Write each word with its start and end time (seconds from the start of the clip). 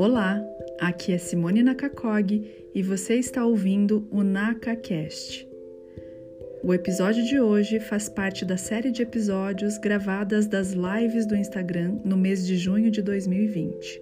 Olá, 0.00 0.40
aqui 0.78 1.12
é 1.12 1.18
Simone 1.18 1.60
Nakakog 1.60 2.48
e 2.72 2.82
você 2.84 3.16
está 3.16 3.44
ouvindo 3.44 4.06
o 4.12 4.22
NakaCast. 4.22 5.44
O 6.62 6.72
episódio 6.72 7.24
de 7.24 7.40
hoje 7.40 7.80
faz 7.80 8.08
parte 8.08 8.44
da 8.44 8.56
série 8.56 8.92
de 8.92 9.02
episódios 9.02 9.76
gravadas 9.76 10.46
das 10.46 10.72
lives 10.72 11.26
do 11.26 11.34
Instagram 11.34 11.98
no 12.04 12.16
mês 12.16 12.46
de 12.46 12.56
junho 12.56 12.92
de 12.92 13.02
2020. 13.02 14.00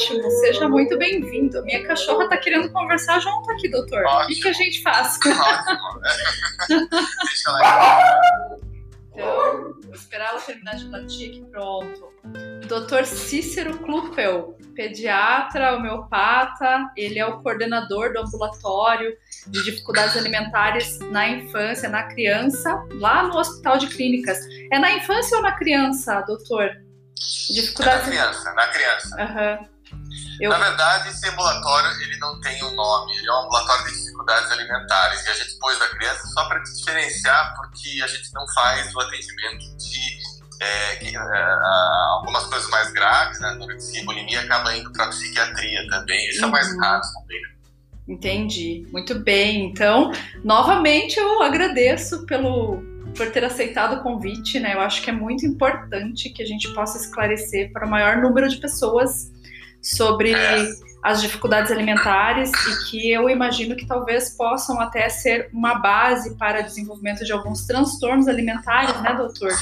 Ótimo, 0.00 0.30
seja 0.30 0.68
muito 0.68 0.96
bem-vindo. 0.96 1.62
Minha 1.64 1.86
cachorra 1.86 2.28
tá 2.28 2.36
querendo 2.36 2.70
conversar 2.72 3.20
junto 3.20 3.50
aqui, 3.52 3.68
doutor. 3.68 4.02
Ótimo. 4.04 4.24
O 4.24 4.26
que, 4.28 4.40
que 4.40 4.48
a 4.48 4.52
gente 4.52 4.82
faz? 4.82 5.18
Ótimo. 5.26 6.00
Deixa 6.68 7.50
ela 7.50 8.60
Então, 9.12 9.74
vou 9.84 9.94
esperar 9.94 10.30
ela 10.30 10.40
terminar 10.40 10.76
de 10.76 10.88
latir 10.88 11.30
aqui, 11.30 11.44
pronto. 11.50 12.10
Dr. 12.66 13.04
Cícero 13.04 13.78
Kluppel, 13.78 14.56
pediatra, 14.74 15.74
homeopata, 15.74 16.90
ele 16.96 17.18
é 17.18 17.26
o 17.26 17.42
coordenador 17.42 18.12
do 18.12 18.20
ambulatório 18.20 19.16
de 19.48 19.64
dificuldades 19.64 20.16
alimentares 20.16 20.98
na 21.10 21.28
infância, 21.28 21.88
na 21.88 22.04
criança, 22.04 22.86
lá 22.92 23.24
no 23.24 23.36
Hospital 23.36 23.78
de 23.78 23.88
Clínicas. 23.88 24.38
É 24.72 24.78
na 24.78 24.92
infância 24.92 25.36
ou 25.36 25.42
na 25.42 25.52
criança, 25.52 26.20
doutor? 26.22 26.70
Dificuldades... 27.52 28.06
É 28.06 28.10
na 28.10 28.16
criança, 28.16 28.54
na 28.54 28.66
criança. 28.68 29.16
Uhum. 29.18 29.79
Eu... 30.40 30.50
Na 30.50 30.58
verdade, 30.58 31.10
esse 31.10 31.28
ambulatório 31.28 31.90
ele 32.02 32.16
não 32.16 32.40
tem 32.40 32.64
um 32.64 32.74
nome, 32.74 33.14
ele 33.16 33.28
é 33.28 33.32
um 33.32 33.44
ambulatório 33.44 33.84
de 33.84 33.92
dificuldades 33.92 34.50
alimentares. 34.50 35.26
E 35.26 35.28
a 35.28 35.34
gente 35.34 35.58
pôs 35.58 35.78
da 35.78 35.88
criança 35.88 36.26
só 36.28 36.48
para 36.48 36.58
diferenciar, 36.60 37.54
porque 37.56 38.02
a 38.02 38.06
gente 38.06 38.32
não 38.32 38.46
faz 38.54 38.94
o 38.94 39.00
atendimento 39.00 39.76
de 39.76 40.18
é, 40.60 41.06
é, 41.06 41.56
algumas 42.16 42.44
coisas 42.46 42.68
mais 42.70 42.92
graves, 42.92 43.40
né? 43.40 43.48
Anorexia 43.48 44.00
e 44.00 44.04
bulimia 44.04 44.40
acaba 44.40 44.76
indo 44.76 44.92
para 44.92 45.08
psiquiatria 45.08 45.86
também. 45.88 46.28
Isso 46.28 46.42
uhum. 46.42 46.48
é 46.48 46.52
mais 46.52 46.72
uhum. 46.72 46.80
raro 46.80 47.02
também. 47.20 47.40
Entendi. 48.08 48.86
Muito 48.90 49.14
bem. 49.20 49.66
Então, 49.66 50.10
novamente 50.42 51.18
eu 51.18 51.42
agradeço 51.42 52.26
pelo 52.26 52.88
por 53.16 53.30
ter 53.30 53.44
aceitado 53.44 53.98
o 53.98 54.02
convite, 54.02 54.60
né? 54.60 54.74
Eu 54.74 54.80
acho 54.80 55.02
que 55.02 55.10
é 55.10 55.12
muito 55.12 55.44
importante 55.44 56.30
que 56.30 56.42
a 56.42 56.46
gente 56.46 56.72
possa 56.72 56.96
esclarecer 56.96 57.72
para 57.72 57.86
o 57.86 57.90
maior 57.90 58.18
número 58.18 58.48
de 58.48 58.56
pessoas 58.56 59.30
sobre 59.82 60.34
as 61.02 61.22
dificuldades 61.22 61.70
alimentares 61.72 62.50
e 62.50 62.90
que 62.90 63.10
eu 63.10 63.28
imagino 63.30 63.74
que 63.74 63.86
talvez 63.86 64.36
possam 64.36 64.80
até 64.80 65.08
ser 65.08 65.48
uma 65.52 65.76
base 65.76 66.36
para 66.36 66.60
o 66.60 66.62
desenvolvimento 66.62 67.24
de 67.24 67.32
alguns 67.32 67.66
transtornos 67.66 68.28
alimentares, 68.28 69.00
né, 69.00 69.14
doutor? 69.14 69.52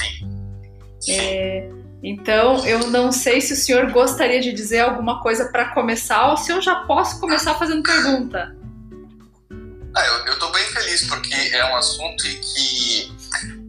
Sim. 0.99 1.17
É, 1.17 1.69
então, 2.03 2.65
eu 2.65 2.87
não 2.87 3.11
sei 3.11 3.41
se 3.41 3.53
o 3.53 3.55
senhor 3.55 3.91
gostaria 3.91 4.39
de 4.39 4.53
dizer 4.53 4.79
alguma 4.79 5.21
coisa 5.21 5.49
para 5.49 5.73
começar 5.73 6.29
ou 6.29 6.37
se 6.37 6.51
eu 6.51 6.61
já 6.61 6.75
posso 6.85 7.19
começar 7.19 7.55
fazendo 7.55 7.83
pergunta. 7.83 8.55
Ah, 9.95 10.05
eu 10.27 10.33
estou 10.33 10.51
bem 10.51 10.63
feliz 10.65 11.07
porque 11.07 11.33
é 11.33 11.65
um 11.65 11.75
assunto 11.75 12.23
que 12.23 13.11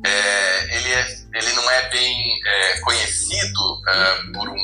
é, 0.04 0.76
ele, 0.76 0.92
é, 0.92 1.06
ele 1.34 1.52
não 1.54 1.70
é 1.70 1.90
bem 1.90 2.40
é, 2.46 2.80
conhecido 2.80 3.82
é, 3.88 4.32
por 4.32 4.48
um 4.48 4.59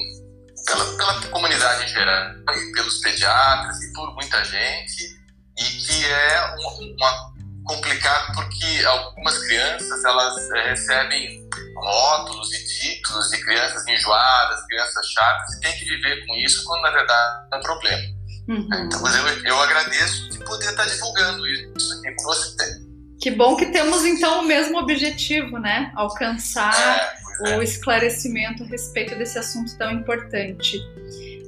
pela, 0.66 0.84
pela 0.96 1.20
comunidade 1.28 1.84
em 1.84 1.88
geral, 1.88 2.32
e 2.32 2.72
pelos 2.72 2.98
pediatras 2.98 3.80
e 3.82 3.92
por 3.92 4.12
muita 4.14 4.44
gente, 4.44 5.16
e 5.58 5.62
que 5.62 6.06
é 6.06 6.54
uma, 6.58 7.36
complicado 7.64 8.32
porque 8.34 8.84
algumas 8.84 9.38
crianças 9.38 10.04
elas 10.04 10.50
é, 10.50 10.70
recebem 10.70 11.48
rótulos 11.76 12.52
e 12.52 12.64
títulos 12.66 13.28
de 13.28 13.40
crianças 13.42 13.86
enjoadas, 13.86 14.64
crianças 14.66 15.06
chatas, 15.06 15.54
e 15.54 15.60
tem 15.60 15.72
que 15.72 15.84
viver 15.84 16.26
com 16.26 16.34
isso 16.36 16.64
quando 16.64 16.82
na 16.82 16.90
verdade 16.90 17.46
é 17.52 17.56
um 17.56 17.60
problema. 17.60 18.02
Uhum. 18.48 18.68
Então 18.86 19.06
eu, 19.08 19.44
eu 19.44 19.60
agradeço 19.60 20.28
de 20.30 20.38
poder 20.44 20.70
estar 20.70 20.84
divulgando 20.84 21.46
isso 21.48 21.92
aqui 21.94 22.14
com 22.14 22.22
você. 22.24 22.86
Que 23.20 23.30
bom 23.30 23.56
que 23.56 23.66
temos 23.66 24.04
então 24.04 24.42
o 24.42 24.46
mesmo 24.46 24.78
objetivo, 24.78 25.58
né? 25.58 25.90
Alcançar 25.96 26.72
é. 26.78 27.25
O 27.40 27.62
esclarecimento 27.62 28.62
a 28.62 28.66
respeito 28.66 29.16
desse 29.16 29.38
assunto 29.38 29.76
tão 29.76 29.90
importante. 29.90 30.78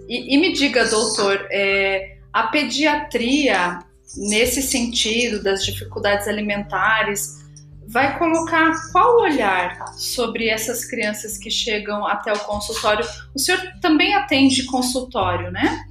E, 0.09 0.34
e 0.34 0.38
me 0.38 0.53
diga, 0.53 0.84
doutor, 0.87 1.47
é, 1.50 2.19
a 2.32 2.44
pediatria, 2.49 3.81
nesse 4.16 4.62
sentido 4.62 5.43
das 5.43 5.65
dificuldades 5.65 6.26
alimentares, 6.28 7.38
vai 7.87 8.19
colocar 8.19 8.72
qual 8.93 9.21
olhar 9.21 9.87
sobre 9.97 10.49
essas 10.49 10.84
crianças 10.84 11.38
que 11.38 11.50
chegam 11.50 12.06
até 12.06 12.32
o 12.32 12.38
consultório? 12.41 13.06
O 13.34 13.38
senhor 13.38 13.60
também 13.81 14.15
atende 14.15 14.65
consultório, 14.65 15.50
né? 15.50 15.84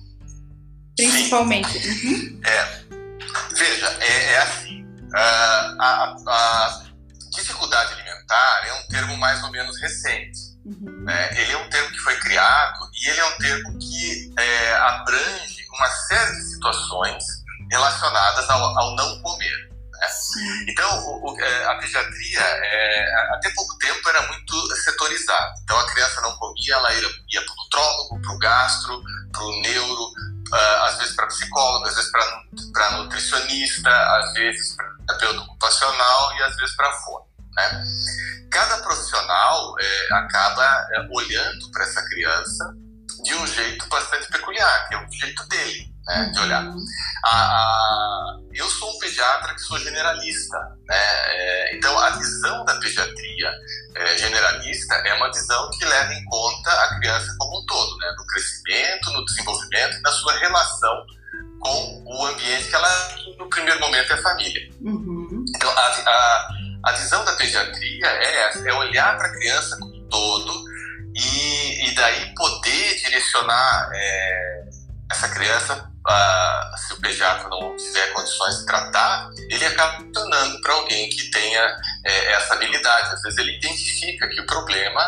Principalmente. 0.95 1.77
Uhum. 1.77 2.41
É, 2.43 3.55
veja, 3.55 3.97
é, 3.99 4.33
é 4.33 4.37
assim 4.39 4.77
Uh, 5.07 5.81
a, 5.81 6.15
a, 6.27 6.83
dificuldade 7.31 7.93
alimentar 7.93 8.06
é 8.35 8.73
um 8.73 8.87
termo 8.87 9.17
mais 9.17 9.43
ou 9.43 9.51
menos 9.51 9.79
recente. 9.79 10.39
Uhum. 10.65 11.03
Né? 11.03 11.29
Ele 11.41 11.53
é 11.53 11.57
um 11.57 11.69
termo 11.69 11.89
que 11.89 11.99
foi 11.99 12.15
criado 12.19 12.89
e 12.93 13.09
ele 13.09 13.19
é 13.19 13.25
um 13.25 13.37
termo 13.37 13.79
que 13.79 14.33
é, 14.37 14.73
abrange 14.75 15.65
uma 15.73 15.89
série 15.89 16.35
de 16.35 16.53
situações 16.53 17.23
relacionadas 17.71 18.49
ao, 18.49 18.79
ao 18.79 18.95
não 18.95 19.21
comer. 19.21 19.69
Né? 19.91 20.07
Então, 20.67 21.05
o, 21.05 21.31
o, 21.31 21.39
é, 21.39 21.65
a 21.65 21.75
pediatria, 21.75 22.41
é, 22.41 23.33
até 23.35 23.49
pouco 23.51 23.77
tempo, 23.77 24.09
era 24.09 24.27
muito 24.27 24.75
setorizada. 24.75 25.53
Então, 25.63 25.79
a 25.79 25.87
criança 25.91 26.21
não 26.21 26.35
comia, 26.37 26.73
ela 26.73 26.93
ia, 26.93 27.09
ia 27.33 27.41
para 27.41 27.53
o 27.53 27.63
nutrólogo, 27.63 28.21
para 28.21 28.31
o 28.33 28.39
gastro, 28.39 29.01
para 29.31 29.43
o 29.43 29.61
neuro, 29.61 30.03
uh, 30.51 30.83
às 30.83 30.97
vezes 30.97 31.15
para 31.15 31.27
psicólogo, 31.27 31.87
às 31.87 31.95
vezes 31.95 32.11
para 32.11 32.91
nutricionista, 32.97 33.89
às 33.89 34.33
vezes 34.33 34.75
para 34.75 34.97
terapeuta 35.07 35.41
ocupacional 35.41 36.35
e 36.35 36.43
às 36.43 36.55
vezes 36.55 36.75
para 36.75 36.91
fora. 36.91 37.23
Né? 37.57 37.83
Cada 38.51 38.77
profissional 38.77 39.75
é, 39.79 40.13
acaba 40.13 40.87
é, 40.91 41.07
olhando 41.11 41.71
para 41.71 41.83
essa 41.83 42.01
criança 42.05 42.73
de 43.23 43.33
um 43.35 43.47
jeito 43.47 43.87
bastante 43.89 44.27
peculiar, 44.27 44.87
que 44.87 44.95
é 44.95 44.97
o 44.97 45.11
jeito 45.11 45.47
dele 45.47 45.97
né, 46.07 46.31
de 46.33 46.39
olhar. 46.39 46.63
Uhum. 46.63 46.85
A, 47.25 47.29
a, 47.29 48.37
eu 48.53 48.69
sou 48.69 48.89
um 48.89 48.99
pediatra 48.99 49.53
que 49.53 49.61
sou 49.61 49.77
generalista, 49.79 50.57
né, 50.87 50.97
é, 50.97 51.77
então 51.77 51.97
a 51.99 52.11
visão 52.11 52.63
da 52.65 52.75
pediatria 52.79 53.51
é, 53.95 54.17
generalista 54.17 54.95
é 54.95 55.13
uma 55.15 55.31
visão 55.31 55.69
que 55.71 55.85
leva 55.85 56.13
em 56.13 56.25
conta 56.25 56.71
a 56.71 56.99
criança 56.99 57.35
como 57.37 57.59
um 57.59 57.65
todo, 57.65 57.97
né, 57.97 58.13
no 58.17 58.25
crescimento, 58.27 59.11
no 59.11 59.25
desenvolvimento 59.25 60.01
na 60.01 60.11
sua 60.11 60.33
relação 60.37 61.05
com 61.59 62.03
o 62.05 62.25
ambiente 62.27 62.69
que 62.69 62.75
ela, 62.75 63.09
no 63.37 63.49
primeiro 63.49 63.79
momento, 63.79 64.11
é 64.11 64.15
a 64.15 64.21
família. 64.21 64.69
Uhum. 64.81 65.43
Então, 65.55 65.69
a, 65.71 65.81
a, 65.81 66.47
a, 66.87 66.91
visão 66.93 67.23
da 67.25 67.33
pediatria 67.33 68.07
é 68.07 68.47
essa, 68.47 68.67
é 68.67 68.73
olhar 68.73 69.17
para 69.17 69.27
a 69.27 69.31
criança 69.33 69.77
como 69.77 69.95
um 69.95 70.09
todo 70.09 70.63
e, 71.15 71.89
e 71.89 71.95
daí 71.95 72.33
poder 72.35 72.95
direcionar 72.95 73.89
é, 73.93 74.69
essa 75.11 75.29
criança, 75.29 75.91
se 76.77 76.93
o 76.93 77.01
pediatra 77.01 77.49
não 77.49 77.75
tiver 77.75 78.13
condições 78.13 78.59
de 78.59 78.65
tratar, 78.65 79.29
ele 79.49 79.65
acaba 79.65 79.97
funcionando 79.97 80.61
para 80.61 80.73
alguém 80.73 81.09
que 81.09 81.29
tenha 81.31 81.77
é, 82.05 82.33
essa 82.33 82.53
habilidade. 82.53 83.13
Às 83.13 83.21
vezes 83.21 83.37
ele 83.39 83.57
identifica 83.57 84.27
que 84.29 84.41
o 84.41 84.45
problema 84.45 85.01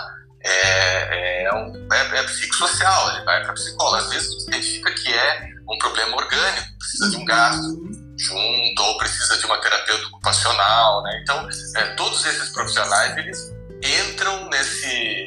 é, 0.44 1.44
é, 1.44 1.53
um, 1.53 1.88
é, 1.94 2.19
é 2.19 2.23
psicossocial, 2.23 3.16
ele 3.16 3.23
vai 3.23 3.44
para 3.44 3.53
psicólogo. 3.53 3.98
Às 3.98 4.09
vezes 4.09 4.48
identifica 4.48 4.92
que 4.94 5.13
é 5.13 5.50
um 5.69 5.77
problema 5.77 6.18
orgânico, 6.18 6.77
precisa 6.77 7.09
de 7.09 7.18
um 7.18 7.25
gasto 7.25 8.08
junto 8.19 8.83
ou 8.83 8.98
precisa 8.98 9.38
de 9.38 9.45
uma 9.45 9.57
terapeuta 9.60 10.07
ocupacional, 10.07 11.01
né? 11.04 11.19
Então, 11.24 11.48
é, 11.77 11.86
todos 11.95 12.25
esses 12.25 12.50
profissionais 12.50 13.18
eles 13.18 13.51
entram 13.81 14.50
nesse 14.50 15.25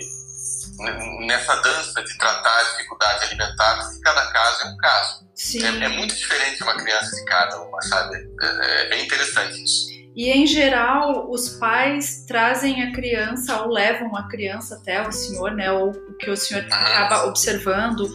nessa 1.26 1.54
dança 1.56 2.02
de 2.02 2.18
tratar 2.18 2.58
a 2.58 2.62
dificuldade 2.64 3.26
alimentar, 3.26 3.76
porque 3.76 4.00
cada 4.00 4.26
caso 4.32 4.62
é 4.62 4.70
um 4.70 4.76
caso. 4.76 5.22
É, 5.54 5.84
é, 5.84 5.88
muito 5.88 6.14
diferente 6.14 6.62
uma 6.62 6.74
criança 6.76 7.14
de 7.14 7.24
cada 7.24 7.60
uma, 7.62 7.80
sabe? 7.82 8.16
É, 8.40 8.86
é 8.86 8.88
bem 8.88 9.04
interessante 9.04 9.62
isso. 9.62 9.92
E 10.14 10.30
em 10.30 10.46
geral, 10.46 11.30
os 11.30 11.48
pais 11.50 12.24
trazem 12.26 12.82
a 12.82 12.92
criança 12.92 13.62
ou 13.62 13.72
levam 13.72 14.14
a 14.14 14.28
criança 14.28 14.76
até 14.76 15.06
o 15.06 15.10
senhor, 15.10 15.52
né? 15.52 15.72
Ou 15.72 15.90
o 15.90 16.14
que 16.18 16.30
o 16.30 16.36
senhor 16.36 16.64
acaba 16.70 17.24
observando 17.24 18.06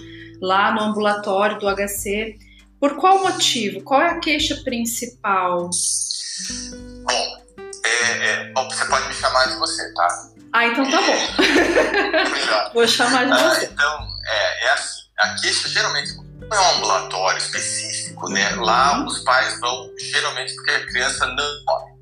lá 0.41 0.71
no 0.71 0.81
ambulatório 0.81 1.59
do 1.59 1.68
HC. 1.68 2.38
Por 2.79 2.95
qual 2.95 3.19
motivo? 3.24 3.81
Qual 3.81 4.01
é 4.01 4.09
a 4.09 4.19
queixa 4.19 4.56
principal? 4.63 5.69
Bom, 7.03 7.44
é, 7.83 8.29
é, 8.29 8.53
você 8.53 8.85
pode 8.85 9.07
me 9.07 9.13
chamar 9.13 9.47
de 9.47 9.56
você, 9.56 9.94
tá? 9.94 10.07
Ah, 10.53 10.68
então 10.68 10.89
tá 10.89 11.01
bom. 11.01 12.71
Vou 12.74 12.88
chamar 12.88 13.25
de 13.25 13.31
ah, 13.31 13.50
você. 13.50 13.65
Então, 13.65 14.07
é, 14.25 14.65
é 14.65 14.69
assim, 14.71 15.01
a 15.19 15.35
queixa 15.35 15.68
geralmente 15.69 16.13
não 16.15 16.57
é 16.57 16.59
um 16.59 16.77
ambulatório 16.77 17.38
específico 17.38 17.97
né? 18.29 18.50
Lá 18.56 19.06
os 19.06 19.19
pais 19.19 19.59
vão 19.59 19.91
geralmente 20.00 20.53
porque 20.56 20.71
a 20.71 20.85
criança 20.88 21.25
não 21.27 21.65
come. 21.65 21.97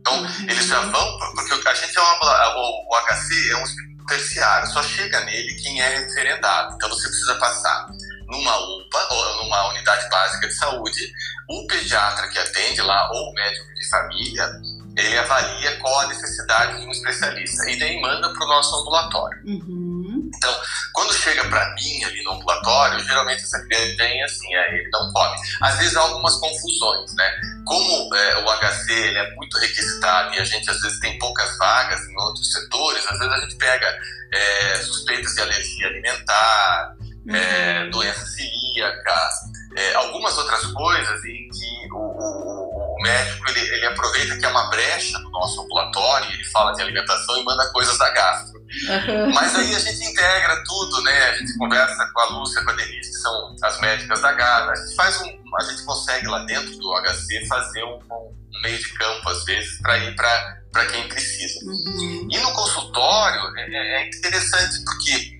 Então 0.00 0.26
eles 0.48 0.66
já 0.66 0.80
vão, 0.80 1.18
porque 1.34 1.68
a 1.68 1.74
gente 1.74 1.98
é 1.98 2.00
uma, 2.00 2.56
o, 2.56 2.88
o 2.88 2.96
HC 3.06 3.50
é 3.50 3.56
um 3.56 4.06
terciário, 4.06 4.68
só 4.68 4.82
chega 4.82 5.20
nele 5.24 5.54
quem 5.56 5.80
é 5.80 5.98
referendado. 5.98 6.74
Então 6.74 6.88
você 6.88 7.08
precisa 7.08 7.34
passar 7.34 7.88
numa 8.28 8.56
UPA, 8.58 9.08
ou 9.10 9.36
numa 9.42 9.70
unidade 9.70 10.08
básica 10.10 10.46
de 10.46 10.54
saúde, 10.54 11.12
o 11.48 11.66
pediatra 11.66 12.28
que 12.28 12.38
atende 12.38 12.82
lá, 12.82 13.10
ou 13.12 13.30
o 13.30 13.34
médico 13.34 13.74
de 13.74 13.88
família, 13.88 14.60
ele 14.98 15.16
avalia 15.16 15.76
qual 15.76 16.00
a 16.00 16.08
necessidade 16.08 16.80
de 16.80 16.86
um 16.86 16.90
especialista 16.90 17.70
e 17.70 17.78
daí 17.78 18.00
manda 18.00 18.32
para 18.32 18.44
o 18.44 18.48
nosso 18.48 18.74
ambulatório. 18.76 19.38
Uhum. 19.46 20.30
Então, 20.34 20.54
quando 20.92 21.14
chega 21.14 21.44
para 21.44 21.74
mim 21.74 22.04
ali 22.04 22.22
no 22.24 22.32
ambulatório, 22.32 22.98
geralmente 23.04 23.42
essa 23.42 23.60
criança 23.64 23.96
vem 23.96 24.22
assim, 24.24 24.54
é, 24.54 24.74
ele 24.74 24.90
não 24.90 25.12
come. 25.12 25.36
Às 25.62 25.78
vezes 25.78 25.96
há 25.96 26.00
algumas 26.00 26.34
confusões, 26.36 27.14
né? 27.14 27.32
Como 27.64 28.14
é, 28.14 28.44
o 28.44 28.58
HC 28.58 28.92
ele 28.92 29.18
é 29.18 29.34
muito 29.36 29.56
requisitado 29.58 30.34
e 30.34 30.40
a 30.40 30.44
gente 30.44 30.68
às 30.68 30.80
vezes 30.80 30.98
tem 30.98 31.16
poucas 31.18 31.56
vagas 31.58 32.00
em 32.08 32.20
outros 32.20 32.52
setores, 32.52 33.06
às 33.06 33.18
vezes 33.18 33.32
a 33.32 33.40
gente 33.40 33.56
pega 33.56 33.98
é, 34.32 34.76
suspeitas 34.82 35.32
de 35.34 35.40
alergia 35.40 35.86
alimentar, 35.86 36.96
é, 37.28 37.84
uhum. 37.84 37.90
doença 37.90 38.24
celíaca, 38.26 39.30
é, 39.76 39.94
algumas 39.94 40.36
outras 40.38 40.64
coisas 40.66 41.24
em 41.24 41.48
que 41.48 41.92
o, 41.92 41.98
o, 41.98 42.96
o 42.96 43.02
médico 43.02 43.50
ele, 43.50 43.60
ele, 43.60 43.86
aproveita 43.86 44.36
que 44.36 44.44
é 44.44 44.48
uma 44.48 44.68
brecha 44.70 45.18
no 45.18 45.30
nosso 45.30 45.60
ambulatório, 45.60 46.32
ele 46.32 46.44
fala 46.46 46.72
de 46.72 46.82
alimentação 46.82 47.38
e 47.38 47.44
manda 47.44 47.70
coisas 47.70 47.96
da 47.98 48.10
gastro. 48.10 48.58
Uhum. 48.58 49.32
Mas 49.32 49.54
aí 49.54 49.74
a 49.74 49.78
gente 49.78 50.04
integra 50.04 50.62
tudo, 50.64 51.02
né? 51.02 51.28
A 51.28 51.32
gente 51.36 51.56
conversa 51.56 52.10
com 52.12 52.20
a 52.20 52.26
Lúcia, 52.26 52.64
com 52.64 52.70
a 52.70 52.74
Denise, 52.74 53.10
que 53.10 53.18
são 53.18 53.56
as 53.62 53.80
médicas 53.80 54.20
da 54.20 54.32
gastro. 54.32 54.70
A 54.70 54.76
gente 54.76 54.96
faz 54.96 55.20
um, 55.20 55.56
a 55.56 55.62
gente 55.64 55.84
consegue 55.84 56.26
lá 56.26 56.44
dentro 56.44 56.76
do 56.78 56.94
HC 57.02 57.46
fazer 57.46 57.84
um, 57.84 57.98
um 58.10 58.62
meio 58.62 58.78
de 58.78 58.92
campo 58.94 59.28
às 59.28 59.44
vezes 59.44 59.80
para 59.80 59.98
ir 59.98 60.14
para 60.16 60.86
quem 60.86 61.08
precisa. 61.08 61.64
Uhum. 61.66 62.28
E 62.30 62.38
no 62.38 62.52
consultório 62.52 63.56
é, 63.56 63.70
é, 63.70 64.02
é 64.02 64.08
interessante 64.08 64.84
porque 64.84 65.37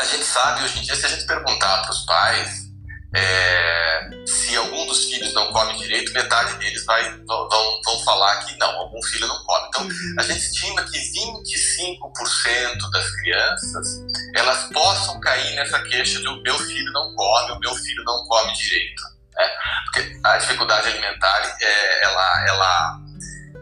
a 0.00 0.04
gente 0.04 0.24
sabe 0.24 0.64
hoje 0.64 0.78
em 0.78 0.82
dia, 0.82 0.96
se 0.96 1.06
a 1.06 1.08
gente 1.08 1.26
perguntar 1.26 1.82
para 1.82 1.90
os 1.90 2.06
pais 2.06 2.70
é, 3.14 4.08
se 4.24 4.56
algum 4.56 4.86
dos 4.86 5.04
filhos 5.06 5.34
não 5.34 5.52
come 5.52 5.76
direito, 5.76 6.12
metade 6.12 6.54
deles 6.54 6.84
vai, 6.84 7.02
vão, 7.26 7.48
vão 7.84 8.04
falar 8.04 8.36
que 8.44 8.56
não, 8.56 8.70
algum 8.70 9.02
filho 9.02 9.26
não 9.26 9.44
come. 9.44 9.66
Então, 9.68 9.82
uhum. 9.82 10.14
a 10.18 10.22
gente 10.22 10.38
estima 10.38 10.82
que 10.84 10.98
25% 10.98 12.90
das 12.92 13.10
crianças 13.16 14.04
elas 14.34 14.64
possam 14.72 15.18
cair 15.20 15.54
nessa 15.56 15.80
queixa 15.80 16.20
de 16.20 16.28
o 16.28 16.40
meu 16.42 16.56
filho 16.58 16.92
não 16.92 17.14
come, 17.16 17.52
o 17.52 17.58
meu 17.58 17.74
filho 17.74 18.04
não 18.04 18.24
come 18.26 18.52
direito. 18.52 19.02
Né? 19.36 19.50
Porque 19.84 20.20
a 20.22 20.38
dificuldade 20.38 20.88
alimentar, 20.88 21.56
é, 21.60 22.04
ela, 22.04 22.44
ela, 22.48 23.00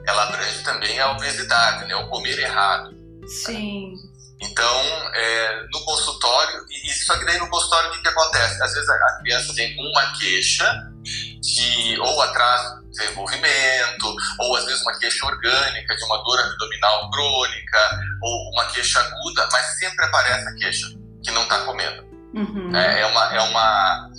ela 0.06 0.22
abrange 0.24 0.62
também 0.62 1.00
a 1.00 1.12
obesidade, 1.12 1.86
né? 1.86 1.96
o 1.96 2.06
comer 2.08 2.38
errado. 2.38 2.94
Sim. 3.26 3.94
Então, 4.40 4.80
é, 5.14 5.66
no 5.72 5.84
consultório, 5.84 6.64
e 6.70 6.92
só 6.92 7.18
que 7.18 7.24
daí 7.24 7.38
no 7.38 7.48
consultório 7.48 7.90
o 7.90 7.92
que, 7.92 8.02
que 8.02 8.08
acontece? 8.08 8.62
Às 8.62 8.72
vezes 8.72 8.88
a 8.88 9.18
criança 9.18 9.54
tem 9.54 9.76
uma 9.78 10.12
queixa 10.18 10.92
de 11.40 11.98
ou 12.00 12.22
atraso 12.22 12.82
de 12.82 12.90
desenvolvimento, 12.90 14.16
ou 14.38 14.56
às 14.56 14.64
vezes 14.64 14.82
uma 14.82 14.96
queixa 14.98 15.26
orgânica 15.26 15.96
de 15.96 16.04
uma 16.04 16.22
dor 16.22 16.38
abdominal 16.38 17.10
crônica, 17.10 18.00
ou 18.22 18.50
uma 18.52 18.64
queixa 18.66 19.00
aguda, 19.00 19.48
mas 19.52 19.66
sempre 19.78 20.04
aparece 20.04 20.48
a 20.48 20.54
queixa 20.54 20.86
que 21.24 21.30
não 21.32 21.42
está 21.42 21.58
comendo. 21.64 22.06
Uhum. 22.34 22.76
É, 22.76 23.00
é, 23.00 23.06
uma, 23.06 23.34
é 23.34 23.40
uma. 23.40 24.10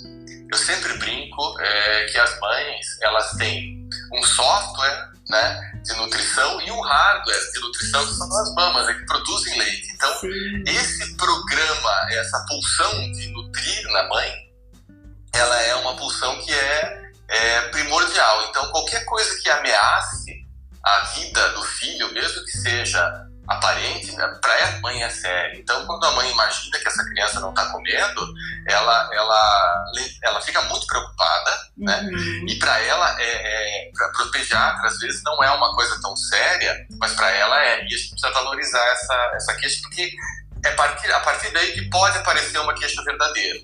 Eu 0.50 0.58
sempre 0.58 0.98
brinco 0.98 1.60
é, 1.60 2.04
que 2.06 2.18
as 2.18 2.40
mães 2.40 3.00
elas 3.00 3.30
têm 3.32 3.88
um 4.12 4.22
software 4.22 5.10
né, 5.30 5.69
de 5.82 5.94
nutrição 5.94 6.60
e 6.60 6.70
um 6.70 6.80
hardware 6.80 7.52
de 7.52 7.60
nutrição 7.60 8.06
que 8.06 8.14
são 8.14 8.40
as 8.40 8.54
mamas, 8.54 8.86
né, 8.86 8.94
que 8.94 9.06
produzem 9.06 9.58
leite. 9.58 9.92
Então, 9.94 10.20
Sim. 10.20 10.62
esse 10.66 11.16
programa, 11.16 12.06
essa 12.10 12.44
pulsão 12.48 13.12
de 13.12 13.28
nutrir 13.28 13.92
na 13.92 14.08
mãe, 14.08 14.32
ela 15.32 15.62
é 15.62 15.74
uma 15.76 15.96
pulsão 15.96 16.38
que 16.40 16.52
é, 16.52 17.10
é 17.28 17.60
primordial. 17.68 18.46
Então, 18.48 18.70
qualquer 18.70 19.04
coisa 19.04 19.40
que 19.40 19.48
ameace 19.48 20.46
a 20.82 21.00
vida 21.14 21.48
do 21.50 21.62
filho, 21.62 22.12
mesmo 22.12 22.44
que 22.44 22.52
seja 22.58 23.29
aparente, 23.50 24.14
né, 24.14 24.38
para 24.40 24.68
a 24.68 24.80
mãe 24.80 25.02
é 25.02 25.10
sério. 25.10 25.58
Então, 25.58 25.84
quando 25.84 26.04
a 26.04 26.12
mãe 26.12 26.30
imagina 26.30 26.78
que 26.78 26.86
essa 26.86 27.04
criança 27.04 27.40
não 27.40 27.50
está 27.50 27.66
comendo, 27.66 28.32
ela, 28.68 29.10
ela, 29.12 29.84
ela 30.22 30.40
fica 30.40 30.62
muito 30.62 30.86
preocupada, 30.86 31.50
né? 31.76 32.00
uhum. 32.12 32.46
E 32.48 32.56
para 32.60 32.78
ela, 32.78 33.20
é, 33.20 33.88
é 33.88 33.90
para 33.92 34.24
o 34.24 34.30
pediatra, 34.30 34.86
às 34.86 34.98
vezes 35.00 35.20
não 35.24 35.42
é 35.42 35.50
uma 35.50 35.74
coisa 35.74 36.00
tão 36.00 36.14
séria, 36.14 36.86
mas 37.00 37.12
para 37.14 37.28
ela 37.32 37.60
é. 37.64 37.82
E 37.82 37.86
a 37.86 37.88
gente 37.88 38.10
precisa 38.10 38.32
valorizar 38.32 38.86
essa, 38.92 39.32
essa 39.34 39.54
queixa, 39.56 39.80
porque 39.82 40.12
é 40.64 40.70
partir, 40.72 41.10
a 41.10 41.20
partir 41.20 41.52
daí 41.52 41.72
que 41.72 41.90
pode 41.90 42.18
aparecer 42.18 42.58
uma 42.60 42.74
queixa 42.74 43.02
verdadeira. 43.02 43.58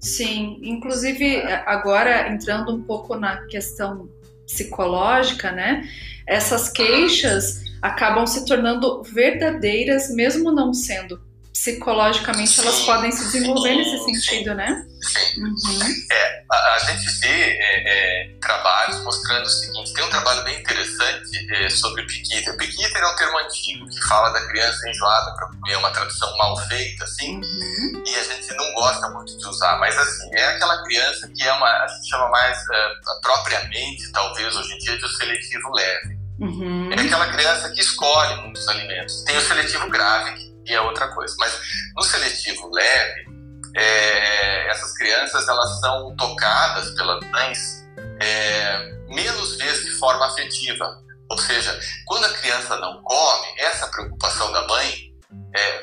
Sim, 0.00 0.58
inclusive 0.62 1.42
agora 1.64 2.28
entrando 2.28 2.74
um 2.74 2.82
pouco 2.82 3.16
na 3.16 3.46
questão 3.46 4.06
psicológica, 4.46 5.50
né? 5.50 5.88
Essas 6.30 6.68
queixas 6.68 7.60
acabam 7.82 8.24
se 8.24 8.44
tornando 8.44 9.02
verdadeiras, 9.02 10.08
mesmo 10.10 10.52
não 10.52 10.72
sendo. 10.72 11.20
Psicologicamente, 11.52 12.50
sim, 12.50 12.62
elas 12.62 12.82
podem 12.82 13.10
se 13.10 13.24
desenvolver 13.24 13.70
sim, 13.70 13.76
nesse 13.76 14.04
sentido, 14.04 14.50
sim, 14.50 14.56
né? 14.56 14.86
Sim. 15.02 15.42
Uhum. 15.42 16.06
É, 16.10 16.44
a, 16.50 16.74
a, 16.74 16.78
gente 16.78 17.10
vê 17.20 17.26
é, 17.28 17.82
é, 17.84 18.38
trabalhos 18.40 19.02
mostrando 19.02 19.44
o 19.44 19.50
seguinte: 19.50 19.92
tem 19.92 20.04
um 20.04 20.08
trabalho 20.08 20.44
bem 20.44 20.58
interessante 20.60 21.52
é, 21.52 21.68
sobre 21.68 22.06
piquita. 22.06 22.56
Piquita 22.56 22.98
é 22.98 23.06
um 23.06 23.16
termo 23.16 23.38
antigo 23.40 23.88
que 23.88 24.00
fala 24.08 24.30
da 24.30 24.46
criança 24.46 24.88
enjoada 24.88 25.34
para 25.34 25.48
comer, 25.48 25.76
uma 25.76 25.90
tradução 25.90 26.34
mal 26.38 26.56
feita, 26.68 27.04
assim, 27.04 27.36
uhum. 27.38 28.04
e 28.06 28.14
a 28.14 28.22
gente 28.22 28.54
não 28.54 28.72
gosta 28.74 29.10
muito 29.10 29.36
de 29.36 29.46
usar, 29.46 29.78
mas 29.80 29.98
assim, 29.98 30.30
é 30.32 30.44
aquela 30.46 30.82
criança 30.84 31.28
que 31.28 31.42
é 31.42 31.52
uma, 31.52 31.68
a 31.68 31.88
gente 31.88 32.08
chama 32.08 32.28
mais 32.30 32.56
uh, 32.56 33.20
propriamente, 33.20 34.10
talvez 34.12 34.54
hoje 34.54 34.74
em 34.74 34.78
dia, 34.78 34.96
de 34.96 35.04
um 35.04 35.08
seletivo 35.08 35.72
leve. 35.72 36.19
Uhum. 36.40 36.90
É 36.92 37.00
aquela 37.00 37.30
criança 37.32 37.70
que 37.70 37.80
escolhe 37.80 38.34
muitos 38.42 38.66
alimentos. 38.68 39.22
Tem 39.24 39.36
o 39.36 39.40
seletivo 39.40 39.88
grave, 39.90 40.34
que 40.64 40.74
é 40.74 40.80
outra 40.80 41.08
coisa. 41.08 41.34
Mas 41.38 41.60
no 41.96 42.02
seletivo 42.02 42.70
leve, 42.72 43.24
é, 43.76 44.70
essas 44.70 44.96
crianças 44.96 45.46
elas 45.46 45.80
são 45.80 46.16
tocadas 46.16 46.90
pelas 46.92 47.20
mães 47.30 47.84
é, 48.20 48.92
menos 49.08 49.56
vezes 49.56 49.84
de 49.84 49.90
forma 49.92 50.26
afetiva. 50.26 50.98
Ou 51.30 51.38
seja, 51.38 51.78
quando 52.06 52.24
a 52.24 52.32
criança 52.34 52.76
não 52.76 53.02
come, 53.02 53.46
essa 53.58 53.86
preocupação 53.88 54.50
da 54.52 54.66
mãe 54.66 55.10
é, 55.54 55.82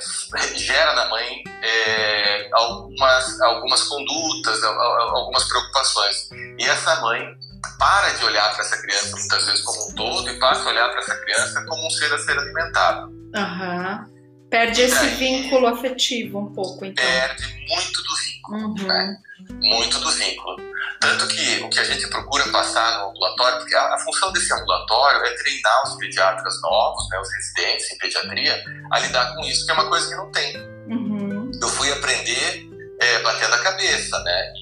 gera 0.55 0.93
na 0.93 1.09
mãe 1.09 1.43
é, 1.61 2.49
algumas, 2.53 3.41
algumas 3.41 3.83
condutas, 3.83 4.63
algumas 4.63 5.43
preocupações. 5.47 6.29
E 6.57 6.63
essa 6.63 6.99
mãe 7.01 7.37
para 7.77 8.09
de 8.12 8.25
olhar 8.25 8.53
para 8.53 8.62
essa 8.62 8.77
criança 8.81 9.15
muitas 9.15 9.45
vezes 9.45 9.62
como 9.62 9.89
um 9.89 9.95
todo 9.95 10.29
e 10.29 10.39
passa 10.39 10.63
a 10.63 10.71
olhar 10.71 10.89
para 10.89 11.00
essa 11.00 11.15
criança 11.15 11.65
como 11.65 11.88
um 11.88 11.89
ser 11.89 12.13
a 12.13 12.17
ser 12.19 12.38
alimentado. 12.38 13.07
Uhum. 13.36 14.17
Perde 14.50 14.81
esse 14.81 15.05
vínculo 15.07 15.67
afetivo 15.67 16.39
um 16.39 16.53
pouco, 16.53 16.86
então. 16.86 17.03
Perde 17.03 17.43
muito 17.67 18.03
do 18.03 18.15
vínculo, 18.15 18.57
uhum. 18.57 18.88
né? 18.88 19.17
Muito 19.62 20.00
do 20.00 20.12
vínculo. 20.12 20.57
Tanto 21.00 21.27
que 21.27 21.63
o 21.63 21.69
que 21.69 21.79
a 21.79 21.83
gente 21.83 22.07
procura 22.07 22.47
passar 22.50 23.00
no 23.00 23.09
ambulatório, 23.09 23.59
porque 23.59 23.75
a, 23.75 23.93
a 23.93 24.00
função 24.00 24.31
desse 24.31 24.51
ambulatório 24.53 25.25
é 25.25 25.36
treinar 25.36 25.83
os 25.83 25.95
pediatras 25.97 26.62
novos, 26.62 27.09
né, 27.09 27.19
os 27.19 27.29
residentes 27.31 27.91
em 27.91 27.97
pediatria, 27.97 28.63
a 28.91 29.00
lidar 29.00 29.36
com 29.36 29.41
isso, 29.41 29.65
que 29.65 29.71
é 29.71 29.74
uma 29.75 29.89
coisa 29.89 30.07
que 30.09 30.15
não 30.15 30.31
tem. 30.31 30.57
Uhum. 30.88 31.51
Eu 31.62 31.69
fui 31.69 31.91
aprender 31.91 32.67
é, 33.00 33.19
batendo 33.21 33.53
a 33.53 33.59
cabeça, 33.59 34.17
né? 34.24 34.53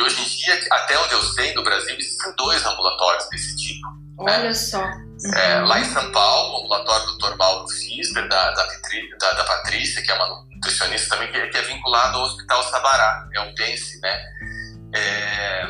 E 0.00 0.02
hoje 0.02 0.18
em 0.18 0.24
dia, 0.24 0.66
até 0.72 0.98
onde 0.98 1.12
eu 1.12 1.22
sei, 1.22 1.52
no 1.52 1.62
Brasil, 1.62 1.94
existem 1.98 2.32
dois 2.34 2.64
ambulatórios 2.64 3.28
desse 3.28 3.54
tipo. 3.54 3.86
Né? 4.24 4.32
Olha 4.32 4.38
né? 4.44 4.54
só. 4.54 4.82
Uhum. 4.82 5.34
É, 5.34 5.60
lá 5.60 5.78
em 5.78 5.84
São 5.84 6.10
Paulo, 6.10 6.54
o 6.54 6.64
ambulatório 6.64 7.06
do 7.06 7.18
Dr. 7.18 7.36
Mauro 7.36 7.68
Fisber, 7.68 8.26
da, 8.26 8.50
da, 8.52 8.64
da, 8.64 9.32
da, 9.32 9.44
Patrícia, 9.44 10.02
que 10.02 10.10
é 10.10 10.14
uma 10.14 10.46
nutricionista 10.54 11.10
também, 11.10 11.30
que, 11.30 11.36
é, 11.36 11.46
que 11.48 11.58
é 11.58 11.62
vinculado 11.62 12.16
ao 12.16 12.24
Hospital 12.24 12.62
Sabará, 12.70 13.28
é 13.34 13.40
o 13.40 13.54
PENSE, 13.54 14.00
né? 14.00 14.22
É, 14.94 15.66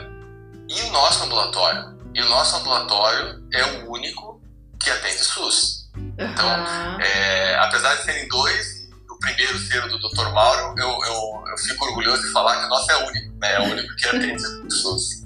e 0.68 0.80
o 0.82 0.92
nosso 0.92 1.24
ambulatório? 1.24 1.98
E 2.14 2.22
o 2.22 2.28
nosso 2.28 2.54
ambulatório 2.54 3.42
é 3.52 3.64
o 3.64 3.90
único 3.90 4.40
que 4.80 4.90
atende 4.90 5.24
SUS. 5.24 5.90
Então, 6.16 6.46
uhum. 6.46 7.00
é, 7.00 7.56
apesar 7.56 7.96
de 7.96 8.04
serem 8.04 8.28
dois, 8.28 8.79
primeiro 9.20 9.58
ser 9.58 9.84
o 9.84 9.88
do 9.88 9.98
Dr. 9.98 10.32
Mauro, 10.32 10.74
eu, 10.78 10.88
eu, 10.88 11.44
eu 11.50 11.58
fico 11.58 11.84
orgulhoso 11.84 12.22
de 12.22 12.32
falar 12.32 12.58
que 12.60 12.66
o 12.66 12.68
nosso 12.68 12.90
é 12.90 12.96
único, 13.06 13.38
né? 13.38 13.54
É 13.54 13.60
o 13.60 13.64
único 13.64 13.96
que 13.96 14.08
atende 14.08 14.42
SUS. 14.72 15.20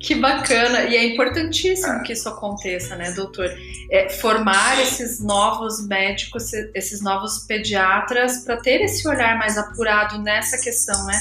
Que 0.00 0.14
bacana! 0.14 0.84
E 0.84 0.96
é 0.96 1.04
importantíssimo 1.04 2.02
que 2.04 2.12
isso 2.12 2.28
aconteça, 2.28 2.94
né, 2.94 3.10
doutor? 3.12 3.50
É, 3.90 4.08
formar 4.08 4.80
esses 4.80 5.20
novos 5.20 5.86
médicos, 5.86 6.52
esses 6.74 7.02
novos 7.02 7.40
pediatras, 7.48 8.44
para 8.44 8.56
ter 8.58 8.80
esse 8.80 9.06
olhar 9.08 9.36
mais 9.38 9.58
apurado 9.58 10.18
nessa 10.22 10.56
questão, 10.58 11.04
né? 11.04 11.20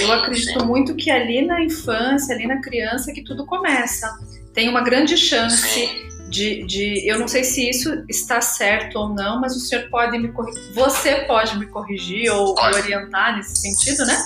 Eu 0.00 0.12
acredito 0.12 0.64
muito 0.66 0.96
que 0.96 1.10
ali 1.10 1.46
na 1.46 1.62
infância, 1.62 2.34
ali 2.34 2.46
na 2.46 2.60
criança, 2.60 3.12
que 3.12 3.22
tudo 3.22 3.46
começa. 3.46 4.12
Tem 4.52 4.68
uma 4.68 4.82
grande 4.82 5.16
chance 5.16 6.08
de, 6.28 6.64
de, 6.66 7.08
eu 7.08 7.18
não 7.18 7.28
sei 7.28 7.42
se 7.44 7.68
isso 7.68 8.04
está 8.08 8.40
certo 8.40 8.98
ou 8.98 9.08
não, 9.08 9.40
mas 9.40 9.56
o 9.56 9.60
senhor 9.60 9.88
pode 9.88 10.18
me 10.18 10.30
corrigir, 10.32 10.72
você 10.74 11.16
pode 11.26 11.58
me 11.58 11.66
corrigir 11.66 12.30
ou 12.32 12.54
me 12.54 12.74
orientar 12.76 13.36
nesse 13.36 13.56
sentido, 13.56 14.06
né? 14.06 14.16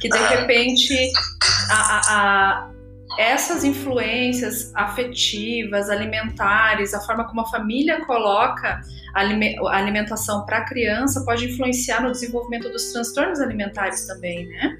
Que 0.00 0.08
de 0.08 0.18
repente 0.18 1.12
a, 1.70 1.74
a, 1.74 2.00
a 2.08 2.70
essas 3.18 3.64
influências 3.64 4.70
afetivas, 4.74 5.88
alimentares, 5.88 6.92
a 6.92 7.00
forma 7.00 7.26
como 7.26 7.40
a 7.40 7.46
família 7.46 8.04
coloca 8.04 8.80
a 9.14 9.20
alimentação 9.76 10.44
para 10.44 10.58
a 10.58 10.64
criança 10.66 11.24
pode 11.24 11.46
influenciar 11.46 12.02
no 12.02 12.12
desenvolvimento 12.12 12.68
dos 12.68 12.92
transtornos 12.92 13.40
alimentares 13.40 14.06
também, 14.06 14.46
né? 14.46 14.76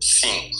Sim. 0.00 0.50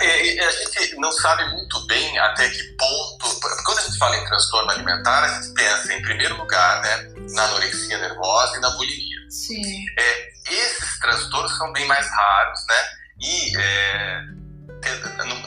É, 0.00 0.44
a 0.44 0.50
gente 0.50 0.96
não 0.96 1.12
sabe 1.12 1.44
muito 1.52 1.86
bem 1.86 2.18
até 2.18 2.48
que 2.48 2.62
ponto. 2.76 3.40
Quando 3.64 3.78
a 3.78 3.82
gente 3.82 3.98
fala 3.98 4.16
em 4.16 4.24
transtorno 4.24 4.70
alimentar, 4.70 5.24
a 5.24 5.40
gente 5.40 5.54
pensa, 5.54 5.92
em 5.92 6.02
primeiro 6.02 6.36
lugar, 6.36 6.80
né, 6.82 7.12
na 7.34 7.44
anorexia 7.44 7.98
nervosa 7.98 8.56
e 8.56 8.60
na 8.60 8.70
bulimia. 8.70 9.30
Sim. 9.30 9.84
É, 9.98 10.32
esses 10.50 10.98
transtornos 10.98 11.56
são 11.56 11.72
bem 11.72 11.86
mais 11.86 12.08
raros, 12.08 12.60
né? 12.68 12.84
E 13.20 13.56
é, 13.56 14.24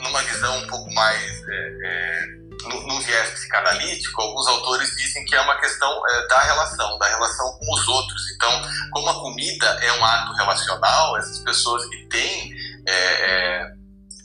numa 0.02 0.24
visão 0.24 0.58
um 0.58 0.68
pouco 0.68 0.92
mais 0.94 1.22
é, 1.48 1.78
é, 1.84 2.26
no, 2.64 2.88
no, 2.88 3.02
viés 3.02 3.30
psicanalítico, 3.32 4.22
alguns 4.22 4.48
autores 4.48 4.90
dizem 4.96 5.24
que 5.26 5.36
é 5.36 5.42
uma 5.42 5.60
questão 5.60 6.02
é, 6.08 6.28
da 6.28 6.40
relação, 6.42 6.98
da 6.98 7.08
relação 7.08 7.58
com 7.58 7.74
os 7.74 7.88
outros. 7.88 8.32
Então, 8.36 8.62
como 8.92 9.10
a 9.10 9.20
comida 9.20 9.68
é 9.82 9.94
um 9.94 10.04
ato 10.04 10.34
relacional, 10.34 11.18
essas 11.18 11.40
pessoas 11.40 11.86
que 11.86 11.98
têm 12.08 12.57
é, 12.88 12.94
é, 12.94 13.72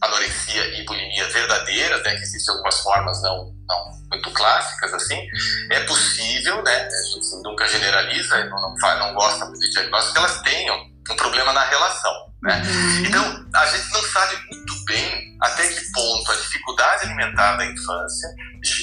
anorexia 0.03 0.81
e 0.81 0.85
bulimia 0.85 1.29
verdadeiras, 1.29 2.03
né, 2.03 2.17
que 2.17 2.23
existem 2.23 2.55
algumas 2.55 2.79
formas 2.81 3.23
não, 3.23 3.55
não 3.69 4.03
muito 4.11 4.31
clássicas 4.33 4.93
assim, 4.95 5.27
é 5.71 5.81
possível, 5.85 6.63
né, 6.63 6.89
a 6.89 7.03
gente 7.15 7.43
nunca 7.43 7.67
generaliza, 7.69 8.45
não, 8.45 8.61
não, 8.61 8.79
faz, 8.81 8.99
não 8.99 9.15
gosta 9.15 9.45
muito 9.47 9.61
de 9.61 9.71
diagnóstico, 9.71 10.13
que 10.15 10.19
elas 10.19 10.43
tenham 10.43 10.93
um 11.11 11.17
problema 11.17 11.53
na 11.53 11.65
relação. 11.65 12.33
Né? 12.43 12.61
Uhum. 12.65 13.05
Então, 13.07 13.47
a 13.55 13.67
gente 13.67 13.93
não 13.93 14.03
sabe 14.03 14.37
muito 14.51 14.85
bem 14.85 15.37
até 15.41 15.67
que 15.69 15.93
ponto 15.93 16.33
a 16.33 16.35
dificuldade 16.35 17.05
alimentar 17.05 17.57
da 17.57 17.67
infância 17.67 18.29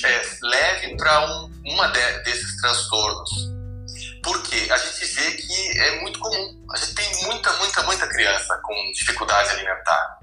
é, 0.05 0.21
leve 0.41 0.95
para 0.95 1.25
um, 1.25 1.51
uma 1.65 1.88
de, 1.88 2.24
desses 2.24 2.55
transtornos. 2.57 3.59
Porque 4.23 4.67
a 4.71 4.77
gente 4.77 5.05
vê 5.05 5.31
que 5.31 5.79
é 5.79 6.01
muito 6.01 6.19
comum. 6.19 6.65
A 6.73 6.77
gente 6.77 6.95
tem 6.95 7.23
muita, 7.25 7.51
muita, 7.53 7.83
muita 7.83 8.07
criança 8.07 8.59
com 8.63 8.91
dificuldade 8.93 9.49
alimentar. 9.49 10.19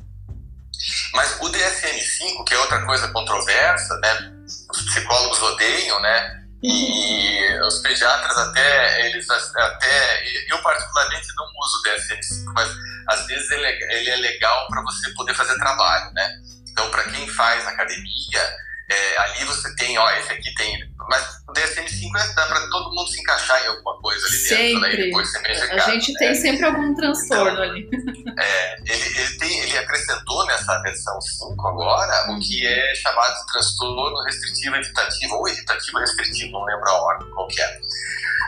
Mas 1.15 1.41
o 1.41 1.51
DSM-5, 1.51 2.45
que 2.45 2.55
é 2.55 2.59
outra 2.59 2.85
coisa 2.85 3.09
controversa, 3.09 3.99
né? 3.99 4.33
Os 4.71 4.83
psicólogos 4.83 5.41
odeiam, 5.43 6.01
né? 6.01 6.43
E 6.63 7.61
os 7.61 7.79
pediatras 7.81 8.37
até, 8.37 9.07
eles 9.07 9.29
até, 9.31 10.23
eu 10.49 10.61
particularmente 10.63 11.29
não 11.37 11.45
uso 11.45 11.79
o 11.79 11.83
DSM-5, 11.83 12.53
mas 12.55 12.71
às 13.09 13.27
vezes 13.27 13.51
ele 13.51 13.65
é, 13.65 13.99
ele 13.99 14.11
é 14.11 14.17
legal 14.17 14.67
para 14.69 14.83
você 14.83 15.11
poder 15.11 15.35
fazer 15.35 15.57
trabalho, 15.59 16.13
né? 16.13 16.41
Então, 16.71 16.91
para 16.91 17.05
quem 17.05 17.29
faz 17.29 17.67
academia, 17.67 18.57
é, 18.89 19.19
ali 19.19 19.45
você 19.45 19.75
tem, 19.75 19.99
ó, 19.99 20.09
esse 20.11 20.33
aqui 20.33 20.55
tem. 20.55 20.79
Mas 21.09 21.25
o 21.49 21.53
DSM-5 21.53 22.17
é, 22.19 22.35
dá 22.35 22.47
para 22.47 22.61
todo 22.69 22.95
mundo 22.95 23.09
se 23.09 23.21
encaixar 23.21 23.65
em 23.65 23.69
alguma 23.69 24.01
coisa 24.01 24.27
ali 24.27 24.37
sempre. 24.37 24.65
dentro, 24.65 24.81
né? 24.81 24.93
E 24.93 24.97
depois 24.97 25.31
você 25.31 25.39
mexe 25.41 25.73
A 25.73 25.79
gente 25.91 26.13
né? 26.13 26.19
tem 26.19 26.35
sempre 26.35 26.65
algum 26.65 26.95
transtorno 26.95 27.51
então, 27.51 27.63
ali. 27.63 27.91
É, 28.39 28.77
ele, 28.85 29.19
ele, 29.19 29.39
tem, 29.39 29.61
ele 29.61 29.79
acrescentou 29.79 30.45
nessa 30.45 30.79
versão 30.83 31.19
5 31.19 31.69
agora 31.69 32.31
o 32.33 32.39
que 32.39 32.67
é 32.67 32.95
chamado 32.97 33.35
de 33.35 33.47
transtorno 33.51 34.23
restritivo 34.25 34.77
evitativo, 34.77 35.35
ou 35.37 35.49
evitativo 35.49 35.99
restritivo, 35.99 36.53
não 36.53 36.65
lembro 36.65 36.87
a 36.87 37.01
ordem 37.01 37.31
qual 37.31 37.49
que 37.49 37.59
é. 37.59 37.81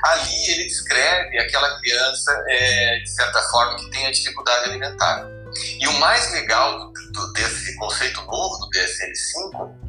Ali 0.05 0.51
ele 0.51 0.65
descreve 0.65 1.39
aquela 1.39 1.81
criança, 1.81 2.45
é, 2.49 2.99
de 2.99 3.11
certa 3.11 3.41
forma, 3.45 3.77
que 3.77 3.91
tem 3.91 4.07
a 4.07 4.11
dificuldade 4.11 4.69
alimentar. 4.69 5.27
E 5.81 5.89
o 5.89 5.99
mais 5.99 6.31
legal 6.33 6.93
do, 6.93 7.13
do, 7.13 7.33
desse 7.33 7.75
conceito 7.77 8.21
novo 8.27 8.59
do 8.59 8.71
DSM-5 8.71 9.88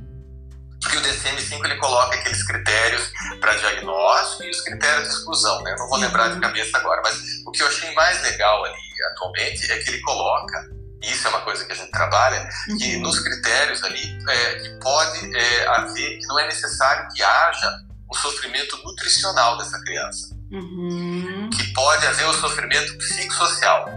porque 0.82 0.98
o 0.98 1.02
DSM-5 1.02 1.66
ele 1.66 1.76
coloca 1.76 2.16
aqueles 2.16 2.44
critérios 2.44 3.12
para 3.40 3.56
diagnóstico 3.56 4.44
e 4.44 4.50
os 4.50 4.62
critérios 4.62 5.08
de 5.08 5.14
exclusão, 5.14 5.62
né? 5.64 5.74
Eu 5.74 5.78
não 5.78 5.90
vou 5.90 6.00
lembrar 6.00 6.30
de 6.30 6.36
uhum. 6.36 6.42
cabeça 6.42 6.78
agora, 6.78 7.02
mas 7.04 7.18
o 7.46 7.52
que 7.52 7.62
eu 7.62 7.68
achei 7.68 7.94
mais 7.94 8.22
legal 8.24 8.64
ali 8.66 8.90
atualmente 9.12 9.72
é 9.72 9.78
que 9.78 9.90
ele 9.90 10.02
coloca, 10.02 10.70
e 11.02 11.12
isso 11.12 11.28
é 11.28 11.30
uma 11.30 11.42
coisa 11.42 11.66
que 11.66 11.72
a 11.72 11.76
gente 11.76 11.92
trabalha, 11.92 12.48
que 12.78 12.96
uhum. 12.96 13.02
nos 13.02 13.20
critérios 13.20 13.84
ali 13.84 14.18
é, 14.30 14.56
que 14.56 14.70
pode 14.82 15.38
é, 15.38 15.68
haver, 15.68 16.18
que 16.20 16.28
não 16.28 16.40
é 16.40 16.48
necessário 16.48 17.08
que 17.14 17.24
haja 17.24 17.80
o 18.10 18.16
sofrimento 18.16 18.78
nutricional 18.84 19.58
dessa 19.58 19.80
criança. 19.82 20.36
Uhum. 20.52 21.50
Que 21.52 21.74
pode 21.74 22.06
haver 22.08 22.26
o 22.28 22.34
sofrimento 22.34 22.98
psicossocial. 22.98 23.88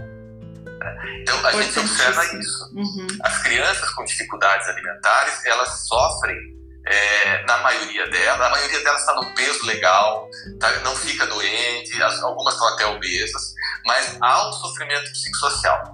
Então 1.21 1.45
a 1.47 1.51
gente 1.51 1.79
observa 1.79 2.25
isso. 2.37 2.69
Uhum. 2.75 3.07
As 3.23 3.41
crianças 3.41 3.89
com 3.91 4.03
dificuldades 4.03 4.67
alimentares, 4.67 5.45
elas 5.45 5.87
sofrem 5.87 6.37
é, 6.85 7.45
na 7.45 7.57
maioria 7.59 8.09
delas, 8.09 8.41
a 8.41 8.49
maioria 8.49 8.83
delas 8.83 9.01
está 9.01 9.15
no 9.15 9.33
peso 9.35 9.65
legal, 9.65 10.29
tá, 10.59 10.71
não 10.79 10.95
fica 10.95 11.25
doente, 11.27 12.01
as, 12.01 12.21
algumas 12.21 12.53
estão 12.53 12.67
até 12.69 12.85
obesas, 12.87 13.53
mas 13.85 14.17
há 14.21 14.49
um 14.49 14.53
sofrimento 14.53 15.11
psicossocial. 15.11 15.91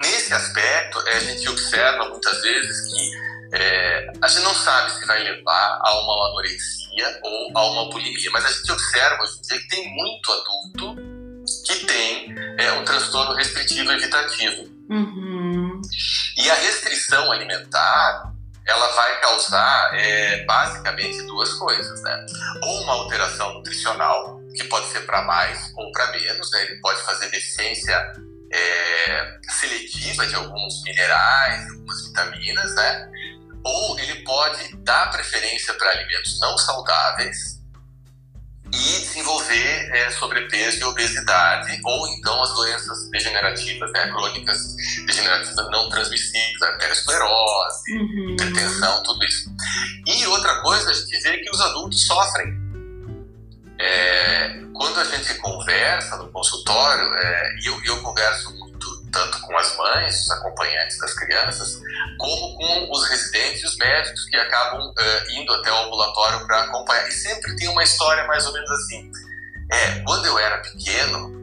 Nesse 0.00 0.32
aspecto, 0.32 1.00
é, 1.06 1.16
a 1.16 1.20
gente 1.20 1.48
observa 1.48 2.08
muitas 2.08 2.40
vezes 2.40 2.92
que 2.92 3.32
é, 3.54 4.12
a 4.22 4.28
gente 4.28 4.42
não 4.42 4.54
sabe 4.54 4.90
se 4.92 5.04
vai 5.06 5.22
levar 5.22 5.78
a 5.82 6.00
uma 6.00 6.28
anorexia 6.28 7.20
ou 7.22 7.58
a 7.58 7.66
uma 7.66 7.90
bulimia, 7.90 8.30
mas 8.32 8.44
a 8.46 8.50
gente 8.50 8.72
observa 8.72 9.22
hoje 9.22 9.38
em 9.38 9.42
dia 9.42 9.58
que 9.58 9.68
tem 9.68 9.94
muito 9.94 10.32
adulto 10.32 10.96
que 11.66 11.86
tem 11.86 12.34
é, 12.58 12.72
um 12.72 12.84
transtorno 12.84 13.34
restritivo 13.34 13.92
evitativo. 13.92 14.70
Uhum. 14.88 15.80
E 16.36 16.50
a 16.50 16.54
restrição 16.54 17.30
alimentar 17.30 18.31
ela 18.66 18.88
vai 18.92 19.20
causar 19.20 19.94
é, 19.94 20.44
basicamente 20.44 21.22
duas 21.26 21.52
coisas, 21.54 22.00
né? 22.02 22.26
Ou 22.62 22.82
uma 22.82 22.92
alteração 22.94 23.54
nutricional, 23.54 24.40
que 24.56 24.64
pode 24.64 24.86
ser 24.88 25.00
para 25.00 25.22
mais 25.22 25.72
ou 25.76 25.90
para 25.92 26.12
menos, 26.12 26.50
né? 26.52 26.62
Ele 26.64 26.76
pode 26.76 27.00
fazer 27.02 27.30
deficiência 27.30 28.12
é, 28.52 29.38
seletiva 29.48 30.26
de 30.26 30.34
alguns 30.34 30.82
minerais, 30.84 31.70
algumas 31.70 32.06
vitaminas, 32.06 32.74
né? 32.74 33.10
Ou 33.64 33.98
ele 33.98 34.22
pode 34.22 34.76
dar 34.78 35.10
preferência 35.10 35.74
para 35.74 35.90
alimentos 35.90 36.38
não 36.40 36.56
saudáveis 36.58 37.51
e 38.74 39.00
desenvolver 39.00 39.90
é, 39.92 40.10
sobrepeso 40.10 40.78
e 40.78 40.84
obesidade, 40.84 41.78
ou 41.84 42.08
então 42.08 42.42
as 42.42 42.54
doenças 42.54 43.10
degenerativas, 43.10 43.92
né, 43.92 44.08
crônicas 44.08 44.76
degenerativas 45.06 45.70
não 45.70 45.90
transmissíveis, 45.90 46.62
arteriosclerose, 46.62 47.92
uhum. 47.92 48.30
hipertensão, 48.30 49.02
tudo 49.02 49.24
isso. 49.24 49.50
E 50.06 50.26
outra 50.26 50.62
coisa, 50.62 50.90
a 50.90 50.94
gente 50.94 51.20
vê 51.20 51.38
que 51.38 51.50
os 51.50 51.60
adultos 51.60 52.06
sofrem. 52.06 52.60
É, 53.78 54.62
quando 54.74 55.00
a 55.00 55.04
gente 55.04 55.34
conversa 55.34 56.16
no 56.16 56.28
consultório, 56.30 57.12
é, 57.14 57.56
e 57.62 57.66
eu, 57.66 57.80
eu 57.84 58.02
converso 58.02 58.71
tanto 59.12 59.40
com 59.42 59.56
as 59.56 59.76
mães, 59.76 60.24
os 60.24 60.30
acompanhantes 60.30 60.98
das 60.98 61.12
crianças, 61.14 61.80
como 62.18 62.56
com 62.56 62.90
os 62.90 63.08
residentes 63.08 63.62
e 63.62 63.66
os 63.66 63.76
médicos 63.76 64.24
que 64.24 64.36
acabam 64.36 64.88
uh, 64.88 65.30
indo 65.32 65.52
até 65.52 65.70
o 65.70 65.76
ambulatório 65.84 66.46
para 66.46 66.62
acompanhar. 66.62 67.06
E 67.08 67.12
sempre 67.12 67.54
tem 67.56 67.68
uma 67.68 67.84
história 67.84 68.26
mais 68.26 68.46
ou 68.46 68.52
menos 68.52 68.70
assim. 68.70 69.10
É, 69.70 70.00
quando 70.00 70.26
eu 70.26 70.38
era 70.38 70.58
pequeno, 70.58 71.42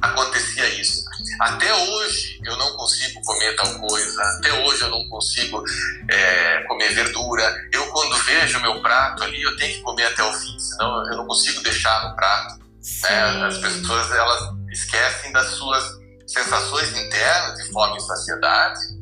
acontecia 0.00 0.68
isso. 0.80 1.04
Até 1.40 1.72
hoje 1.72 2.40
eu 2.44 2.56
não 2.56 2.76
consigo 2.76 3.20
comer 3.22 3.54
tal 3.56 3.78
coisa, 3.80 4.22
até 4.22 4.52
hoje 4.64 4.82
eu 4.82 4.90
não 4.90 5.08
consigo 5.08 5.62
é, 6.08 6.62
comer 6.64 6.94
verdura. 6.94 7.68
Eu, 7.72 7.86
quando 7.88 8.16
vejo 8.24 8.58
o 8.58 8.62
meu 8.62 8.80
prato 8.80 9.22
ali, 9.24 9.42
eu 9.42 9.56
tenho 9.56 9.74
que 9.74 9.82
comer 9.82 10.06
até 10.06 10.22
o 10.22 10.32
fim, 10.32 10.58
senão 10.58 11.06
eu 11.10 11.16
não 11.18 11.26
consigo 11.26 11.62
deixar 11.62 12.08
no 12.08 12.16
prato. 12.16 12.58
Né? 13.02 13.46
As 13.46 13.58
pessoas 13.58 14.10
elas 14.10 14.50
esquecem 14.70 15.32
das 15.32 15.46
suas 15.50 15.97
sensações 16.28 16.90
internas 16.96 17.58
de 17.58 17.72
fome 17.72 17.96
e 17.96 18.00
saciedade 18.00 18.80
e 18.92 18.98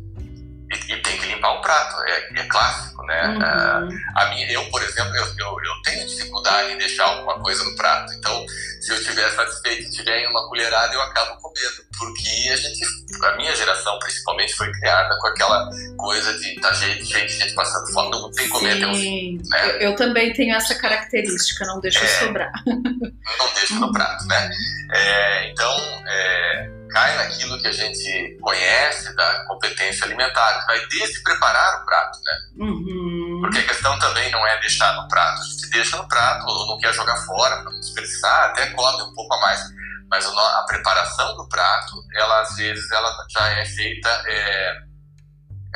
e 0.88 0.96
tem 1.02 1.16
que 1.18 1.26
limpar 1.26 1.52
o 1.52 1.60
prato, 1.60 1.96
é, 2.04 2.40
é 2.40 2.46
clássico, 2.48 3.02
né? 3.04 3.28
Uhum. 3.28 3.88
Uh, 3.88 3.98
a 4.16 4.26
minha, 4.26 4.50
eu, 4.50 4.64
por 4.70 4.82
exemplo, 4.82 5.14
eu, 5.16 5.24
eu, 5.24 5.56
eu, 5.64 5.82
tenho 5.84 6.06
dificuldade 6.06 6.72
em 6.72 6.78
deixar 6.78 7.04
alguma 7.04 7.38
coisa 7.40 7.62
no 7.62 7.76
prato, 7.76 8.12
então 8.14 8.44
se 8.80 8.90
eu 8.90 8.96
estiver 8.96 9.30
satisfeito 9.30 9.82
e 9.82 9.90
tiver 9.90 10.28
uma 10.28 10.48
colherada, 10.48 10.92
eu 10.92 11.00
acabo 11.02 11.40
comendo, 11.40 11.84
porque 11.96 12.50
a 12.50 12.56
gente, 12.56 12.80
a 13.24 13.36
minha 13.36 13.54
geração 13.54 13.96
principalmente 14.00 14.54
foi 14.54 14.70
criada 14.72 15.16
com 15.20 15.26
aquela 15.28 15.70
coisa 15.96 16.36
de 16.38 16.60
tá 16.60 16.74
cheio, 16.74 17.04
cheio 17.04 17.26
de 17.26 17.32
gente 17.32 17.54
passando 17.54 17.92
fome, 17.92 18.10
não 18.10 18.30
tem 18.32 18.48
comer 18.48 18.82
até 18.82 18.94
fim. 18.94 19.40
Né? 19.48 19.70
Eu, 19.70 19.90
eu, 19.90 19.96
também 19.96 20.32
tenho 20.32 20.54
essa 20.54 20.74
característica, 20.74 21.64
não 21.66 21.80
deixo 21.80 22.04
é, 22.04 22.08
sobrar. 22.08 22.52
Não 22.66 23.54
deixo 23.54 23.74
no 23.80 23.92
prato, 23.92 24.24
né? 24.26 24.50
É, 24.92 25.50
então, 25.50 25.76
é, 26.06 26.70
cai 26.96 27.14
naquilo 27.14 27.60
que 27.60 27.66
a 27.66 27.72
gente 27.72 28.38
conhece 28.40 29.14
da 29.14 29.44
competência 29.44 30.06
alimentar, 30.06 30.60
que 30.60 30.66
vai 30.66 30.86
desde 30.86 31.22
preparar 31.22 31.82
o 31.82 31.84
prato, 31.84 32.18
né? 32.24 32.32
Uhum. 32.58 33.38
Porque 33.42 33.58
a 33.58 33.66
questão 33.66 33.98
também 33.98 34.30
não 34.30 34.46
é 34.46 34.58
deixar 34.60 34.94
no 34.94 35.06
prato, 35.06 35.42
a 35.42 35.44
gente 35.44 35.70
deixa 35.70 35.98
no 35.98 36.08
prato, 36.08 36.46
ou 36.46 36.68
não 36.68 36.78
quer 36.78 36.94
jogar 36.94 37.16
fora 37.26 37.56
para 37.56 37.70
não 37.70 37.80
desperdiçar, 37.80 38.46
até 38.46 38.70
come 38.70 39.02
um 39.02 39.12
pouco 39.12 39.34
a 39.34 39.40
mais. 39.42 39.60
Mas 40.10 40.24
a 40.24 40.64
preparação 40.66 41.36
do 41.36 41.46
prato, 41.50 41.92
ela 42.14 42.40
às 42.40 42.56
vezes 42.56 42.90
ela 42.90 43.14
já 43.28 43.46
é 43.50 43.64
feita 43.66 44.08
é, 44.26 44.78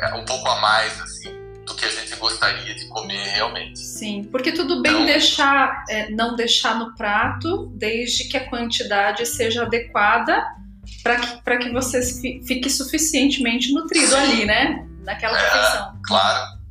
é 0.01 0.13
um 0.15 0.25
pouco 0.25 0.49
a 0.49 0.59
mais, 0.59 0.99
assim, 1.01 1.29
do 1.67 1.75
que 1.75 1.85
a 1.85 1.89
gente 1.89 2.15
gostaria 2.15 2.73
de 2.73 2.87
comer 2.87 3.27
realmente. 3.27 3.77
Sim, 3.77 4.23
porque 4.31 4.53
tudo 4.53 4.81
bem 4.81 4.91
então, 4.91 5.05
deixar, 5.05 5.85
é, 5.87 6.09
não 6.09 6.35
deixar 6.35 6.79
no 6.79 6.95
prato, 6.95 7.67
desde 7.75 8.23
que 8.23 8.37
a 8.37 8.49
quantidade 8.49 9.23
seja 9.27 9.63
adequada 9.63 10.59
para 11.03 11.57
que, 11.57 11.65
que 11.65 11.71
você 11.71 12.01
fique 12.45 12.69
suficientemente 12.69 13.73
nutrido 13.73 14.07
Sim. 14.07 14.17
ali, 14.17 14.45
né? 14.45 14.87
Naquela 15.03 15.37
é, 15.37 15.43
refeição. 15.43 15.99
Claro. 16.05 16.61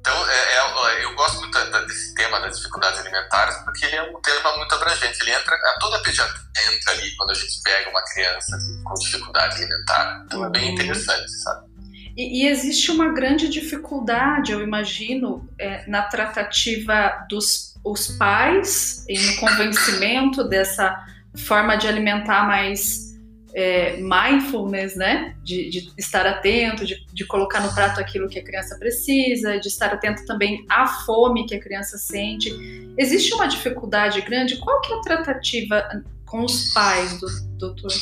Então, 0.00 0.28
é, 0.28 0.56
é, 0.56 1.04
eu 1.04 1.14
gosto 1.14 1.40
muito 1.40 1.58
desse 1.86 2.14
tema 2.14 2.38
das 2.40 2.58
dificuldades 2.58 3.00
alimentares, 3.00 3.56
porque 3.64 3.86
ele 3.86 3.96
é 3.96 4.02
um 4.02 4.20
tema 4.20 4.56
muito 4.56 4.74
abrangente. 4.74 5.18
Ele 5.22 5.32
entra, 5.32 5.56
toda 5.80 5.96
a 5.96 6.02
pediatria 6.02 6.44
entra 6.72 6.92
ali 6.92 7.16
quando 7.16 7.30
a 7.30 7.34
gente 7.34 7.62
pega 7.62 7.90
uma 7.90 8.04
criança 8.04 8.58
com 8.84 8.94
dificuldade 8.94 9.56
alimentar. 9.56 10.22
Então, 10.26 10.44
é 10.44 10.50
bem 10.50 10.68
uhum. 10.68 10.74
interessante, 10.74 11.30
sabe? 11.42 11.74
E, 12.16 12.44
e, 12.44 12.48
existe 12.48 12.90
uma 12.90 13.12
grande 13.12 13.48
dificuldade, 13.48 14.52
eu 14.52 14.62
imagino, 14.62 15.48
é, 15.58 15.84
na 15.88 16.02
tratativa 16.02 17.26
dos 17.28 17.74
os 17.84 18.08
pais 18.16 19.04
e 19.08 19.18
no 19.18 19.36
convencimento 19.36 20.42
dessa 20.48 21.04
forma 21.36 21.76
de 21.76 21.86
alimentar 21.88 22.46
mais 22.46 23.14
é, 23.54 23.96
mindfulness, 23.98 24.96
né? 24.96 25.36
De, 25.42 25.70
de 25.70 25.92
estar 25.96 26.26
atento, 26.26 26.84
de, 26.84 27.06
de, 27.12 27.24
colocar 27.26 27.60
no 27.60 27.72
prato 27.72 28.00
aquilo 28.00 28.28
que 28.28 28.38
a 28.38 28.44
criança 28.44 28.76
precisa, 28.78 29.58
de 29.60 29.68
estar 29.68 29.92
atento 29.92 30.24
também 30.26 30.66
à 30.68 30.86
fome 30.86 31.46
que 31.46 31.54
a 31.54 31.60
criança 31.60 31.96
sente. 31.96 32.50
Existe 32.98 33.32
uma 33.34 33.46
dificuldade 33.46 34.20
grande? 34.22 34.56
Qual 34.56 34.80
que 34.80 34.92
é 34.92 34.96
a 34.96 35.00
tratativa 35.00 36.02
com 36.26 36.44
os 36.44 36.72
pais, 36.72 37.20
do, 37.20 37.26
doutor? 37.58 37.92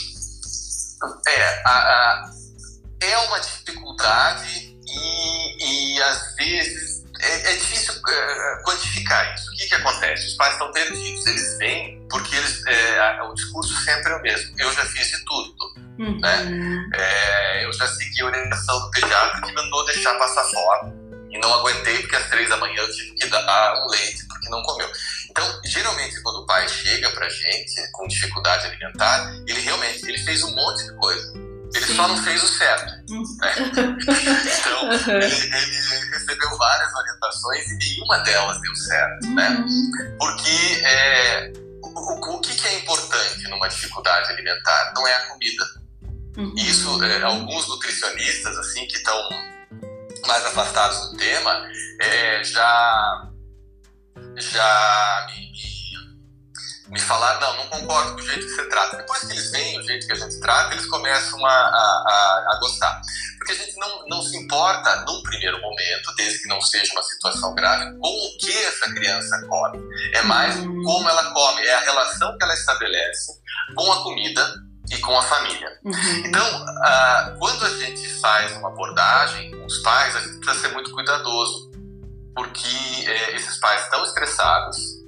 É, 1.29 1.62
a, 1.67 1.71
a, 1.71 2.31
é 3.03 3.19
uma 3.19 3.39
dificuldade 3.39 4.77
e, 4.87 5.95
e 5.97 6.03
às 6.03 6.35
vezes 6.37 7.05
é, 7.21 7.53
é 7.53 7.57
difícil 7.57 7.95
é, 7.95 8.62
quantificar 8.65 9.35
isso. 9.35 9.52
O? 10.23 10.26
Os 10.26 10.35
pais 10.35 10.52
estão 10.52 10.73
perdidos. 10.73 11.26
Eles 11.26 11.59
vêm 11.59 12.07
porque 12.09 12.37
eles, 12.37 12.67
é, 12.67 13.23
o 13.23 13.35
discurso 13.35 13.75
sempre 13.85 14.12
é 14.12 14.17
o 14.17 14.23
mesmo. 14.23 14.55
Eu 14.59 14.73
já 14.73 14.85
fiz 14.87 15.09
de 15.09 15.25
tudo. 15.25 15.55
Uhum. 15.99 16.19
Né? 16.21 16.91
É, 16.95 17.64
eu 17.64 17.73
já 17.73 17.87
segui 17.87 18.23
a 18.23 18.26
orientação 18.26 18.81
do 18.81 18.91
pediatra 18.91 19.41
que 19.43 19.52
mandou 19.52 19.85
deixar 19.87 20.14
passar 20.19 20.45
fome. 20.45 21.02
E 21.31 21.38
não 21.38 21.55
aguentei 21.55 21.99
porque 22.00 22.17
às 22.17 22.29
três 22.29 22.49
da 22.50 22.59
manhã 22.59 22.83
eu 22.83 22.93
tive 22.93 23.12
que 23.14 23.26
dar 23.26 23.85
um 23.85 23.88
leite 23.88 24.26
porque 24.29 24.50
não 24.50 24.62
comeu. 24.62 24.91
Então, 25.31 25.61
geralmente, 25.64 26.21
quando 26.23 26.43
o 26.43 26.47
pai 26.47 26.69
chega 26.69 27.09
pra 27.11 27.26
gente 27.29 27.91
com 27.93 28.07
dificuldade 28.07 28.67
alimentar, 28.67 29.33
ele 29.47 29.61
realmente 29.61 30.07
ele 30.07 30.19
fez 30.19 30.43
um 30.43 30.55
monte 30.55 30.85
de 30.85 30.95
coisa 30.97 31.52
ele 31.75 31.87
Sim. 31.87 31.97
só 31.97 32.09
não 32.09 32.23
fez 32.23 32.43
o 32.43 32.49
certo. 32.49 32.87
Né? 32.87 33.55
então, 34.61 34.85
uhum. 34.85 35.21
ele, 35.21 35.25
ele, 35.25 36.11
recebeu 36.11 36.57
várias 36.57 36.95
orientações 36.95 37.67
e 37.67 37.79
nenhuma 37.79 38.19
delas 38.19 38.61
deu 38.61 38.75
certo. 38.76 39.26
Né? 39.29 39.49
Uhum. 39.49 39.91
Né? 39.91 40.17
Porque 40.19 40.83
é, 40.85 41.52
o, 41.83 42.35
o, 42.37 42.41
que, 42.41 42.55
que, 42.55 42.69
é 42.69 42.79
importante 42.79 43.49
numa 43.49 43.69
dificuldade 43.69 44.33
alimentar? 44.33 44.93
Não 44.95 45.07
é 45.07 45.14
a 45.14 45.26
comida. 45.29 45.64
Uhum. 46.37 46.55
Isso, 46.57 47.02
é, 47.05 47.23
alguns 47.23 47.69
nutricionistas 47.69 48.57
assim 48.59 48.87
que 48.87 48.97
estão 48.97 49.29
mais 50.26 50.44
afastados 50.47 51.11
do 51.11 51.16
tema 51.16 51.68
é, 52.01 52.44
já, 52.44 53.29
já 54.37 55.27
me, 55.29 55.53
me 56.92 57.00
falar, 57.00 57.40
não, 57.40 57.57
não 57.57 57.66
concordo 57.68 58.12
com 58.12 58.20
o 58.20 58.22
jeito 58.22 58.46
que 58.46 58.55
você 58.55 58.68
trata. 58.68 58.98
Depois 58.98 59.20
que 59.20 59.33
eles 59.33 59.50
veem 59.50 59.81
o 59.81 59.83
jeito 59.83 60.07
que 60.07 60.12
a 60.12 60.16
gente 60.16 60.38
trata, 60.40 60.74
eles 60.74 60.85
começam 60.85 61.44
a, 61.44 61.50
a, 61.50 62.44
a, 62.50 62.59
gostar. 62.61 63.00
Porque 63.38 63.52
a 63.52 63.55
gente 63.55 63.74
não, 63.78 64.07
não 64.09 64.22
se 64.22 64.37
importa, 64.37 64.96
num 65.07 65.22
primeiro 65.22 65.59
momento, 65.62 66.14
desde 66.16 66.42
que 66.42 66.48
não 66.48 66.61
seja 66.61 66.92
uma 66.92 67.02
situação 67.02 67.55
grave, 67.55 67.98
com 67.98 68.09
o 68.09 68.38
que 68.38 68.52
essa 68.64 68.92
criança 68.92 69.40
come. 69.48 69.81
É 70.12 70.20
mais 70.22 70.55
uhum. 70.57 70.83
como 70.83 71.09
ela 71.09 71.33
come, 71.33 71.62
é 71.62 71.74
a 71.74 71.81
relação 71.81 72.37
que 72.37 72.44
ela 72.44 72.55
estabelece 72.55 73.40
com 73.74 73.90
a 73.90 74.02
comida 74.02 74.55
e 74.90 74.98
com 74.98 75.18
a 75.18 75.22
família. 75.22 75.81
Uhum. 75.83 76.22
Então, 76.26 76.66
quando 77.38 77.64
a 77.64 77.70
gente 77.70 78.07
faz 78.20 78.52
uma 78.59 78.68
abordagem 78.68 79.50
com 79.52 79.64
os 79.64 79.78
pais, 79.78 80.14
a 80.14 80.20
gente 80.20 80.40
precisa 80.40 80.68
ser 80.68 80.74
muito 80.74 80.92
cuidadoso, 80.92 81.70
porque 82.37 82.68
é, 83.07 83.35
esses 83.35 83.57
pais 83.57 83.83
estão 83.85 84.05
estressados, 84.05 85.02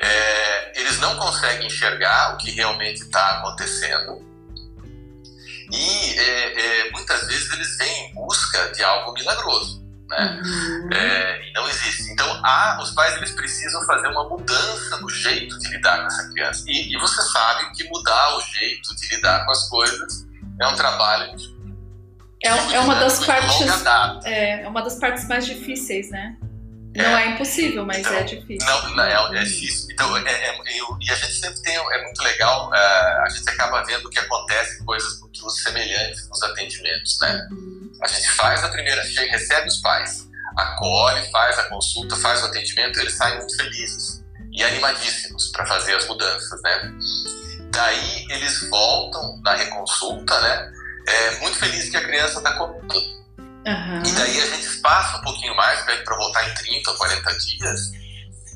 é, 0.00 0.80
eles 0.80 0.98
não 1.00 1.16
conseguem 1.16 1.66
enxergar 1.66 2.34
o 2.34 2.38
que 2.38 2.50
realmente 2.50 3.02
está 3.02 3.38
acontecendo 3.38 4.28
e 5.70 6.18
é, 6.18 6.60
é, 6.86 6.90
muitas 6.92 7.26
vezes 7.26 7.52
eles 7.52 7.76
vêm 7.76 8.06
em 8.06 8.14
busca 8.14 8.72
de 8.72 8.82
algo 8.82 9.12
milagroso, 9.12 9.84
né? 10.08 10.40
Uhum. 10.42 10.92
É, 10.92 11.46
e 11.46 11.52
não 11.52 11.68
existe. 11.68 12.10
Então, 12.10 12.26
há, 12.42 12.78
os 12.82 12.90
pais 12.92 13.16
eles 13.16 13.32
precisam 13.32 13.84
fazer 13.84 14.08
uma 14.08 14.26
mudança 14.28 14.96
no 14.98 15.10
jeito 15.10 15.58
de 15.58 15.68
lidar 15.68 16.00
com 16.00 16.06
essa 16.06 16.28
criança. 16.30 16.64
E, 16.66 16.94
e 16.94 16.98
você 16.98 17.20
sabe 17.22 17.70
que 17.72 17.84
mudar 17.84 18.36
o 18.36 18.40
jeito 18.40 18.96
de 18.96 19.14
lidar 19.14 19.44
com 19.44 19.50
as 19.50 19.68
coisas 19.68 20.26
é 20.60 20.66
um 20.66 20.74
trabalho 20.74 21.36
é, 22.42 22.48
é 22.48 22.80
uma 22.80 22.94
das 22.94 23.24
partes 23.24 23.60
é, 24.24 24.62
é 24.62 24.68
uma 24.68 24.80
das 24.80 24.94
partes 24.94 25.26
mais 25.26 25.44
difíceis, 25.44 26.08
né? 26.10 26.36
Não 26.98 27.16
é, 27.16 27.24
é 27.24 27.30
impossível, 27.30 27.86
mas 27.86 27.98
então, 27.98 28.14
é 28.14 28.22
difícil. 28.24 28.68
Não, 28.68 28.96
não 28.96 29.04
é, 29.04 29.38
é, 29.38 29.44
difícil. 29.44 29.88
Então, 29.92 30.16
é, 30.16 30.32
é, 30.32 30.78
eu, 30.78 30.98
e 31.00 31.10
a 31.10 31.14
gente 31.14 31.34
sempre 31.34 31.62
tem, 31.62 31.76
é 31.76 32.02
muito 32.02 32.22
legal, 32.22 32.72
a 32.72 33.28
gente 33.28 33.48
acaba 33.48 33.84
vendo 33.84 34.10
que 34.10 34.18
acontece, 34.18 34.84
coisas 34.84 35.20
muito 35.20 35.48
semelhantes 35.50 36.28
nos 36.28 36.42
atendimentos, 36.42 37.18
né? 37.20 37.48
Uhum. 37.52 37.92
A 38.02 38.08
gente 38.08 38.30
faz 38.32 38.64
a 38.64 38.68
primeira, 38.68 39.02
chega, 39.04 39.30
recebe 39.30 39.68
os 39.68 39.80
pais, 39.80 40.26
acolhe, 40.56 41.30
faz 41.30 41.58
a 41.58 41.64
consulta, 41.64 42.16
faz 42.16 42.42
o 42.42 42.46
atendimento, 42.46 42.98
eles 42.98 43.14
saem 43.14 43.36
muito 43.38 43.56
felizes 43.56 44.24
e 44.52 44.64
animadíssimos 44.64 45.48
para 45.48 45.66
fazer 45.66 45.94
as 45.94 46.06
mudanças, 46.08 46.60
né? 46.62 46.92
Daí 47.70 48.26
eles 48.30 48.68
voltam 48.68 49.40
na 49.44 49.54
reconsulta, 49.54 50.40
né? 50.40 50.72
É, 51.06 51.38
muito 51.40 51.58
felizes 51.58 51.90
que 51.90 51.96
a 51.96 52.04
criança 52.04 52.38
está 52.38 52.52
comendo 52.54 53.18
Uhum. 53.68 54.02
E 54.02 54.12
daí 54.12 54.40
a 54.40 54.46
gente 54.46 54.80
passa 54.80 55.18
um 55.18 55.20
pouquinho 55.20 55.54
mais, 55.54 55.82
pede 55.82 56.02
para 56.02 56.16
voltar 56.16 56.48
em 56.48 56.54
30 56.54 56.90
ou 56.90 56.96
40 56.96 57.38
dias, 57.38 57.80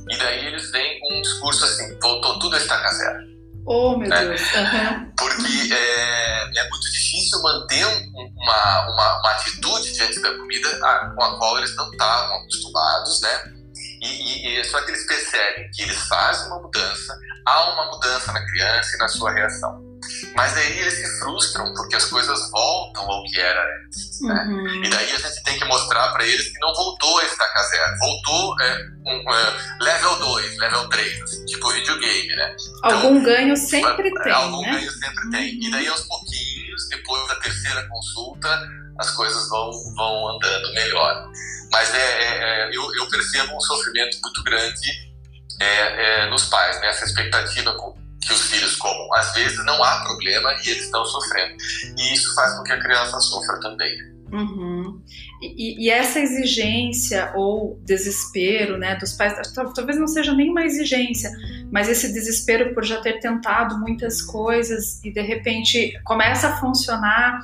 e 0.09 0.17
daí 0.17 0.47
eles 0.47 0.71
vêm 0.71 1.01
com 1.01 1.19
um 1.19 1.23
discurso 1.23 1.65
assim: 1.65 1.99
voltou 2.01 2.39
tudo 2.39 2.57
a 2.57 2.59
estaca 2.59 2.93
zero. 2.95 3.33
Oh, 3.67 3.97
meu 3.97 4.09
né? 4.09 4.25
Deus. 4.25 4.41
Uhum. 4.41 5.13
Porque 5.17 5.75
é, 5.75 6.59
é, 6.59 6.69
muito 6.69 6.91
difícil 6.91 7.41
manter 7.43 7.85
uma, 7.87 8.89
uma, 8.89 9.21
uma, 9.21 9.31
atitude 9.33 9.93
diante 9.93 10.21
da 10.21 10.35
comida 10.37 10.69
com 11.15 11.23
a 11.23 11.39
qual 11.39 11.59
eles 11.59 11.77
não 11.77 11.91
estavam 11.93 12.39
acostumados, 12.39 13.21
né? 13.21 13.53
E, 14.03 14.07
e, 14.07 14.61
e, 14.61 14.65
só 14.65 14.81
que 14.83 14.91
eles 14.91 15.07
percebem 15.07 15.71
que 15.71 15.83
eles 15.83 15.97
fazem 16.09 16.49
uma 16.49 16.61
mudança, 16.61 17.17
há 17.47 17.73
uma 17.73 17.87
mudança 17.93 18.33
na 18.33 18.45
criança 18.47 18.97
e 18.97 18.99
na 18.99 19.09
sua 19.09 19.33
reação. 19.33 19.92
Mas 20.35 20.55
daí 20.55 20.79
eles 20.79 20.95
se 20.95 21.19
frustram 21.19 21.73
porque 21.75 21.97
as 21.97 22.05
coisas 22.07 22.51
voltam 22.51 23.11
ao 23.11 23.25
que 23.25 23.39
era 23.39 23.63
antes. 23.85 24.21
Né? 24.23 24.45
Uhum. 24.49 24.85
E 24.85 24.91
daí 24.91 25.13
a 25.13 25.19
gente 25.19 25.43
tem 25.45 25.59
que 25.59 25.65
mostrar 25.65 26.13
para 26.13 26.27
eles 26.27 26.49
que 26.49 26.59
não 26.61 26.75
voltou 26.75 27.19
a 27.19 27.25
estaca 27.25 27.63
zero, 27.65 27.99
voltou 27.99 28.61
é, 28.61 28.77
um, 29.07 29.35
é, 29.35 29.85
level 29.85 30.17
2, 30.19 30.59
level 30.59 30.89
3, 30.89 31.23
assim, 31.23 31.45
tipo 31.47 31.71
videogame, 31.71 32.37
né? 32.37 32.57
Então, 32.79 32.97
algum 32.97 33.23
ganho 33.23 33.57
sempre 33.57 34.13
tem. 34.23 34.33
Algum 34.33 34.63
né? 34.63 34.73
ganho 34.73 34.91
sempre 34.93 35.31
tem. 35.31 35.65
E 35.65 35.71
daí 35.71 35.89
aos 35.89 36.03
pouquinhos, 36.03 36.89
depois 36.89 37.29
da 37.29 37.37
terceira 37.37 37.87
consulta, 37.89 38.69
as 38.99 39.11
coisas 39.11 39.49
vão, 39.49 39.71
vão 39.95 40.37
andando 40.37 40.73
melhor. 40.75 41.31
Mas 41.71 41.95
é, 41.95 41.99
é, 41.99 42.71
é 42.71 42.77
eu, 42.77 42.95
eu, 42.97 43.09
percebo 43.09 43.57
um 43.57 43.61
sofrimento 43.61 44.19
muito 44.23 44.43
grande 44.43 45.13
é, 45.61 46.25
é, 46.25 46.31
nos 46.31 46.45
pais, 46.47 46.81
né? 46.81 46.89
essa 46.89 47.05
expectativa 47.05 47.73
com, 47.75 47.95
que 48.27 48.33
os 48.33 48.51
filhos 48.51 48.77
comam. 48.77 49.13
Às 49.15 49.33
vezes 49.35 49.65
não 49.65 49.83
há 49.83 50.03
problema 50.05 50.53
e 50.65 50.71
eles 50.71 50.85
estão 50.85 51.05
sofrendo. 51.05 51.57
E 51.99 52.13
isso 52.13 52.35
faz 52.35 52.55
com 52.57 52.63
que 52.63 52.73
a 52.73 52.81
criança 52.81 53.21
sofra 53.21 53.61
também. 53.61 54.13
Uhum. 54.33 55.03
E, 55.43 55.87
e, 55.87 55.91
essa 55.91 56.19
exigência 56.19 57.33
ou 57.35 57.79
desespero 57.85 58.79
né, 58.79 58.97
dos 58.97 59.13
pais, 59.13 59.53
talvez 59.53 59.99
não 59.99 60.07
seja 60.07 60.33
nem 60.33 60.49
uma 60.49 60.65
exigência, 60.65 61.31
mas 61.71 61.87
esse 61.87 62.11
desespero 62.15 62.73
por 62.73 62.83
já 62.83 62.99
ter 63.03 63.21
tentado 63.21 63.79
muitas 63.79 64.23
coisas 64.23 65.05
e 65.05 65.13
de 65.13 65.21
repente 65.21 65.93
começa 66.05 66.49
a 66.49 66.57
funcionar 66.57 67.41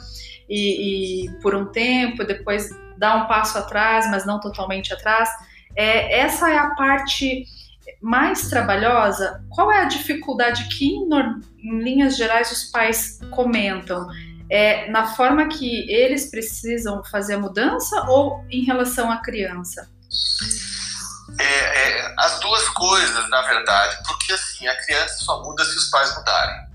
e, 0.48 1.26
e 1.26 1.30
por 1.42 1.54
um 1.54 1.66
tempo, 1.66 2.24
depois 2.24 2.70
dá 2.96 3.16
um 3.16 3.26
passo 3.26 3.58
atrás, 3.58 4.10
mas 4.10 4.24
não 4.24 4.40
totalmente 4.40 4.94
atrás. 4.94 5.28
É, 5.76 6.20
essa 6.20 6.50
é 6.50 6.56
a 6.56 6.70
parte 6.70 7.44
mais 8.00 8.48
trabalhosa. 8.48 9.44
Qual 9.50 9.72
é 9.72 9.82
a 9.82 9.86
dificuldade 9.86 10.68
que, 10.68 10.86
em, 10.86 11.08
em 11.62 11.82
linhas 11.82 12.16
gerais, 12.16 12.50
os 12.52 12.64
pais 12.64 13.18
comentam? 13.30 14.06
é 14.50 14.90
na 14.90 15.14
forma 15.14 15.46
que 15.48 15.90
eles 15.90 16.30
precisam 16.30 17.04
fazer 17.04 17.34
a 17.34 17.38
mudança 17.38 18.02
ou 18.08 18.44
em 18.50 18.64
relação 18.64 19.10
à 19.10 19.18
criança? 19.18 19.88
É, 21.38 21.44
é, 21.44 22.14
as 22.18 22.40
duas 22.40 22.68
coisas, 22.70 23.28
na 23.28 23.42
verdade, 23.42 23.98
porque 24.06 24.32
assim, 24.32 24.66
a 24.66 24.76
criança 24.84 25.16
só 25.18 25.42
muda 25.42 25.64
se 25.64 25.76
os 25.76 25.90
pais 25.90 26.16
mudarem. 26.16 26.68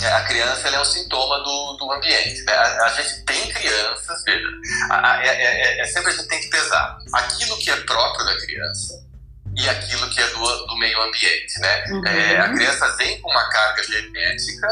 É, 0.00 0.12
a 0.12 0.24
criança 0.24 0.68
é 0.68 0.80
um 0.80 0.84
sintoma 0.84 1.38
do, 1.40 1.76
do 1.76 1.92
ambiente. 1.92 2.42
Né? 2.44 2.52
A, 2.52 2.84
a, 2.84 2.88
gente 2.90 3.24
tem 3.24 3.52
crianças, 3.52 4.22
veja, 4.24 4.48
a, 4.90 5.12
a, 5.12 5.26
é, 5.26 5.28
é, 5.28 5.80
é, 5.80 5.86
sempre 5.86 6.12
a 6.12 6.14
gente 6.14 6.28
tem 6.28 6.40
que 6.40 6.48
pesar 6.48 6.98
aquilo 7.12 7.58
que 7.58 7.70
é 7.70 7.76
próprio 7.80 8.24
da 8.24 8.36
criança 8.38 9.11
e 9.56 9.68
aquilo 9.68 10.08
que 10.08 10.20
é 10.20 10.26
do, 10.28 10.66
do 10.66 10.78
meio 10.78 11.02
ambiente, 11.02 11.60
né? 11.60 11.84
Uhum. 11.90 12.06
É, 12.06 12.38
a 12.38 12.52
criança 12.54 12.96
vem 12.96 13.20
com 13.20 13.30
uma 13.30 13.48
carga 13.50 13.82
genética, 13.84 14.68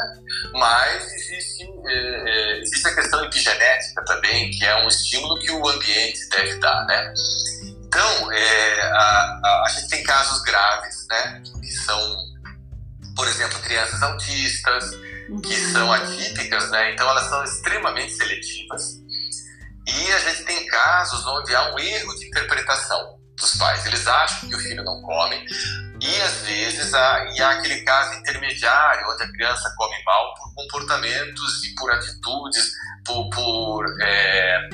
mas 0.55 1.13
existe, 1.13 1.69
é, 1.87 1.93
é, 1.93 2.61
existe 2.61 2.89
a 2.89 2.95
questão 2.95 3.25
epigenética 3.25 4.05
também, 4.07 4.51
que 4.51 4.65
é 4.65 4.77
um 4.77 4.89
estímulo 4.89 5.39
que 5.39 5.51
o 5.51 5.69
ambiente 5.69 6.29
deve 6.31 6.55
dar, 6.61 6.87
né? 6.87 7.13
Então, 7.63 8.33
é, 8.33 8.81
a, 8.83 9.41
a, 9.45 9.65
a, 9.67 9.69
gente 9.69 9.89
tem 9.89 10.03
casos 10.03 10.43
graves, 10.43 11.07
né? 11.11 11.43
Que 11.61 11.73
são, 11.73 12.17
por 13.15 13.29
exemplo, 13.29 13.59
crianças 13.61 14.03
autistas, 14.03 14.95
uhum. 15.29 15.43
que 15.43 15.57
são 15.73 15.93
atípicas, 15.93 16.71
né? 16.71 16.93
Então, 16.93 17.09
elas 17.11 17.29
são 17.29 17.45
extremamente 17.45 18.13
seletivas. 18.13 18.99
E 19.87 20.13
a 20.13 20.19
gente 20.21 20.45
tem 20.45 20.67
casos 20.67 21.27
onde 21.27 21.55
há 21.55 21.75
um 21.75 21.79
erro 21.79 22.15
de 22.15 22.29
interpretação 22.29 23.20
dos 23.41 23.57
pais. 23.57 23.85
Eles 23.87 24.07
acham 24.07 24.49
que 24.49 24.55
o 24.55 24.59
filho 24.59 24.85
não 24.85 25.01
come 25.03 25.45
e 26.01 26.23
às 26.23 26.33
vezes 26.43 26.95
há, 26.95 27.27
e 27.35 27.43
há 27.43 27.51
aquele 27.51 27.83
caso 27.83 28.15
intermediário 28.15 29.07
onde 29.11 29.23
a 29.23 29.33
criança 29.33 29.73
come 29.77 30.03
mal 30.05 30.35
por 30.35 30.55
comportamentos 30.55 31.65
e 31.65 31.75
por 31.75 31.91
atitudes, 31.93 32.73
por, 33.05 33.29
por, 33.31 33.85
é, 34.01 34.71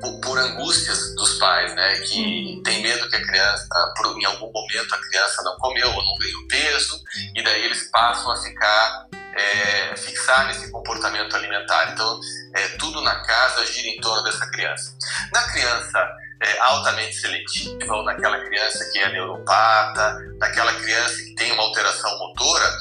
por, 0.00 0.20
por 0.20 0.38
angústias 0.38 1.14
dos 1.14 1.38
pais, 1.38 1.74
né? 1.76 1.94
Que 2.00 2.60
tem 2.64 2.82
medo 2.82 3.08
que 3.08 3.16
a 3.16 3.24
criança, 3.24 3.92
por, 3.96 4.18
em 4.18 4.24
algum 4.24 4.50
momento 4.50 4.94
a 4.94 4.98
criança 4.98 5.42
não 5.42 5.56
comeu 5.58 5.88
ou 5.88 6.04
não 6.04 6.18
ganhou 6.18 6.48
peso 6.48 7.00
e 7.34 7.42
daí 7.42 7.64
eles 7.64 7.90
passam 7.90 8.32
a 8.32 8.36
ficar 8.36 9.06
é, 9.36 9.96
fixar 9.96 10.46
nesse 10.46 10.70
comportamento 10.70 11.36
alimentar. 11.36 11.92
Então, 11.92 12.20
é, 12.54 12.68
tudo 12.78 13.00
na 13.02 13.20
casa 13.20 13.66
gira 13.66 13.88
em 13.88 14.00
torno 14.00 14.22
dessa 14.24 14.46
criança. 14.50 14.96
Na 15.32 15.42
criança 15.52 16.08
é, 16.42 16.58
altamente 16.60 17.14
seletiva, 17.14 17.94
ou 17.94 18.04
naquela 18.04 18.38
criança 18.44 18.84
que 18.92 18.98
é 18.98 19.12
neuropata, 19.12 20.18
naquela 20.38 20.72
criança 20.74 21.16
que 21.16 21.34
tem 21.34 21.52
uma 21.52 21.62
alteração 21.62 22.18
motora, 22.18 22.76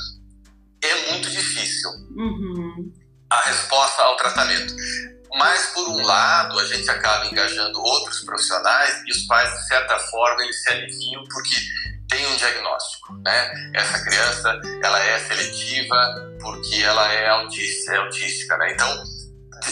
é 0.84 1.12
muito 1.12 1.30
difícil 1.30 1.90
uhum. 2.16 2.94
a 3.30 3.40
resposta 3.48 4.02
ao 4.04 4.18
tratamento. 4.18 4.74
Mas, 5.36 5.68
por 5.74 5.88
um 5.90 6.06
lado, 6.06 6.60
a 6.60 6.66
gente 6.66 6.90
acaba 6.90 7.26
engajando 7.26 7.82
outros 7.82 8.22
profissionais 8.22 9.02
e 9.08 9.12
os 9.12 9.26
pais, 9.26 9.52
de 9.52 9.68
certa 9.68 9.98
forma, 9.98 10.44
eles 10.44 10.62
se 10.62 10.70
aliviam 10.70 11.24
porque 11.24 11.56
tem 12.08 12.28
um 12.28 12.36
diagnóstico, 12.36 13.14
né? 13.26 13.52
Essa 13.74 14.04
criança, 14.04 14.62
ela 14.84 15.00
é 15.00 15.20
seletiva 15.20 15.96
porque 16.40 16.76
ela 16.84 17.12
é 17.12 17.30
autista, 17.30 17.94
é 17.94 17.98
autística, 17.98 18.56
né? 18.58 18.74
Então, 18.74 19.04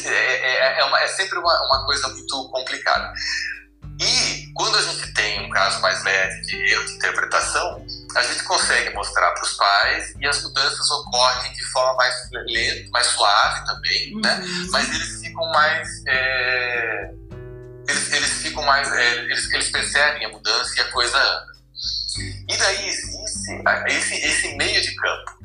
é, 0.05 0.09
é, 0.09 0.79
é, 0.79 0.83
uma, 0.85 0.99
é 1.01 1.07
sempre 1.07 1.37
uma, 1.37 1.65
uma 1.67 1.85
coisa 1.85 2.07
muito 2.07 2.49
complicada. 2.49 3.13
E 4.01 4.51
quando 4.55 4.75
a 4.77 4.81
gente 4.81 5.13
tem 5.13 5.45
um 5.45 5.49
caso 5.51 5.79
mais 5.79 6.03
leve 6.03 6.41
de 6.41 6.55
erro 6.73 6.85
de 6.85 6.93
interpretação, 6.93 7.85
a 8.15 8.21
gente 8.23 8.43
consegue 8.43 8.91
mostrar 8.95 9.29
para 9.31 9.43
os 9.43 9.53
pais 9.53 10.15
e 10.19 10.27
as 10.27 10.41
mudanças 10.41 10.89
ocorrem 10.89 11.53
de 11.53 11.63
forma 11.65 11.93
mais 11.97 12.15
lenta, 12.31 12.89
mais 12.89 13.05
suave 13.05 13.63
também, 13.67 14.15
né? 14.19 14.33
uhum. 14.33 14.63
né? 14.63 14.67
Mas 14.71 14.89
eles 14.89 15.21
ficam 15.21 15.47
mais. 15.51 15.87
É... 16.07 17.11
Eles, 17.87 18.13
eles 18.13 18.33
ficam 18.41 18.63
mais. 18.63 18.91
É, 18.91 19.15
eles, 19.19 19.53
eles 19.53 19.69
percebem 19.69 20.25
a 20.25 20.29
mudança 20.29 20.73
e 20.77 20.81
a 20.81 20.91
coisa 20.91 21.17
anda. 21.17 21.51
E 22.49 22.57
daí 22.57 22.89
existe 22.89 23.61
esse, 23.87 24.15
esse 24.15 24.55
meio 24.55 24.81
de 24.81 24.95
campo 24.95 25.40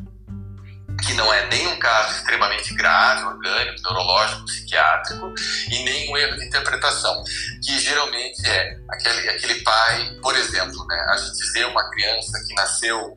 que 1.07 1.15
não 1.15 1.33
é 1.33 1.47
nem 1.47 1.69
um 1.69 1.79
caso 1.79 2.17
extremamente 2.17 2.75
grave, 2.75 3.25
orgânico, 3.25 3.81
neurológico, 3.83 4.45
psiquiátrico, 4.45 5.33
e 5.71 5.85
nem 5.85 6.11
um 6.11 6.17
erro 6.17 6.37
de 6.37 6.47
interpretação, 6.47 7.23
que 7.65 7.79
geralmente 7.79 8.45
é 8.47 8.77
aquele, 8.91 9.29
aquele 9.31 9.55
pai, 9.63 10.19
por 10.21 10.35
exemplo, 10.35 10.85
né, 10.87 11.07
a 11.11 11.17
gente 11.17 11.53
vê 11.53 11.65
uma 11.65 11.89
criança 11.91 12.43
que 12.47 12.55
nasceu 12.55 13.17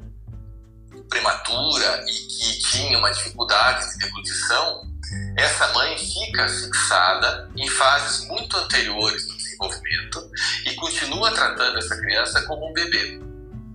prematura 1.09 2.05
e 2.07 2.13
que 2.13 2.59
tinha 2.69 2.97
uma 2.99 3.11
dificuldade 3.11 3.91
de 3.91 3.97
deglutição, 3.97 4.81
essa 5.37 5.67
mãe 5.73 5.97
fica 5.97 6.47
fixada 6.47 7.49
em 7.55 7.67
fases 7.67 8.27
muito 8.27 8.55
anteriores 8.57 9.25
do 9.25 9.35
desenvolvimento 9.35 10.31
e 10.65 10.75
continua 10.75 11.31
tratando 11.31 11.79
essa 11.79 11.97
criança 11.97 12.41
como 12.43 12.69
um 12.69 12.73
bebê. 12.73 13.19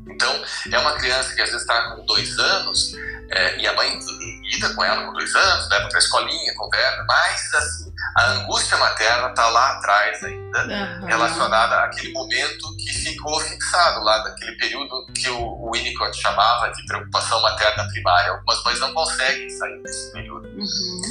Então, 0.06 0.44
é 0.70 0.78
uma 0.78 0.92
criança 0.92 1.34
que 1.34 1.42
às 1.42 1.50
vezes 1.50 1.62
está 1.62 1.90
com 1.90 2.04
dois 2.06 2.38
anos 2.38 2.94
é, 3.30 3.58
e 3.58 3.66
a 3.66 3.72
mãe 3.72 3.98
lida 4.42 4.74
com 4.74 4.84
ela 4.84 5.06
com 5.06 5.12
dois 5.12 5.34
anos, 5.34 5.68
leva 5.70 5.88
para 5.88 5.98
a 5.98 6.02
escolinha, 6.02 6.54
conversa, 6.56 7.04
mas 7.08 7.54
assim, 7.54 7.92
a 8.16 8.30
angústia 8.32 8.76
materna 8.76 9.28
está 9.28 9.48
lá 9.48 9.72
atrás 9.72 10.22
ainda, 10.22 10.64
uhum. 10.64 11.06
relacionada 11.06 11.84
àquele 11.84 12.12
momento 12.12 12.76
que 12.76 12.92
ficou 12.92 13.40
fixado 13.40 14.04
lá, 14.04 14.18
daquele 14.18 14.56
período 14.56 15.06
que 15.14 15.28
o, 15.30 15.40
o 15.40 15.72
Winnicott 15.72 16.16
chamava 16.20 16.70
de 16.72 16.84
preocupação 16.86 17.40
materna 17.40 17.88
primária. 17.88 18.32
Algumas 18.32 18.62
mães 18.64 18.80
não 18.80 18.92
conseguem 18.92 19.48
sair 19.50 19.82
desse 19.82 20.12
período. 20.12 20.46
Uhum. 20.48 21.02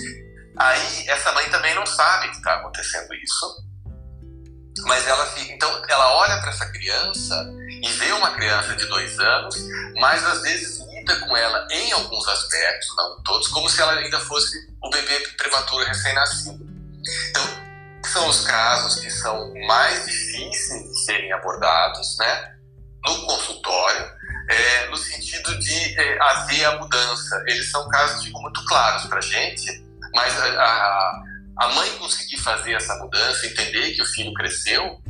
Aí, 0.58 1.08
essa 1.08 1.32
mãe 1.32 1.49
também 1.49 1.73
não 1.73 1.86
sabe 1.86 2.30
que 2.30 2.38
está 2.38 2.54
acontecendo 2.56 3.13
isso, 3.15 3.63
mas 4.86 5.08
ela 5.08 5.26
fica. 5.28 5.52
Então, 5.52 5.82
ela 5.89 6.13
olha 6.17 6.39
para 6.39 6.52
essa 6.52 6.65
criança 6.71 7.49
e 7.82 7.88
vê 7.88 8.12
uma 8.13 8.32
criança 8.32 8.76
de 8.76 8.86
dois 8.86 9.19
anos, 9.19 9.56
mas 9.99 10.23
às 10.26 10.41
vezes 10.41 10.80
com 11.06 11.36
ela 11.36 11.68
em 11.72 11.92
alguns 11.92 12.28
aspectos, 12.28 12.88
não 12.96 13.22
todos, 13.24 13.48
como 13.50 13.70
se 13.70 13.82
ela 13.82 13.94
ainda 13.94 14.20
fosse 14.22 14.58
o 14.82 14.89
bebê 14.89 15.20
prematuro 15.38 15.86
recém-nascido. 15.86 16.66
Então, 17.30 17.63
são 18.06 18.28
os 18.28 18.46
casos 18.46 19.02
que 19.02 19.10
são 19.10 19.54
mais 19.68 20.06
difíceis 20.06 20.84
de 20.84 21.06
serem 21.06 21.32
abordados, 21.34 22.18
né, 22.20 22.56
no 23.06 23.26
consultório, 23.26 24.12
é, 24.50 24.89
no 24.89 24.98
sentido 24.98 25.58
de 25.60 26.00
é, 26.00 26.22
haver 26.22 26.66
a 26.66 26.80
mudança. 26.80 27.44
Eles 27.48 27.70
são 27.72 27.88
casos, 27.89 28.24
digo, 28.24 28.42
muito 28.42 28.63
claros 28.66 29.06
para 29.06 29.18
a 29.18 29.22
gente, 29.22 29.84
mas 30.13 30.38
a 30.39 31.24
a 31.58 31.68
mãe 31.70 31.89
conseguir 31.98 32.38
fazer 32.38 32.74
essa 32.74 32.96
mudança, 32.96 33.46
entender 33.46 33.94
que 33.94 34.02
o 34.02 34.06
filho 34.06 34.34
cresceu, 34.34 35.02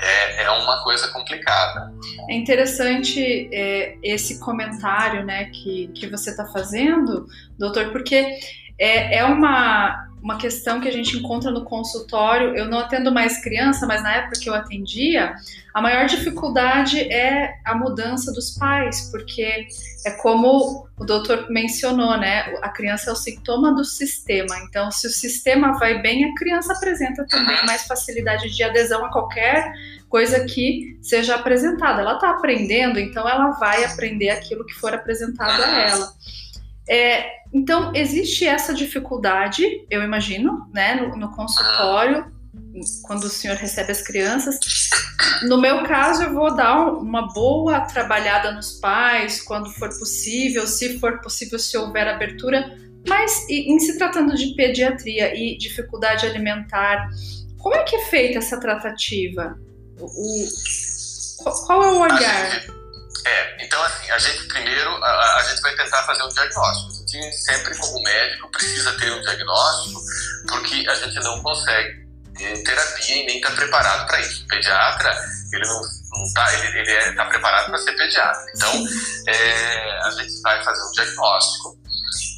é, 0.00 0.44
é 0.44 0.50
uma 0.50 0.82
coisa 0.82 1.08
complicada. 1.08 1.92
É 2.28 2.34
interessante 2.34 3.48
é, 3.52 3.96
esse 4.02 4.40
comentário 4.40 5.24
né, 5.24 5.46
que, 5.46 5.88
que 5.88 6.06
você 6.06 6.30
está 6.30 6.46
fazendo, 6.46 7.26
doutor, 7.58 7.90
porque 7.92 8.38
é, 8.78 9.18
é 9.18 9.24
uma, 9.24 10.08
uma 10.22 10.38
questão 10.38 10.80
que 10.80 10.88
a 10.88 10.92
gente 10.92 11.18
encontra 11.18 11.50
no 11.50 11.64
consultório. 11.64 12.56
Eu 12.56 12.66
não 12.66 12.78
atendo 12.78 13.12
mais 13.12 13.42
criança, 13.42 13.86
mas 13.86 14.02
na 14.02 14.14
época 14.14 14.40
que 14.40 14.48
eu 14.48 14.54
atendia, 14.54 15.34
a 15.74 15.82
maior 15.82 16.06
dificuldade 16.06 17.00
é 17.12 17.56
a 17.64 17.74
mudança 17.74 18.32
dos 18.32 18.52
pais, 18.56 19.10
porque 19.10 19.66
é 20.06 20.10
como 20.12 20.88
o 20.96 21.04
doutor 21.04 21.50
mencionou, 21.50 22.16
né? 22.16 22.54
A 22.62 22.68
criança 22.68 23.10
é 23.10 23.12
o 23.12 23.16
sintoma 23.16 23.74
do 23.74 23.84
sistema. 23.84 24.56
Então, 24.66 24.90
se 24.90 25.06
o 25.06 25.10
sistema 25.10 25.78
vai 25.78 26.00
bem, 26.00 26.24
a 26.24 26.34
criança 26.34 26.72
apresenta 26.72 27.26
também 27.26 27.56
mais 27.66 27.86
facilidade 27.86 28.48
de 28.48 28.62
adesão 28.62 29.04
a 29.04 29.12
qualquer 29.12 29.72
coisa 30.08 30.44
que 30.44 30.96
seja 31.02 31.34
apresentada. 31.34 32.00
Ela 32.00 32.14
está 32.14 32.30
aprendendo, 32.30 32.98
então 32.98 33.28
ela 33.28 33.50
vai 33.52 33.84
aprender 33.84 34.30
aquilo 34.30 34.64
que 34.64 34.74
for 34.74 34.94
apresentado 34.94 35.60
a 35.60 35.80
ela. 35.80 36.12
É, 36.88 37.44
então, 37.52 37.92
existe 37.94 38.44
essa 38.44 38.74
dificuldade, 38.74 39.64
eu 39.90 40.02
imagino, 40.02 40.68
né, 40.72 40.94
no, 40.94 41.16
no, 41.16 41.30
consultório, 41.30 42.26
quando 43.02 43.24
o 43.24 43.30
senhor 43.30 43.56
recebe 43.56 43.92
as 43.92 44.02
crianças. 44.02 44.58
No 45.48 45.60
meu 45.60 45.84
caso, 45.84 46.24
eu 46.24 46.34
vou 46.34 46.54
dar 46.54 46.92
uma 46.92 47.32
boa 47.32 47.80
trabalhada 47.82 48.52
nos 48.52 48.72
pais, 48.80 49.40
quando 49.40 49.70
for 49.70 49.88
possível, 49.88 50.66
se 50.66 50.98
for 50.98 51.20
possível, 51.20 51.58
se 51.58 51.76
houver 51.76 52.08
abertura, 52.08 52.76
Mas 53.06 53.46
em 53.48 53.78
se 53.78 53.98
tratando 53.98 54.34
de 54.34 54.54
pediatria 54.54 55.34
e 55.34 55.56
dificuldade 55.58 56.26
alimentar, 56.26 57.08
como 57.58 57.74
é 57.74 57.82
que 57.82 57.96
é 57.96 58.04
feita 58.06 58.38
essa 58.38 58.58
tratativa? 58.58 59.58
O, 60.00 60.46
qual 61.66 61.82
é 61.82 61.92
o 61.92 61.98
olhar? 62.00 62.83
É, 63.24 63.64
então 63.64 63.82
assim, 63.82 64.10
a 64.10 64.18
gente 64.18 64.44
primeiro, 64.48 64.90
a, 65.02 65.36
a, 65.36 65.42
gente 65.42 65.60
vai 65.62 65.74
tentar 65.74 66.02
fazer 66.02 66.22
um 66.22 66.28
diagnóstico. 66.28 66.92
A 66.92 67.18
gente 67.18 67.36
sempre, 67.36 67.76
como 67.78 68.02
médico, 68.02 68.50
precisa 68.50 68.92
ter 68.98 69.12
um 69.12 69.20
diagnóstico, 69.20 70.00
porque 70.48 70.86
a 70.88 70.94
gente 70.94 71.14
não 71.20 71.42
consegue 71.42 72.04
terapia 72.64 73.22
e 73.22 73.26
nem 73.26 73.36
está 73.36 73.50
preparado 73.52 74.06
para 74.06 74.20
isso. 74.20 74.44
O 74.44 74.48
pediatra, 74.48 75.14
ele 75.52 75.66
não 75.66 76.24
está 76.24 76.52
ele, 76.54 76.78
ele 76.78 76.90
é, 76.90 77.12
tá 77.12 77.24
preparado 77.26 77.66
para 77.66 77.78
ser 77.78 77.92
pediatra. 77.92 78.44
Então, 78.54 78.84
é, 79.28 80.00
a 80.02 80.10
gente 80.10 80.40
vai 80.42 80.62
fazer 80.62 80.82
um 80.82 80.90
diagnóstico 80.92 81.78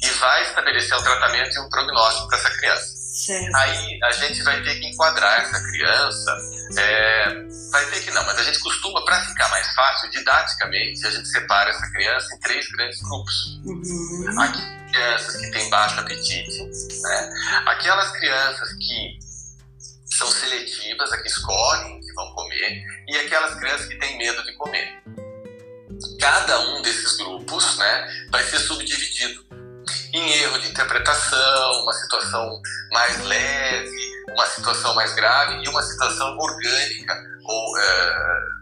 e 0.03 0.09
vai 0.11 0.43
estabelecer 0.43 0.97
um 0.97 1.03
tratamento 1.03 1.55
e 1.55 1.59
um 1.59 1.69
prognóstico 1.69 2.27
para 2.27 2.37
essa 2.37 2.49
criança. 2.51 2.96
Certo. 3.27 3.53
Aí 3.57 3.99
a 4.03 4.11
gente 4.13 4.41
vai 4.41 4.63
ter 4.63 4.79
que 4.79 4.87
enquadrar 4.87 5.41
essa 5.41 5.61
criança, 5.61 6.37
é, 6.77 7.25
vai 7.71 7.85
ter 7.87 7.99
que 7.99 8.11
não, 8.11 8.25
mas 8.25 8.39
a 8.39 8.43
gente 8.43 8.57
costuma, 8.59 9.03
para 9.03 9.21
ficar 9.25 9.49
mais 9.49 9.67
fácil, 9.73 10.09
didaticamente, 10.11 11.05
a 11.05 11.11
gente 11.11 11.27
separa 11.27 11.69
essa 11.69 11.91
criança 11.91 12.33
em 12.33 12.39
três 12.39 12.65
grandes 12.71 13.01
grupos. 13.01 13.59
Uhum. 13.65 14.39
Aqui, 14.39 14.61
crianças 14.93 15.35
que 15.35 15.51
têm 15.51 15.69
baixo 15.69 15.99
apetite, 15.99 16.63
né? 17.01 17.29
aquelas 17.65 18.11
crianças 18.11 18.69
que 18.75 19.19
são 20.05 20.31
seletivas, 20.31 21.11
a 21.11 21.17
que 21.21 21.27
escolhem 21.27 21.99
que 21.99 22.13
vão 22.13 22.33
comer, 22.33 22.81
e 23.09 23.17
aquelas 23.17 23.55
crianças 23.55 23.87
que 23.87 23.99
têm 23.99 24.17
medo 24.17 24.41
de 24.45 24.53
comer. 24.53 25.03
Cada 26.21 26.61
um 26.61 26.81
desses 26.81 27.17
grupos 27.17 27.77
né, 27.77 28.27
vai 28.31 28.43
ser 28.45 28.59
subdividido 28.59 29.45
em 30.13 30.31
erro 30.43 30.59
de 30.59 30.69
interpretação, 30.69 31.83
uma 31.83 31.93
situação 31.93 32.61
mais 32.91 33.23
leve, 33.23 34.11
uma 34.29 34.45
situação 34.47 34.93
mais 34.95 35.13
grave 35.13 35.63
e 35.63 35.69
uma 35.69 35.81
situação 35.81 36.37
orgânica 36.37 37.15
ou 37.43 37.79
é, 37.79 38.57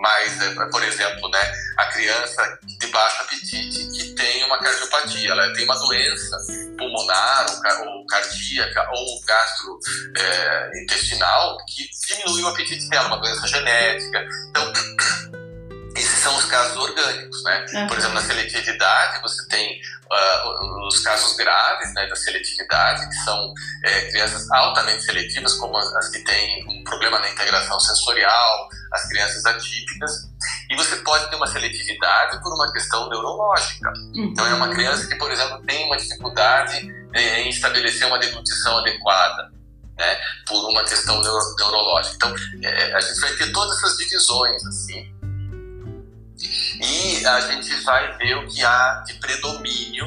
mais, 0.00 0.40
é, 0.40 0.54
por 0.66 0.82
exemplo, 0.82 1.28
né, 1.30 1.52
a 1.76 1.86
criança 1.86 2.58
de 2.62 2.86
baixo 2.88 3.22
apetite 3.22 3.90
que 3.90 4.14
tem 4.14 4.44
uma 4.44 4.58
cardiopatia, 4.58 5.30
ela 5.30 5.52
tem 5.52 5.64
uma 5.64 5.78
doença 5.78 6.36
pulmonar 6.78 7.46
ou, 7.50 7.60
cardíaca 8.06 8.88
ou 8.92 9.20
gastrointestinal 9.26 11.58
é, 11.60 11.64
que 11.68 11.90
diminui 12.06 12.42
o 12.42 12.48
apetite 12.48 12.88
dela, 12.88 13.08
uma 13.08 13.18
doença 13.18 13.46
genética. 13.46 14.26
Então, 14.48 14.72
são 16.20 16.36
os 16.36 16.44
casos 16.44 16.76
orgânicos, 16.76 17.42
né? 17.44 17.66
Uhum. 17.72 17.86
Por 17.88 17.96
exemplo, 17.96 18.14
na 18.14 18.22
seletividade 18.22 19.20
você 19.22 19.46
tem 19.48 19.80
uh, 20.10 20.86
os 20.86 21.00
casos 21.00 21.36
graves 21.36 21.94
né, 21.94 22.06
da 22.06 22.16
seletividade, 22.16 23.08
que 23.08 23.14
são 23.24 23.54
é, 23.84 24.10
crianças 24.10 24.50
altamente 24.50 25.02
seletivas, 25.02 25.54
como 25.54 25.76
as 25.76 26.08
que 26.08 26.18
têm 26.20 26.64
um 26.68 26.84
problema 26.84 27.18
na 27.18 27.30
integração 27.30 27.78
sensorial, 27.80 28.68
as 28.92 29.08
crianças 29.08 29.44
atípicas. 29.46 30.28
E 30.68 30.76
você 30.76 30.96
pode 30.96 31.28
ter 31.30 31.36
uma 31.36 31.46
seletividade 31.46 32.40
por 32.42 32.52
uma 32.54 32.70
questão 32.72 33.08
neurológica. 33.08 33.90
Uhum. 34.14 34.30
Então, 34.32 34.46
é 34.46 34.54
uma 34.54 34.68
criança 34.68 35.06
que, 35.06 35.16
por 35.16 35.30
exemplo, 35.30 35.62
tem 35.64 35.86
uma 35.86 35.96
dificuldade 35.96 36.76
em 37.14 37.48
estabelecer 37.48 38.06
uma 38.06 38.18
deglutição 38.18 38.78
adequada. 38.78 39.50
Né, 39.98 40.18
por 40.46 40.70
uma 40.70 40.82
questão 40.82 41.20
neuro 41.20 41.38
neurológica. 41.58 42.14
Então, 42.16 42.34
é, 42.62 42.94
a 42.94 43.00
gente 43.00 43.20
vai 43.20 43.32
ter 43.34 43.52
todas 43.52 43.76
essas 43.76 43.98
divisões, 43.98 44.64
assim, 44.64 45.12
e 46.80 47.26
a 47.26 47.40
gente 47.40 47.74
vai 47.84 48.16
ver 48.16 48.36
o 48.36 48.46
que 48.48 48.64
há 48.64 49.02
de 49.06 49.14
predomínio, 49.14 50.06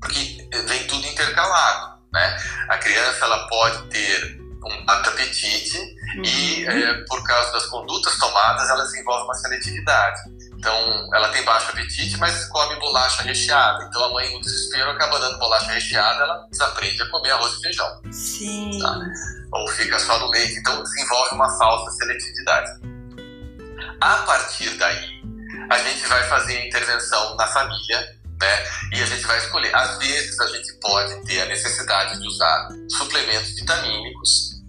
porque 0.00 0.48
vem 0.66 0.86
tudo 0.86 1.06
intercalado. 1.06 1.98
Né? 2.12 2.36
A 2.68 2.76
criança 2.78 3.24
ela 3.24 3.46
pode 3.48 3.88
ter 3.88 4.40
um 4.64 4.90
alto 4.90 5.08
apetite 5.10 5.78
uhum. 6.16 6.22
e, 6.24 6.66
é, 6.66 6.94
por 7.08 7.22
causa 7.24 7.52
das 7.52 7.66
condutas 7.66 8.18
tomadas, 8.18 8.68
ela 8.68 8.84
desenvolve 8.84 9.24
uma 9.24 9.34
seletividade. 9.34 10.20
Então, 10.52 11.08
ela 11.14 11.28
tem 11.30 11.42
baixo 11.44 11.70
apetite, 11.70 12.18
mas 12.18 12.44
come 12.46 12.76
bolacha 12.76 13.22
recheada. 13.22 13.84
Então, 13.84 14.04
a 14.04 14.12
mãe, 14.12 14.30
no 14.34 14.40
desespero, 14.40 14.90
acaba 14.90 15.18
dando 15.18 15.38
bolacha 15.38 15.72
recheada, 15.72 16.22
ela 16.22 16.46
desaprende 16.50 17.02
a 17.02 17.10
comer 17.10 17.30
arroz 17.30 17.54
e 17.54 17.62
feijão. 17.62 18.02
Sim. 18.12 18.78
Tá? 18.78 19.00
Ou 19.52 19.68
fica 19.68 19.98
só 19.98 20.18
no 20.18 20.28
leite. 20.28 20.58
Então, 20.58 20.82
desenvolve 20.82 21.34
uma 21.34 21.48
falsa 21.56 21.90
seletividade. 21.92 22.70
A 24.02 24.16
partir 24.18 24.76
daí, 24.76 25.19
a 25.70 25.78
gente 25.78 26.04
vai 26.06 26.22
fazer 26.24 26.58
a 26.58 26.66
intervenção 26.66 27.36
na 27.36 27.46
família, 27.46 28.00
né? 28.40 28.66
E 28.92 29.02
a 29.02 29.06
gente 29.06 29.24
vai 29.24 29.38
escolher. 29.38 29.74
Às 29.74 29.98
vezes 29.98 30.38
a 30.40 30.46
gente 30.48 30.72
pode 30.80 31.24
ter 31.24 31.42
a 31.42 31.46
necessidade 31.46 32.20
de 32.20 32.26
usar 32.26 32.68
suplementos 32.90 33.54
vitamínicos, 33.54 34.60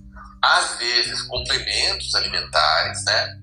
às 0.43 0.77
vezes 0.77 1.23
complementos 1.23 2.13
alimentares, 2.13 3.03
né? 3.05 3.37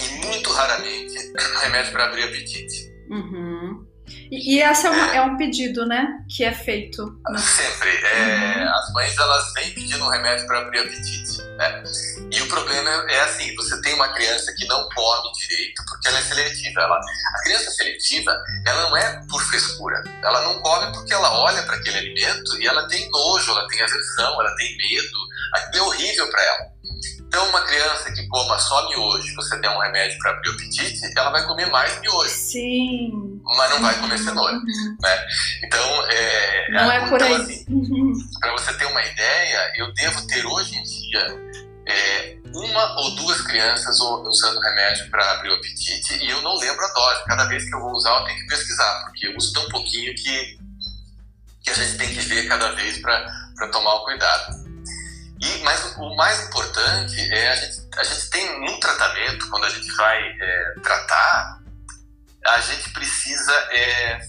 E 0.00 0.26
muito 0.26 0.52
raramente 0.52 1.14
remédio 1.62 1.92
para 1.92 2.04
abrir 2.04 2.22
apetite. 2.22 2.88
Uhum. 3.10 3.86
E, 4.30 4.56
e 4.56 4.62
esse 4.62 4.86
é, 4.86 4.90
é, 4.90 5.16
é, 5.16 5.22
um 5.22 5.36
pedido, 5.36 5.84
né? 5.86 6.06
Que 6.34 6.44
é 6.44 6.52
feito. 6.52 7.20
Sempre. 7.36 7.90
É, 7.90 8.62
uhum. 8.62 8.70
As 8.70 8.92
mães 8.92 9.18
elas 9.18 9.52
vêm 9.54 9.74
pedindo 9.74 10.04
um 10.04 10.08
remédio 10.08 10.46
para 10.46 10.60
abrir 10.60 10.80
apetite. 10.80 11.42
Né? 11.56 11.82
E 12.30 12.42
o 12.42 12.48
problema 12.48 12.90
é, 13.08 13.20
assim: 13.20 13.54
você 13.54 13.80
tem 13.82 13.94
uma 13.94 14.08
criança 14.12 14.52
que 14.56 14.66
não 14.66 14.88
come 14.90 15.32
direito 15.32 15.82
porque 15.88 16.08
ela 16.08 16.18
é 16.18 16.22
seletiva. 16.22 16.80
Ela, 16.80 16.96
a 16.96 17.42
criança 17.42 17.70
seletiva, 17.70 18.36
ela 18.66 18.82
não 18.82 18.96
é 18.96 19.20
por 19.28 19.42
frescura. 19.42 20.02
Ela 20.22 20.42
não 20.42 20.60
come 20.60 20.92
porque 20.92 21.12
ela 21.12 21.32
olha 21.40 21.62
para 21.62 21.76
aquele 21.76 21.98
alimento 21.98 22.60
e 22.60 22.66
ela 22.66 22.86
tem 22.88 23.08
nojo, 23.10 23.50
ela 23.52 23.66
tem 23.68 23.82
aversão, 23.82 24.40
ela 24.40 24.54
tem 24.56 24.76
medo. 24.76 25.18
Aquilo 25.54 25.84
é 25.84 25.86
horrível 25.86 26.30
para 26.30 26.42
ela. 26.42 26.74
Então, 27.34 27.48
uma 27.48 27.62
criança 27.62 28.12
que 28.12 28.28
coma 28.28 28.56
só 28.60 28.88
miojo, 28.88 29.34
você 29.34 29.58
der 29.58 29.68
um 29.68 29.80
remédio 29.80 30.16
para 30.20 30.30
abrir 30.30 30.50
o 30.50 30.52
apetite, 30.52 31.00
ela 31.16 31.30
vai 31.30 31.44
comer 31.44 31.68
mais 31.68 32.00
miojo. 32.00 32.30
Sim. 32.30 33.40
Mas 33.42 33.70
não 33.70 33.82
vai 33.82 33.98
comer 33.98 34.18
cenoura. 34.18 34.54
Uhum. 34.54 34.96
Né? 35.00 35.26
Então, 35.64 36.06
é, 36.10 36.70
não 36.70 36.92
é, 36.92 36.96
é 36.96 37.08
por 37.08 37.20
então, 37.20 37.26
aí. 37.26 37.42
Assim, 37.42 37.64
uhum. 37.68 38.12
para 38.38 38.52
você 38.52 38.72
ter 38.74 38.86
uma 38.86 39.04
ideia, 39.04 39.72
eu 39.74 39.92
devo 39.94 40.24
ter 40.28 40.46
hoje 40.46 40.76
em 40.76 40.82
dia 40.84 41.03
é, 41.16 42.36
uma 42.54 43.00
ou 43.00 43.14
duas 43.16 43.40
crianças 43.42 43.98
usando 44.00 44.60
remédio 44.60 45.10
para 45.10 45.32
abrir 45.32 45.50
o 45.50 45.54
apetite 45.54 46.14
e 46.24 46.30
eu 46.30 46.40
não 46.42 46.56
lembro 46.56 46.84
a 46.84 46.92
dose. 46.92 47.24
Cada 47.24 47.44
vez 47.44 47.64
que 47.68 47.74
eu 47.74 47.80
vou 47.80 47.92
usar, 47.92 48.18
eu 48.20 48.24
tenho 48.24 48.38
que 48.38 48.46
pesquisar, 48.46 49.04
porque 49.04 49.26
eu 49.26 49.36
uso 49.36 49.52
tão 49.52 49.68
pouquinho 49.68 50.14
que, 50.14 50.58
que 51.62 51.70
a 51.70 51.74
gente 51.74 51.98
tem 51.98 52.08
que 52.08 52.20
ver 52.20 52.48
cada 52.48 52.72
vez 52.72 52.98
para 53.00 53.68
tomar 53.70 53.94
o 53.94 54.04
cuidado. 54.04 54.64
E, 55.40 55.58
mas 55.62 55.94
o 55.96 56.14
mais 56.16 56.46
importante 56.46 57.20
é 57.32 57.50
a 57.50 57.56
gente, 57.56 57.88
a 57.98 58.04
gente 58.04 58.30
tem 58.30 58.70
um 58.70 58.80
tratamento, 58.80 59.50
quando 59.50 59.64
a 59.64 59.70
gente 59.70 59.90
vai 59.96 60.18
é, 60.18 60.74
tratar, 60.82 61.60
a 62.46 62.60
gente 62.60 62.90
precisa 62.90 63.52
é, 63.70 64.20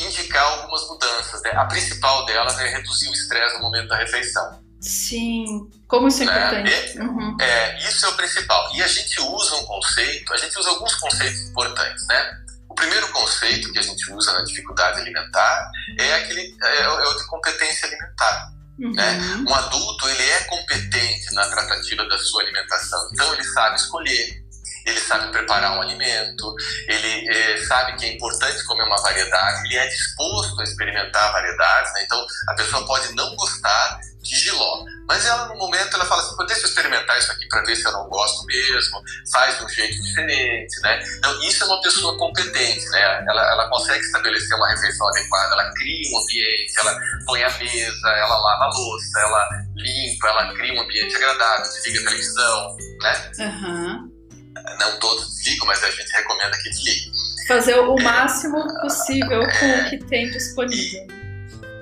indicar 0.00 0.44
algumas 0.44 0.86
mudanças. 0.88 1.42
Né? 1.42 1.50
A 1.50 1.66
principal 1.66 2.24
delas 2.24 2.58
é 2.58 2.68
reduzir 2.68 3.08
o 3.08 3.12
estresse 3.12 3.56
no 3.56 3.62
momento 3.62 3.88
da 3.88 3.96
refeição. 3.96 4.67
Sim, 4.80 5.68
como 5.88 6.08
isso 6.08 6.22
é 6.22 6.26
né? 6.26 6.32
importante. 6.32 6.96
E, 6.96 7.00
uhum. 7.00 7.36
é, 7.40 7.78
isso 7.78 8.06
é 8.06 8.08
o 8.08 8.16
principal. 8.16 8.70
E 8.74 8.82
a 8.82 8.86
gente 8.86 9.20
usa 9.20 9.56
um 9.56 9.64
conceito, 9.64 10.32
a 10.32 10.36
gente 10.36 10.58
usa 10.58 10.70
alguns 10.70 10.94
conceitos 10.94 11.40
importantes, 11.50 12.06
né? 12.06 12.30
O 12.68 12.74
primeiro 12.74 13.08
conceito 13.08 13.72
que 13.72 13.78
a 13.78 13.82
gente 13.82 14.12
usa 14.12 14.32
na 14.32 14.44
dificuldade 14.44 15.00
alimentar 15.00 15.70
é 15.98 16.14
aquele 16.14 16.56
é, 16.62 16.82
é 16.82 16.88
o 16.88 17.14
de 17.14 17.26
competência 17.26 17.88
alimentar. 17.88 18.52
Uhum. 18.78 18.92
Né? 18.92 19.18
Um 19.48 19.54
adulto 19.54 20.08
ele 20.08 20.22
é 20.22 20.44
competente 20.44 21.34
na 21.34 21.44
tratativa 21.48 22.04
da 22.06 22.16
sua 22.18 22.42
alimentação, 22.42 23.08
então 23.12 23.34
ele 23.34 23.42
sabe 23.42 23.76
escolher, 23.76 24.44
ele 24.88 25.00
sabe 25.00 25.30
preparar 25.30 25.76
um 25.76 25.82
alimento, 25.82 26.54
ele 26.86 27.28
é, 27.28 27.56
sabe 27.64 27.96
que 27.96 28.06
é 28.06 28.14
importante 28.14 28.64
comer 28.64 28.84
uma 28.84 29.00
variedade, 29.00 29.66
ele 29.66 29.76
é 29.76 29.86
disposto 29.86 30.60
a 30.60 30.64
experimentar 30.64 31.32
variedades, 31.32 31.92
né? 31.94 32.02
então 32.04 32.26
a 32.48 32.54
pessoa 32.54 32.86
pode 32.86 33.14
não 33.14 33.34
gostar 33.36 34.00
de 34.22 34.36
giló, 34.36 34.84
mas 35.06 35.24
ela 35.24 35.46
no 35.46 35.56
momento 35.56 35.94
ela 35.94 36.04
fala 36.04 36.20
assim, 36.22 36.36
deixa 36.46 36.62
eu 36.62 36.68
experimentar 36.68 37.18
isso 37.18 37.32
aqui 37.32 37.46
para 37.48 37.62
ver 37.62 37.76
se 37.76 37.86
eu 37.86 37.92
não 37.92 38.08
gosto 38.08 38.44
mesmo, 38.46 39.00
faz 39.32 39.56
de 39.58 39.64
um 39.64 39.68
jeito 39.68 40.02
diferente, 40.02 40.80
né? 40.82 41.00
Então 41.16 41.42
isso 41.42 41.64
é 41.64 41.66
uma 41.66 41.80
pessoa 41.80 42.18
competente, 42.18 42.88
né? 42.90 43.24
Ela, 43.26 43.52
ela 43.52 43.68
consegue 43.70 44.04
estabelecer 44.04 44.56
uma 44.56 44.68
refeição 44.68 45.08
adequada, 45.08 45.54
ela 45.54 45.72
cria 45.72 46.10
um 46.12 46.20
ambiente, 46.20 46.72
ela 46.78 47.00
põe 47.26 47.42
a 47.42 47.58
mesa, 47.58 48.08
ela 48.08 48.38
lava 48.38 48.64
a 48.64 48.68
louça, 48.68 49.20
ela 49.20 49.48
limpa, 49.76 50.28
ela 50.28 50.54
cria 50.54 50.74
um 50.74 50.82
ambiente 50.82 51.16
agradável, 51.16 51.62
desliga 51.62 52.00
a 52.00 52.04
televisão, 52.04 52.76
né? 53.00 53.32
Uhum 53.38 54.17
não 54.78 54.98
todos 54.98 55.34
desligam, 55.36 55.66
mas 55.66 55.82
a 55.82 55.90
gente 55.90 56.10
recomenda 56.12 56.56
que 56.58 56.70
desligue. 56.70 57.12
Fazer 57.46 57.78
o 57.78 57.96
máximo 57.96 58.66
possível 58.80 59.42
é, 59.42 59.58
com 59.58 59.80
o 59.80 59.90
que 59.90 59.98
tem 60.04 60.30
disponível. 60.30 61.06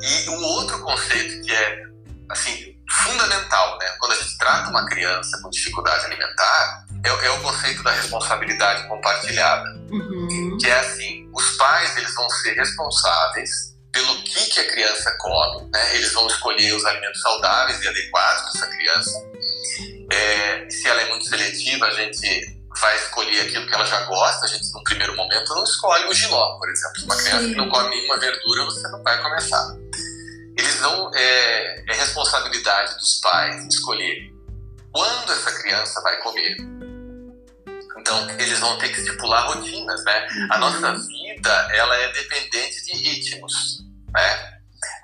E 0.01 0.31
um 0.31 0.45
outro 0.45 0.79
conceito 0.81 1.45
que 1.45 1.53
é, 1.53 1.83
assim, 2.31 2.77
fundamental, 3.05 3.79
né? 3.79 3.87
Quando 3.99 4.13
a 4.13 4.17
gente 4.17 4.39
trata 4.39 4.71
uma 4.71 4.87
criança 4.87 5.41
com 5.43 5.51
dificuldade 5.51 6.05
alimentar, 6.07 6.87
é, 7.05 7.27
é 7.27 7.31
o 7.31 7.43
conceito 7.43 7.83
da 7.83 7.91
responsabilidade 7.91 8.87
compartilhada. 8.89 9.69
Uhum. 9.91 10.57
Que 10.61 10.69
é 10.69 10.79
assim, 10.79 11.29
os 11.33 11.57
pais, 11.57 11.97
eles 11.97 12.15
vão 12.15 12.29
ser 12.31 12.55
responsáveis 12.55 13.77
pelo 13.93 14.23
que, 14.23 14.45
que 14.51 14.61
a 14.61 14.69
criança 14.71 15.17
come, 15.19 15.71
né? 15.73 15.97
eles 15.97 16.13
vão 16.13 16.27
escolher 16.27 16.75
os 16.75 16.85
alimentos 16.85 17.21
saudáveis 17.21 17.81
e 17.83 17.89
adequados 17.89 18.43
para 18.43 18.51
essa 18.51 18.67
criança. 18.67 19.11
É, 20.13 20.71
se 20.71 20.87
ela 20.87 21.01
é 21.01 21.09
muito 21.09 21.25
seletiva, 21.25 21.87
a 21.87 21.91
gente 21.91 22.56
vai 22.81 22.97
escolher 22.97 23.41
aquilo 23.41 23.67
que 23.67 23.75
ela 23.75 23.85
já 23.85 24.05
gosta. 24.05 24.47
A 24.47 24.49
gente, 24.49 24.73
num 24.73 24.83
primeiro 24.83 25.17
momento, 25.17 25.55
não 25.55 25.65
escolhe 25.65 26.05
o 26.07 26.15
giló, 26.15 26.59
por 26.59 26.69
exemplo. 26.69 27.05
Uma 27.05 27.17
criança 27.17 27.43
Sim. 27.43 27.49
que 27.51 27.57
não 27.57 27.69
come 27.69 27.91
nenhuma 27.91 28.19
verdura, 28.19 28.65
você 28.65 28.89
não 28.89 29.03
vai 29.03 29.23
começar. 29.23 29.77
Eles 30.57 30.77
vão. 30.77 31.11
É, 31.15 31.85
é 31.91 31.95
responsabilidade 31.95 32.95
dos 32.95 33.21
pais 33.21 33.65
escolher 33.67 34.33
quando 34.93 35.33
essa 35.33 35.53
criança 35.53 36.01
vai 36.01 36.17
comer. 36.23 36.57
Então, 37.99 38.31
eles 38.39 38.59
vão 38.59 38.79
ter 38.79 38.91
que 38.91 39.01
estipular 39.01 39.47
rotinas, 39.49 40.05
né? 40.05 40.29
A 40.51 40.55
uhum. 40.55 40.61
nossa 40.61 40.95
vida, 40.95 41.69
ela 41.73 41.97
é 41.97 42.13
dependente 42.13 42.85
de 42.85 42.93
ritmos, 42.93 43.85
né? 44.15 44.56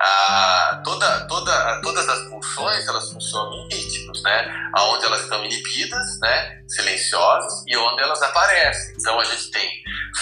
Ah, 0.04 0.80
toda, 0.82 1.28
toda, 1.28 1.80
todas 1.80 2.08
as 2.08 2.28
pulsões 2.28 2.88
elas 2.88 3.12
funcionam 3.12 3.68
em 3.70 3.76
ritmos, 3.76 4.20
né? 4.24 4.52
Onde 4.76 5.06
elas 5.06 5.22
estão 5.22 5.44
inibidas, 5.44 6.18
né? 6.20 6.60
Silenciosas 6.66 7.62
e 7.68 7.76
onde 7.76 8.02
elas 8.02 8.20
aparecem. 8.20 8.96
Então 8.98 9.20
a 9.20 9.24
gente 9.24 9.48
tem 9.52 9.70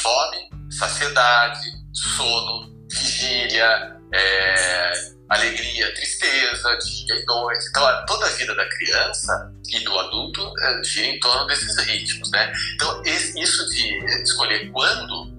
fome, 0.02 0.70
saciedade, 0.70 1.66
sono, 1.94 2.70
vigília, 2.92 3.96
é, 4.12 4.92
alegria, 5.30 5.94
tristeza, 5.94 6.76
dia 6.76 7.14
e 7.14 7.24
noite. 7.24 7.64
Então 7.70 8.04
toda 8.04 8.26
a 8.26 8.30
vida 8.30 8.54
da 8.54 8.68
criança 8.68 9.50
e 9.70 9.80
do 9.80 9.98
adulto 9.98 10.52
é, 10.60 10.84
gira 10.84 11.06
em 11.06 11.18
torno 11.20 11.46
desses 11.46 11.74
ritmos, 11.86 12.30
né? 12.30 12.52
Então 12.74 13.02
isso 13.02 13.66
de 13.70 14.22
escolher 14.24 14.70
quando 14.72 15.32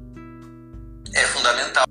é 1.13 1.27
fundamental. 1.27 1.86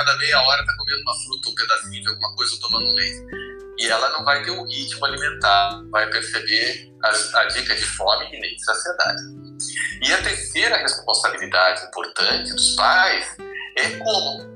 Cada 0.00 0.16
meia 0.16 0.40
hora 0.40 0.64
tá 0.64 0.74
comendo 0.78 1.02
uma 1.02 1.14
fruta, 1.14 1.50
um 1.50 1.54
pedacinho 1.54 2.02
de 2.02 2.08
alguma 2.08 2.34
coisa 2.34 2.54
ou 2.54 2.60
tomando 2.60 2.86
um 2.86 2.94
leite. 2.94 3.26
E 3.78 3.86
ela 3.86 4.08
não 4.10 4.24
vai 4.24 4.42
ter 4.42 4.50
um 4.50 4.66
ritmo 4.66 5.04
alimentar, 5.04 5.82
vai 5.90 6.08
perceber 6.10 6.92
a, 7.02 7.40
a 7.40 7.44
dica 7.46 7.74
de 7.74 7.84
fome 7.84 8.26
e 8.32 8.40
nem 8.40 8.56
de 8.56 8.64
saciedade. 8.64 9.22
E 10.02 10.12
a 10.12 10.22
terceira 10.22 10.76
responsabilidade 10.78 11.84
importante 11.84 12.52
dos 12.52 12.76
pais 12.76 13.36
é 13.76 13.90
como. 13.98 14.50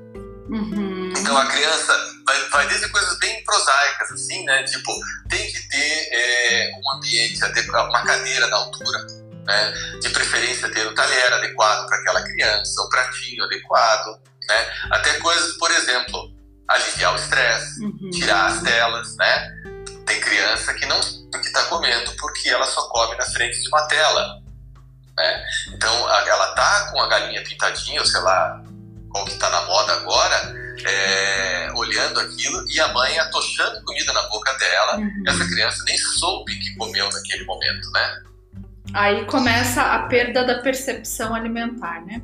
Uhum. 0.49 1.13
Então 1.15 1.37
a 1.37 1.45
criança 1.47 1.93
vai, 2.25 2.49
vai, 2.49 2.67
desde 2.67 2.89
coisas 2.89 3.17
bem 3.19 3.43
prosaicas, 3.43 4.11
assim, 4.11 4.43
né? 4.45 4.63
Tipo, 4.63 4.91
tem 5.29 5.51
que 5.51 5.69
ter 5.69 6.09
é, 6.11 6.71
um 6.77 6.91
ambiente, 6.97 7.39
uma 7.69 8.03
cadeira 8.03 8.47
da 8.47 8.57
altura, 8.57 8.99
né? 9.45 9.73
De 10.01 10.09
preferência 10.09 10.69
ter 10.69 10.85
o 10.87 10.93
talher 10.93 11.33
adequado 11.33 11.87
para 11.87 11.97
aquela 11.97 12.23
criança, 12.23 12.81
o 12.81 12.89
pratinho 12.89 13.43
adequado, 13.43 14.19
né? 14.47 14.67
Até 14.91 15.13
coisas, 15.19 15.57
por 15.57 15.71
exemplo, 15.71 16.31
aliviar 16.67 17.13
o 17.13 17.15
estresse, 17.15 17.83
uhum. 17.83 18.09
tirar 18.11 18.47
as 18.47 18.61
telas, 18.61 19.15
né? 19.17 19.51
Tem 20.05 20.19
criança 20.19 20.73
que 20.73 20.85
não 20.85 20.99
que 20.99 21.47
está 21.47 21.63
comendo 21.65 22.11
porque 22.17 22.49
ela 22.49 22.65
só 22.65 22.87
come 22.89 23.15
na 23.17 23.25
frente 23.25 23.61
de 23.61 23.67
uma 23.67 23.87
tela, 23.87 24.41
né? 25.17 25.45
Então 25.73 26.09
ela 26.09 26.47
tá 26.53 26.91
com 26.91 27.01
a 27.01 27.07
galinha 27.07 27.43
pintadinha, 27.43 27.99
ou 27.99 28.07
sei 28.07 28.21
lá, 28.21 28.61
qual 29.11 29.25
que 29.25 29.31
está 29.31 29.49
na 29.49 29.61
moda 29.63 29.93
agora, 29.93 30.55
é, 30.85 31.71
olhando 31.75 32.19
aquilo 32.19 32.65
e 32.69 32.79
a 32.79 32.87
mãe 32.89 33.17
atochando 33.19 33.83
comida 33.83 34.13
na 34.13 34.23
boca 34.23 34.53
dela. 34.53 34.97
Uhum. 34.97 35.23
Essa 35.27 35.45
criança 35.45 35.83
nem 35.85 35.97
soube 35.97 36.55
que 36.57 36.75
comeu 36.75 37.09
naquele 37.11 37.45
momento, 37.45 37.91
né? 37.91 38.21
Aí 38.93 39.25
começa 39.25 39.81
a 39.81 40.03
perda 40.03 40.45
da 40.45 40.61
percepção 40.61 41.33
alimentar, 41.33 42.05
né? 42.05 42.21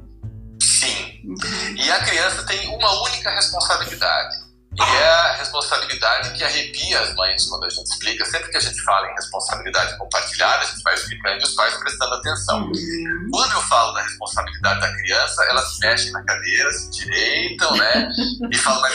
Uhum. 1.24 1.76
E 1.76 1.91
a 1.91 2.04
criança 2.04 2.43
tem 2.45 2.67
uma 2.69 3.04
única 3.04 3.30
responsabilidade. 3.32 4.52
E 4.74 4.82
é 4.82 5.10
a 5.10 5.34
responsabilidade 5.34 6.32
que 6.32 6.43
arrepia 6.45 7.02
as 7.02 7.13
mães 7.15 7.45
quando 7.45 7.65
a 7.65 7.69
gente 7.69 7.88
explica. 7.88 8.24
Sempre 8.24 8.52
que 8.52 8.58
a 8.58 8.62
gente 8.62 8.82
fala 8.84 9.06
em 9.12 9.15
responsabilidade 9.15 9.97
compartilhada, 9.97 10.63
a 10.63 10.65
gente 10.65 10.82
vai 10.82 10.93
explicando 10.93 11.41
e 11.41 11.43
os 11.43 11.56
pais 11.56 11.76
prestando 11.76 12.13
atenção. 12.15 12.62
Uhum. 12.67 13.28
Quando 13.32 13.52
eu 13.52 13.62
falo 13.63 13.91
da 13.91 14.02
responsabilidade 14.02 14.80
da 14.80 14.93
criança, 14.93 15.43
elas 15.50 15.74
se 15.74 15.80
mexem 15.82 16.12
na 16.13 16.24
cadeira, 16.24 16.71
se 16.71 16.89
direitam, 16.89 17.76
né? 17.76 18.10
e 18.50 18.58
falam, 18.58 18.82
mas 18.82 18.93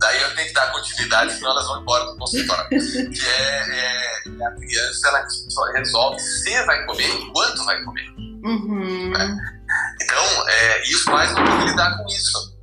daí 0.00 0.20
eu 0.22 0.34
tenho 0.34 0.48
que 0.48 0.54
dar 0.54 0.72
continuidade, 0.72 1.34
senão 1.34 1.52
elas 1.52 1.66
vão 1.68 1.82
embora 1.82 2.04
do 2.06 2.16
consultório. 2.16 2.68
Que 2.68 3.28
é, 3.28 4.18
é 4.40 4.44
a 4.44 4.50
criança, 4.50 5.08
ela 5.08 5.24
resolve 5.72 6.18
se 6.18 6.64
vai 6.64 6.84
comer 6.84 7.08
e 7.08 7.30
quanto 7.30 7.64
vai 7.64 7.80
comer. 7.84 8.08
Uhum. 8.18 9.10
Né? 9.10 9.55
Então, 10.02 10.48
é, 10.48 10.88
e 10.88 10.94
os 10.94 11.04
pais 11.04 11.34
não 11.34 11.44
podem 11.44 11.68
lidar 11.68 11.98
com 11.98 12.06
isso. 12.08 12.56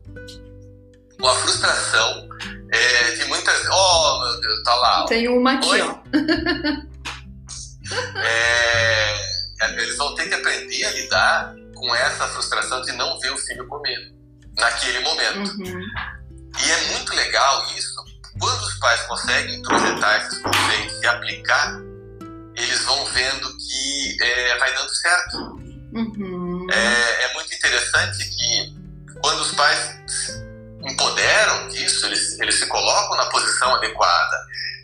Com 1.19 1.27
a 1.27 1.35
frustração 1.35 2.27
é, 2.71 3.11
de 3.11 3.25
muitas. 3.25 3.67
Oh, 3.69 4.21
meu 4.21 4.41
Deus, 4.41 4.63
tá 4.63 4.73
lá. 4.75 5.05
Tem 5.05 5.27
uma 5.27 5.53
aqui, 5.53 5.69
Oi? 5.69 5.81
ó. 5.81 5.99
é, 8.19 9.13
é, 9.61 9.81
eles 9.81 9.97
vão 9.97 10.13
ter 10.15 10.27
que 10.27 10.35
aprender 10.35 10.85
a 10.85 10.91
lidar 10.91 11.55
com 11.75 11.95
essa 11.95 12.27
frustração 12.27 12.81
de 12.81 12.91
não 12.93 13.19
ver 13.19 13.31
o 13.31 13.37
filho 13.37 13.67
comer 13.67 14.13
naquele 14.57 14.99
momento. 14.99 15.51
Uhum. 15.59 15.81
E 16.65 16.71
é 16.71 16.77
muito 16.91 17.13
legal 17.15 17.65
isso. 17.75 17.93
Quando 18.39 18.61
os 18.61 18.79
pais 18.79 19.01
conseguem 19.03 19.61
projetar 19.61 20.25
esses 20.25 20.39
conceitos 20.39 21.01
e 21.01 21.07
aplicar, 21.07 21.79
eles 22.55 22.83
vão 22.85 23.05
vendo 23.05 23.57
que 23.57 24.17
é, 24.21 24.57
vai 24.57 24.73
dando 24.73 24.89
certo. 24.89 25.62
Uhum. 25.93 26.67
É, 26.71 27.25
é 27.25 27.33
muito 27.33 27.53
interessante 27.53 28.25
que 28.29 28.75
quando 29.21 29.41
os 29.41 29.51
pais 29.51 29.95
empoderam 30.81 31.67
disso, 31.69 32.05
eles, 32.05 32.39
eles 32.39 32.55
se 32.55 32.65
colocam 32.67 33.17
na 33.17 33.25
posição 33.27 33.73
adequada, 33.75 34.37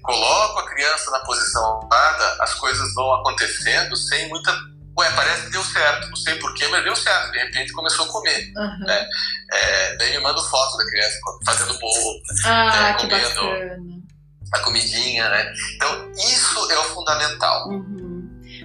colocam 0.04 0.60
a 0.60 0.70
criança 0.70 1.12
na 1.12 1.20
posição 1.20 1.78
adequada, 1.78 2.38
as 2.42 2.54
coisas 2.56 2.94
vão 2.94 3.14
acontecendo 3.16 3.96
sem 3.96 4.30
muita. 4.30 4.52
Ué, 4.98 5.10
parece 5.12 5.44
que 5.44 5.52
deu 5.52 5.64
certo, 5.64 6.10
não 6.10 6.16
sei 6.16 6.36
porquê, 6.36 6.68
mas 6.68 6.84
deu 6.84 6.96
certo. 6.96 7.32
De 7.32 7.40
repente 7.40 7.72
começou 7.72 8.06
a 8.06 8.10
comer. 8.10 8.52
Uhum. 8.56 8.80
Né? 8.80 9.08
É, 9.52 9.96
daí 9.96 10.12
me 10.12 10.20
manda 10.20 10.42
foto 10.42 10.78
da 10.78 10.86
criança 10.86 11.18
fazendo 11.46 11.80
bolo, 11.80 12.22
ah, 12.46 12.66
né? 12.66 12.94
comendo 12.94 13.42
bacana. 13.42 13.78
a 14.54 14.60
comidinha, 14.60 15.30
né? 15.30 15.54
Então, 15.76 16.12
isso 16.18 16.72
é 16.72 16.80
o 16.80 16.84
fundamental. 16.84 17.70
Uhum. 17.70 17.99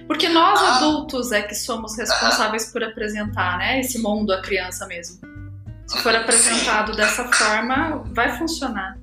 Porque 0.07 0.29
nós 0.29 0.59
ah. 0.59 0.75
adultos 0.75 1.31
é 1.31 1.41
que 1.41 1.55
somos 1.55 1.97
responsáveis 1.97 2.71
por 2.71 2.83
apresentar, 2.83 3.57
né, 3.57 3.79
esse 3.79 3.99
mundo 3.99 4.31
à 4.31 4.41
criança 4.41 4.85
mesmo. 4.85 5.19
Se 5.87 5.99
for 6.01 6.15
apresentado 6.15 6.91
Sim. 6.91 6.97
dessa 6.97 7.31
forma, 7.31 8.03
vai 8.13 8.37
funcionar. 8.37 8.97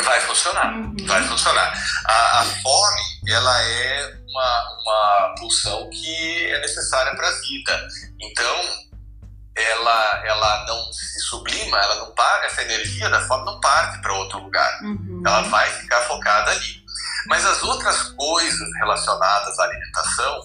Vai 0.00 0.20
funcionar, 0.20 0.74
uhum. 0.74 0.96
vai 1.06 1.22
funcionar. 1.24 1.72
A, 2.06 2.40
a, 2.40 2.44
fome, 2.44 3.02
ela 3.28 3.62
é 3.62 4.14
uma, 4.26 4.78
uma 4.80 5.34
pulsão 5.38 5.90
que 5.90 6.46
é 6.46 6.60
necessária 6.60 7.14
para 7.14 7.28
a 7.28 7.40
vida. 7.40 7.88
Então, 8.20 8.56
ela, 9.54 10.22
ela 10.24 10.64
não 10.66 10.92
se 10.92 11.20
sublima, 11.20 11.78
ela 11.78 11.96
não 11.96 12.14
para, 12.14 12.46
essa 12.46 12.62
energia 12.62 13.10
da 13.10 13.20
fome 13.20 13.44
não 13.44 13.60
parte 13.60 14.00
para 14.00 14.14
outro 14.14 14.38
lugar. 14.38 14.82
Uhum. 14.82 15.22
Ela 15.26 15.42
vai 15.42 15.68
ficar 15.70 16.00
focada 16.02 16.52
ali. 16.52 16.81
Mas 17.26 17.44
as 17.44 17.62
outras 17.62 18.02
coisas 18.16 18.68
relacionadas 18.78 19.58
à 19.58 19.64
alimentação, 19.64 20.40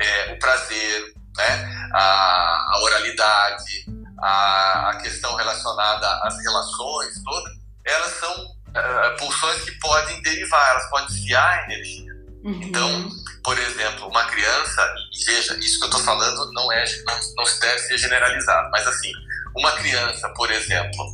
é, 0.00 0.32
o 0.32 0.38
prazer, 0.38 1.14
né, 1.36 1.88
a, 1.92 2.66
a 2.72 2.80
oralidade, 2.82 3.86
a, 4.18 4.90
a, 4.90 4.96
questão 4.96 5.34
relacionada 5.36 6.08
às 6.22 6.38
relações 6.42 7.22
todas, 7.22 7.52
elas 7.84 8.12
são 8.18 8.32
uh, 8.32 9.16
pulsões 9.18 9.62
que 9.62 9.72
podem 9.78 10.22
derivar, 10.22 10.70
elas 10.70 10.90
podem 10.90 11.06
desviar 11.08 11.58
a 11.58 11.64
energia. 11.64 12.12
Uhum. 12.44 12.62
Então, 12.62 13.10
por 13.42 13.58
exemplo, 13.58 14.08
uma 14.08 14.24
criança, 14.24 14.94
e 15.12 15.24
veja, 15.24 15.56
isso 15.58 15.78
que 15.78 15.84
eu 15.84 15.90
estou 15.90 16.02
falando 16.02 16.52
não, 16.52 16.72
é, 16.72 16.84
não, 17.04 17.20
não 17.36 17.46
se 17.46 17.60
deve 17.60 17.78
ser 17.80 17.98
generalizado, 17.98 18.70
mas 18.70 18.86
assim, 18.86 19.12
uma 19.56 19.72
criança, 19.72 20.28
por 20.30 20.50
exemplo, 20.50 21.06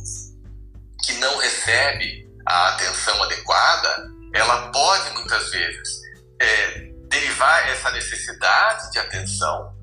que 1.03 1.13
não 1.13 1.37
recebe 1.37 2.27
a 2.45 2.69
atenção 2.69 3.21
adequada, 3.23 4.09
ela 4.33 4.71
pode 4.71 5.09
muitas 5.11 5.49
vezes 5.51 6.01
é, 6.41 6.93
derivar 7.07 7.69
essa 7.69 7.91
necessidade 7.91 8.91
de 8.91 8.99
atenção 8.99 9.73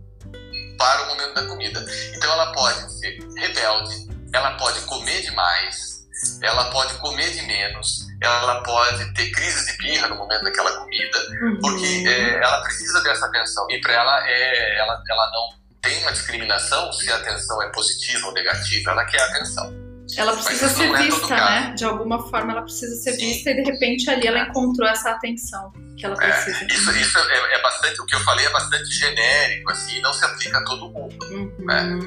para 0.77 1.03
o 1.03 1.09
momento 1.09 1.35
da 1.35 1.47
comida. 1.47 1.85
Então 2.15 2.33
ela 2.33 2.53
pode 2.53 2.93
ser 2.99 3.19
rebelde, 3.37 4.09
ela 4.33 4.57
pode 4.57 4.81
comer 4.81 5.23
demais, 5.23 6.01
ela 6.43 6.71
pode 6.71 6.95
comer 6.95 7.31
de 7.31 7.43
menos, 7.43 8.07
ela 8.21 8.63
pode 8.63 9.15
ter 9.15 9.31
crise 9.31 9.67
de 9.67 9.79
birra 9.79 10.09
no 10.09 10.17
momento 10.17 10.43
daquela 10.43 10.73
comida, 10.73 11.19
uhum. 11.43 11.59
porque 11.61 12.05
é, 12.07 12.43
ela 12.43 12.61
precisa 12.63 13.03
dessa 13.03 13.27
atenção. 13.27 13.67
E 13.71 13.81
para 13.81 13.93
ela, 13.93 14.29
é, 14.29 14.79
ela, 14.79 15.03
ela 15.09 15.31
não 15.33 15.61
tem 15.81 16.03
uma 16.03 16.13
discriminação 16.13 16.93
se 16.93 17.11
a 17.11 17.17
atenção 17.17 17.63
é 17.63 17.71
positiva 17.71 18.27
ou 18.27 18.35
negativa, 18.35 18.91
ela 18.91 19.05
quer 19.07 19.21
a 19.21 19.27
atenção. 19.27 19.90
Ela 20.17 20.33
precisa 20.33 20.69
ser 20.69 20.85
é 20.85 21.03
vista, 21.03 21.35
né? 21.35 21.75
De 21.75 21.85
alguma 21.85 22.29
forma 22.29 22.53
ela 22.53 22.63
precisa 22.63 22.95
ser 22.97 23.13
Sim. 23.13 23.29
vista 23.29 23.51
e 23.51 23.55
de 23.55 23.71
repente 23.71 24.11
ali 24.11 24.27
ela 24.27 24.41
encontrou 24.41 24.89
essa 24.89 25.11
atenção 25.11 25.73
que 25.97 26.07
ela 26.07 26.15
é, 26.15 26.31
precisa. 26.31 26.65
É, 26.65 26.67
isso, 26.67 26.91
isso 26.93 27.19
é, 27.19 27.55
é, 27.55 27.63
bastante, 27.63 28.01
o 28.01 28.07
que 28.07 28.15
eu 28.15 28.21
falei 28.21 28.47
é 28.47 28.51
bastante 28.51 28.91
genérico, 28.91 29.71
assim, 29.71 30.01
não 30.01 30.13
se 30.13 30.25
aplica 30.25 30.59
a 30.59 30.65
todo 30.65 30.91
mundo, 30.91 31.17
uhum. 31.27 31.67
né? 31.67 31.99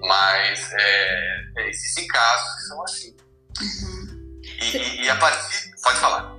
Mas 0.00 0.72
é, 0.72 1.44
é, 1.58 1.68
existem 1.68 2.06
casos 2.06 2.54
que 2.54 2.62
são 2.62 2.82
assim. 2.84 3.16
Uhum. 3.60 4.40
E, 4.62 4.76
e, 4.76 5.04
e 5.04 5.10
a 5.10 5.16
partir. 5.16 5.70
Pode 5.82 5.98
falar. 5.98 6.38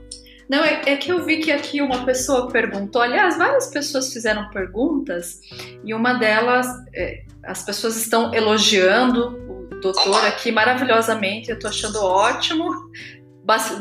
Não, 0.50 0.64
é, 0.64 0.82
é, 0.88 0.98
que 0.98 1.12
eu 1.12 1.24
vi 1.24 1.38
que 1.38 1.52
aqui 1.52 1.80
uma 1.80 2.04
pessoa 2.06 2.50
perguntou, 2.50 3.04
aliás, 3.04 3.38
várias 3.38 3.68
pessoas 3.68 4.12
fizeram 4.12 4.50
perguntas, 4.50 5.40
e 5.84 5.94
uma 5.94 6.14
delas, 6.14 6.66
é, 6.96 7.24
as 7.44 7.62
pessoas 7.62 7.96
estão 7.98 8.34
elogiando 8.34 9.69
o 9.80 9.82
doutor 9.82 10.26
aqui 10.26 10.52
maravilhosamente, 10.52 11.50
eu 11.50 11.58
tô 11.58 11.68
achando 11.68 12.04
ótimo 12.04 12.92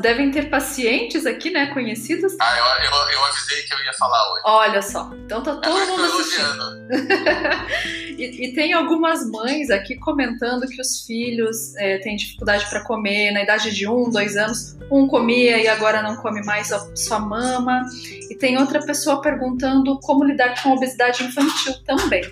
devem 0.01 0.31
ter 0.31 0.49
pacientes 0.49 1.27
aqui, 1.27 1.51
né, 1.51 1.67
conhecidos. 1.75 2.35
Ah, 2.41 2.57
eu, 2.57 2.85
eu, 2.85 3.11
eu, 3.13 3.25
avisei 3.25 3.63
que 3.63 3.75
eu 3.75 3.85
ia 3.85 3.93
falar 3.93 4.33
hoje. 4.33 4.43
Olha 4.47 4.83
só, 4.83 5.11
então 5.25 5.43
tá 5.43 5.57
todo 5.57 5.87
mundo 5.87 6.05
assistindo. 6.05 6.89
e, 8.19 8.47
e, 8.47 8.55
tem 8.55 8.73
algumas 8.73 9.29
mães 9.29 9.69
aqui 9.69 9.97
comentando 9.97 10.67
que 10.67 10.81
os 10.81 11.05
filhos 11.05 11.77
é, 11.77 11.99
têm 11.99 12.17
dificuldade 12.17 12.67
para 12.71 12.83
comer 12.85 13.33
na 13.33 13.43
idade 13.43 13.75
de 13.75 13.87
um, 13.87 14.09
dois 14.09 14.37
anos. 14.37 14.77
Um 14.91 15.07
comia 15.07 15.59
e 15.59 15.69
agora 15.69 16.01
não 16.01 16.17
come 16.17 16.43
mais, 16.45 16.69
só, 16.69 16.91
só 16.95 17.21
mama. 17.21 17.83
E 18.31 18.35
tem 18.35 18.57
outra 18.57 18.81
pessoa 18.81 19.21
perguntando 19.21 19.99
como 20.01 20.25
lidar 20.25 20.63
com 20.63 20.71
a 20.71 20.75
obesidade 20.75 21.23
infantil 21.25 21.75
também. 21.85 22.25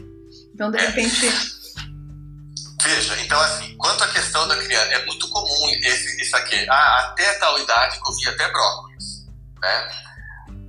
Então, 0.54 0.70
de 0.70 0.78
é. 0.78 0.86
repente 0.86 1.55
Veja, 2.86 3.20
então 3.20 3.40
assim, 3.40 3.76
quanto 3.76 4.04
à 4.04 4.08
questão 4.08 4.46
da 4.46 4.56
criança, 4.56 4.92
é 4.92 5.04
muito 5.06 5.28
comum 5.30 5.68
esse, 5.82 6.22
isso 6.22 6.36
aqui, 6.36 6.64
ah, 6.70 6.98
até 7.00 7.34
tal 7.34 7.58
idade 7.58 7.98
comia 7.98 8.30
até 8.30 8.48
brócolis, 8.48 9.26
né? 9.60 9.90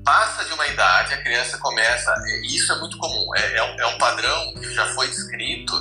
Passa 0.04 0.44
de 0.46 0.54
uma 0.54 0.66
idade, 0.66 1.14
a 1.14 1.22
criança 1.22 1.60
começa, 1.60 2.12
isso 2.44 2.74
é 2.74 2.80
muito 2.80 2.98
comum, 2.98 3.36
é, 3.36 3.58
é, 3.58 3.64
um, 3.64 3.80
é 3.82 3.86
um, 3.86 3.98
padrão 4.00 4.54
que 4.56 4.74
já 4.74 4.88
foi 4.96 5.08
descrito, 5.10 5.74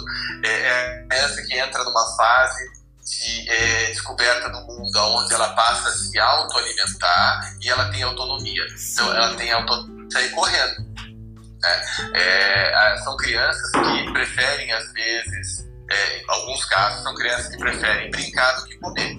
é, 0.45 0.51
é 0.51 1.01
a 1.01 1.07
criança 1.09 1.43
que 1.43 1.59
entra 1.59 1.85
numa 1.85 2.17
fase 2.17 2.65
de 3.03 3.49
é, 3.49 3.87
descoberta 3.87 4.51
do 4.51 4.61
mundo, 4.61 4.99
onde 4.99 5.33
ela 5.33 5.49
passa 5.55 5.89
a 5.89 5.93
se 5.93 6.19
autoalimentar 6.19 7.57
e 7.63 7.71
ela 7.71 7.91
tem 7.91 8.03
autonomia. 8.03 8.63
Então, 8.93 9.15
ela 9.15 9.35
tem 9.37 9.53
autonomia 9.53 10.11
sair 10.11 10.31
correndo. 10.33 10.85
Né? 11.63 11.85
É, 12.15 12.97
são 13.05 13.17
crianças 13.17 13.71
que 13.71 14.13
preferem, 14.13 14.73
às 14.73 14.93
vezes, 14.93 15.66
é, 15.91 16.23
alguns 16.29 16.65
casos 16.65 17.03
são 17.03 17.15
crianças 17.15 17.49
que 17.49 17.59
preferem 17.59 18.11
brincar 18.11 18.53
do 18.57 18.65
que 18.67 18.77
comer. 18.79 19.17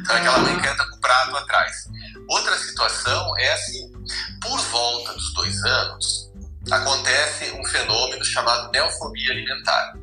Então 0.00 0.16
aquela 0.16 0.38
mãe 0.38 0.54
anda 0.54 0.88
com 0.88 0.96
o 0.96 1.00
prato 1.00 1.36
atrás. 1.36 1.88
Outra 2.28 2.56
situação 2.58 3.38
é 3.38 3.52
assim, 3.52 3.92
por 4.40 4.58
volta 4.60 5.12
dos 5.12 5.34
dois 5.34 5.62
anos, 5.64 6.32
acontece 6.70 7.50
um 7.52 7.64
fenômeno 7.66 8.24
chamado 8.24 8.70
neofobia 8.70 9.32
alimentar. 9.32 9.94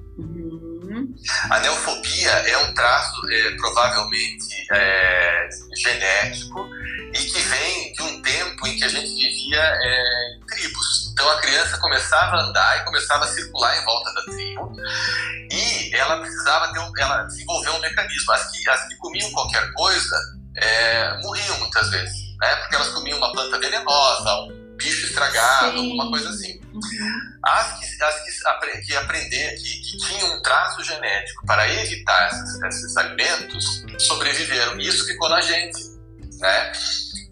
A 1.50 1.60
neofobia 1.60 2.32
é 2.32 2.58
um 2.58 2.74
traço 2.74 3.22
é, 3.30 3.52
provavelmente 3.56 4.68
é, 4.72 5.50
genético 5.76 6.68
e 7.14 7.20
que 7.20 7.40
vem 7.40 7.94
de 7.94 8.02
um 8.02 8.22
tempo 8.22 8.68
em 8.68 8.76
que 8.76 8.84
a 8.84 8.88
gente 8.88 9.08
vivia 9.08 9.62
é, 9.62 10.36
em 10.36 10.46
tribos. 10.48 11.12
Então 11.12 11.30
a 11.30 11.40
criança 11.40 11.78
começava 11.78 12.38
a 12.38 12.42
andar 12.42 12.78
e 12.78 12.86
começava 12.86 13.26
a 13.26 13.28
circular 13.28 13.78
em 13.78 13.86
volta 13.86 14.14
da 14.14 14.22
tribo 14.24 14.76
e 15.52 15.96
ela 15.96 16.18
precisava 16.18 16.74
ter 16.74 16.80
um, 16.80 16.92
ela 16.98 17.24
desenvolver 17.24 17.70
um 17.70 17.80
mecanismo. 17.80 18.32
As 18.32 18.52
que, 18.52 18.70
as 18.70 18.88
que 18.88 18.96
comiam 18.96 19.32
qualquer 19.32 19.72
coisa 19.74 20.16
é, 20.58 21.22
morriam 21.22 21.60
muitas 21.60 21.90
vezes, 21.90 22.38
né? 22.40 22.56
Porque 22.56 22.76
elas 22.76 22.90
comiam 22.90 23.18
uma 23.18 23.32
planta 23.32 23.60
venenosa, 23.60 24.36
um 24.42 24.61
bicho 24.82 25.06
estragado, 25.06 25.72
Sim. 25.72 25.78
alguma 25.78 26.10
coisa 26.10 26.30
assim. 26.30 26.60
As 27.44 27.80
que, 27.80 28.04
as 28.04 28.24
que, 28.24 28.82
que 28.86 28.96
aprender, 28.96 29.56
que, 29.56 29.82
que 29.82 29.98
tinham 29.98 30.34
um 30.34 30.42
traço 30.42 30.84
genético 30.84 31.46
para 31.46 31.68
evitar 31.70 32.28
esses, 32.28 32.62
esses 32.64 32.98
alimentos, 32.98 33.84
sobreviveram. 34.00 34.80
Isso 34.80 35.06
ficou 35.06 35.30
na 35.30 35.42
gente, 35.42 35.80
né? 36.40 36.72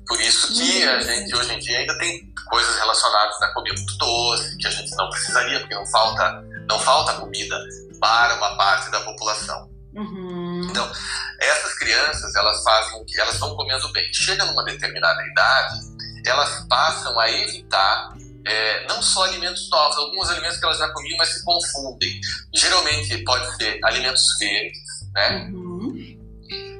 Por 0.08 0.20
isso 0.22 0.54
que 0.54 0.84
a 0.84 1.02
gente 1.02 1.36
hoje 1.36 1.54
em 1.54 1.60
dia 1.60 1.80
ainda 1.80 1.98
tem 2.00 2.34
coisas 2.50 2.76
relacionadas 2.78 3.42
a 3.44 3.54
comer 3.54 3.74
muito 3.74 3.98
doce, 3.98 4.58
que 4.58 4.68
a 4.68 4.72
gente 4.72 4.90
não 4.96 5.10
precisaria, 5.10 5.60
porque 5.60 5.76
não 5.76 5.86
falta, 5.88 6.44
não 6.68 6.80
falta 6.80 7.14
comida 7.14 7.56
para 8.00 8.36
uma 8.36 8.58
parte 8.58 8.90
da 8.90 9.00
população. 9.02 9.70
Uhum. 9.94 10.68
Então, 10.70 10.92
essas 11.40 11.74
crianças, 11.76 12.36
elas 12.36 12.64
fazem? 12.64 13.06
Elas 13.18 13.38
vão 13.38 13.56
comendo 13.56 13.92
bem. 13.92 14.12
Chega 14.14 14.46
numa 14.46 14.64
determinada 14.64 15.22
idade, 15.28 15.80
elas 16.26 16.66
passam 16.68 17.20
a 17.20 17.32
evitar 17.32 18.14
é, 18.46 18.88
não 18.88 19.02
só 19.02 19.26
alimentos 19.26 19.70
novos, 19.70 19.98
alguns 19.98 20.30
alimentos 20.30 20.58
que 20.58 20.66
elas 20.66 20.78
já 20.78 20.90
comiam, 20.90 21.18
mas 21.18 21.30
se 21.30 21.44
confundem. 21.44 22.20
Geralmente 22.54 23.18
pode 23.20 23.56
ser 23.58 23.80
alimentos 23.84 24.24
verdes, 24.40 25.12
né? 25.14 25.50
Uhum 25.52 25.70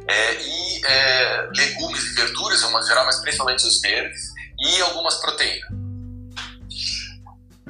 é, 0.10 0.42
e 0.42 0.86
é, 0.86 1.50
legumes 1.56 2.04
e 2.04 2.16
verduras, 2.16 2.64
em 2.64 2.84
geral, 2.84 3.06
mas 3.06 3.20
principalmente 3.20 3.66
os 3.66 3.80
verdes, 3.80 4.34
e 4.60 4.82
algumas 4.82 5.16
proteínas. 5.16 5.70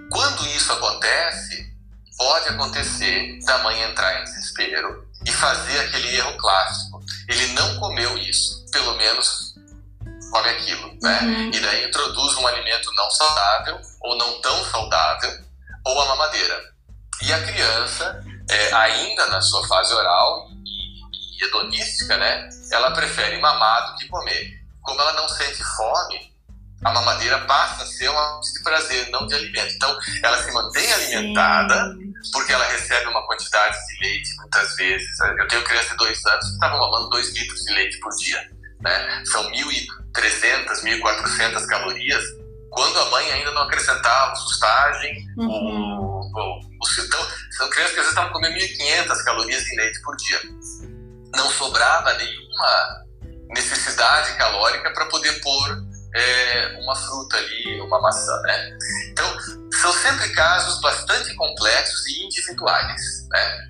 Quando 0.10 0.48
isso 0.48 0.72
acontece, 0.72 1.70
pode 2.18 2.50
acontecer 2.50 3.40
da 3.46 3.58
mãe 3.60 3.84
entrar 3.84 4.22
em 4.22 4.24
desespero 4.24 5.06
e 5.26 5.32
fazer 5.32 5.80
aquele 5.82 6.16
erro 6.16 6.36
clássico. 6.38 7.04
Ele 7.28 7.48
não 7.48 7.78
comeu 7.80 8.18
isso, 8.18 8.66
pelo 8.72 8.96
menos 8.96 9.49
come 10.30 10.50
aquilo, 10.50 10.98
né? 11.02 11.20
Uhum. 11.22 11.52
E 11.54 11.60
daí 11.60 11.86
introduz 11.88 12.36
um 12.38 12.48
alimento 12.48 12.92
não 12.96 13.10
saudável 13.12 13.80
ou 14.02 14.16
não 14.18 14.42
tão 14.42 14.64
saudável 14.66 15.32
ou 15.86 16.02
a 16.02 16.06
mamadeira. 16.06 16.62
E 17.22 17.34
a 17.34 17.44
criança, 17.44 18.24
é, 18.50 18.74
ainda 18.74 19.28
na 19.28 19.42
sua 19.42 19.68
fase 19.68 19.94
oral, 19.94 20.48
hedonística, 21.42 22.18
né? 22.18 22.50
Ela 22.72 22.92
prefere 22.92 23.40
mamar 23.40 23.92
do 23.92 23.98
que 23.98 24.08
comer. 24.08 24.60
Como 24.82 25.02
ela 25.02 25.14
não 25.14 25.28
sente 25.28 25.64
fome, 25.76 26.30
a 26.84 26.92
mamadeira 26.92 27.40
passa 27.40 27.84
a 27.84 27.86
ser 27.86 28.10
uma 28.10 28.40
de 28.40 28.64
prazer, 28.64 29.10
não 29.10 29.28
de 29.28 29.36
alimento. 29.36 29.74
Então, 29.76 29.98
ela 30.24 30.42
se 30.42 30.52
mantém 30.52 30.92
alimentada 30.94 31.96
porque 32.32 32.54
ela 32.54 32.66
recebe 32.66 33.08
uma 33.08 33.26
quantidade 33.26 33.78
de 33.88 34.08
leite 34.08 34.36
muitas 34.38 34.76
vezes. 34.76 35.20
Eu 35.38 35.48
tenho 35.48 35.64
criança 35.64 35.90
de 35.90 35.98
dois 35.98 36.26
anos 36.26 36.48
que 36.48 36.54
estavam 36.54 36.80
mamando 36.80 37.10
dois 37.10 37.34
litros 37.34 37.62
de 37.64 37.74
leite 37.74 38.00
por 38.00 38.12
dia. 38.16 38.50
Né? 38.82 39.24
São 39.26 39.44
1.300, 39.52 40.84
1.400 40.84 41.66
calorias 41.68 42.24
quando 42.70 43.00
a 43.00 43.10
mãe 43.10 43.32
ainda 43.32 43.52
não 43.52 43.64
acrescentava 43.64 44.36
sustagem, 44.36 45.26
uhum. 45.38 45.48
o, 45.48 46.22
o, 46.22 46.60
o, 46.60 47.04
então, 47.04 47.28
são 47.52 47.70
crianças 47.72 47.94
que 47.94 48.00
às 48.00 48.06
vezes 48.06 48.10
estavam 48.10 48.32
comendo 48.32 48.56
1.500 48.56 49.24
calorias 49.24 49.64
de 49.64 49.76
leite 49.76 50.02
por 50.04 50.16
dia 50.18 50.40
não 51.36 51.50
sobrava 51.52 52.14
nenhuma 52.14 53.06
necessidade 53.50 54.36
calórica 54.38 54.92
para 54.92 55.06
poder 55.06 55.40
pôr 55.42 55.84
é, 56.16 56.80
uma 56.82 56.96
fruta 56.96 57.38
ali, 57.38 57.82
uma 57.82 58.02
maçã, 58.02 58.42
né? 58.42 58.78
Então, 59.12 59.38
são 59.82 59.94
sempre 59.94 60.30
casos 60.30 60.82
bastante 60.82 61.34
complexos 61.36 62.08
e 62.08 62.26
individuais, 62.26 63.28
né? 63.30 63.70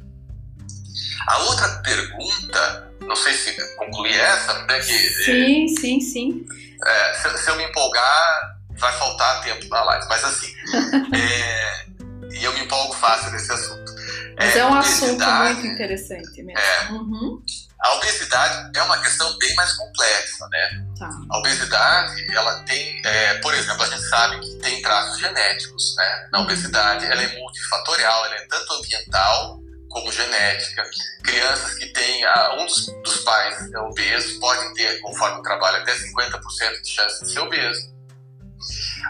A 1.27 1.37
outra 1.39 1.67
pergunta, 1.83 2.91
não 3.01 3.15
sei 3.15 3.33
se 3.33 3.75
concluí 3.75 4.13
essa, 4.13 4.53
né? 4.65 4.79
Que, 4.79 5.09
sim, 5.23 5.65
é, 5.65 5.67
sim, 5.79 6.01
sim. 6.01 6.45
É, 6.85 7.13
se, 7.13 7.37
se, 7.37 7.49
eu 7.49 7.55
me 7.57 7.63
empolgar, 7.63 8.57
vai 8.71 8.91
faltar 8.93 9.41
tempo 9.41 9.67
na 9.67 9.83
live, 9.83 10.07
mas 10.07 10.23
assim, 10.23 10.53
é, 11.13 11.85
e 12.31 12.43
eu 12.43 12.53
me 12.53 12.61
empolgo 12.61 12.93
fácil 12.93 13.31
nesse 13.31 13.51
assunto. 13.51 13.93
Mas 14.37 14.55
é, 14.55 14.59
é 14.59 14.65
um 14.65 14.73
assunto 14.73 15.25
muito 15.25 15.67
interessante 15.67 16.41
mesmo. 16.41 16.59
É, 16.59 16.91
uhum. 16.91 17.43
A 17.81 17.93
obesidade 17.95 18.77
é 18.77 18.83
uma 18.83 18.97
questão 18.97 19.37
bem 19.37 19.53
mais 19.55 19.71
complexa, 19.73 20.47
né? 20.49 20.85
Tá. 20.97 21.09
A 21.29 21.37
obesidade, 21.37 22.35
ela 22.35 22.63
tem, 22.63 23.01
é, 23.05 23.35
por 23.35 23.53
exemplo, 23.53 23.83
a 23.83 23.85
gente 23.85 24.03
sabe 24.09 24.39
que 24.39 24.55
tem 24.59 24.81
traços 24.81 25.19
genéticos, 25.19 25.95
né? 25.95 26.29
Na 26.31 26.39
uhum. 26.39 26.45
obesidade, 26.45 27.05
ela 27.05 27.21
é 27.21 27.39
multifatorial, 27.39 28.25
ela 28.25 28.35
é 28.35 28.47
tanto 28.47 28.73
ambiental 28.73 29.58
como 29.89 30.11
genética. 30.11 30.89
Crianças 31.23 31.75
que 31.75 31.87
têm, 31.87 32.23
ah, 32.25 32.57
um 32.59 32.65
dos, 32.65 32.87
dos 33.03 33.17
pais 33.21 33.71
é 33.73 33.79
obeso, 33.79 34.39
podem 34.39 34.73
ter, 34.73 34.99
conforme 35.01 35.39
o 35.39 35.43
trabalho, 35.43 35.77
até 35.77 35.93
50% 35.95 36.81
de 36.81 36.89
chance 36.89 37.25
de 37.25 37.31
ser 37.31 37.39
obeso. 37.39 37.99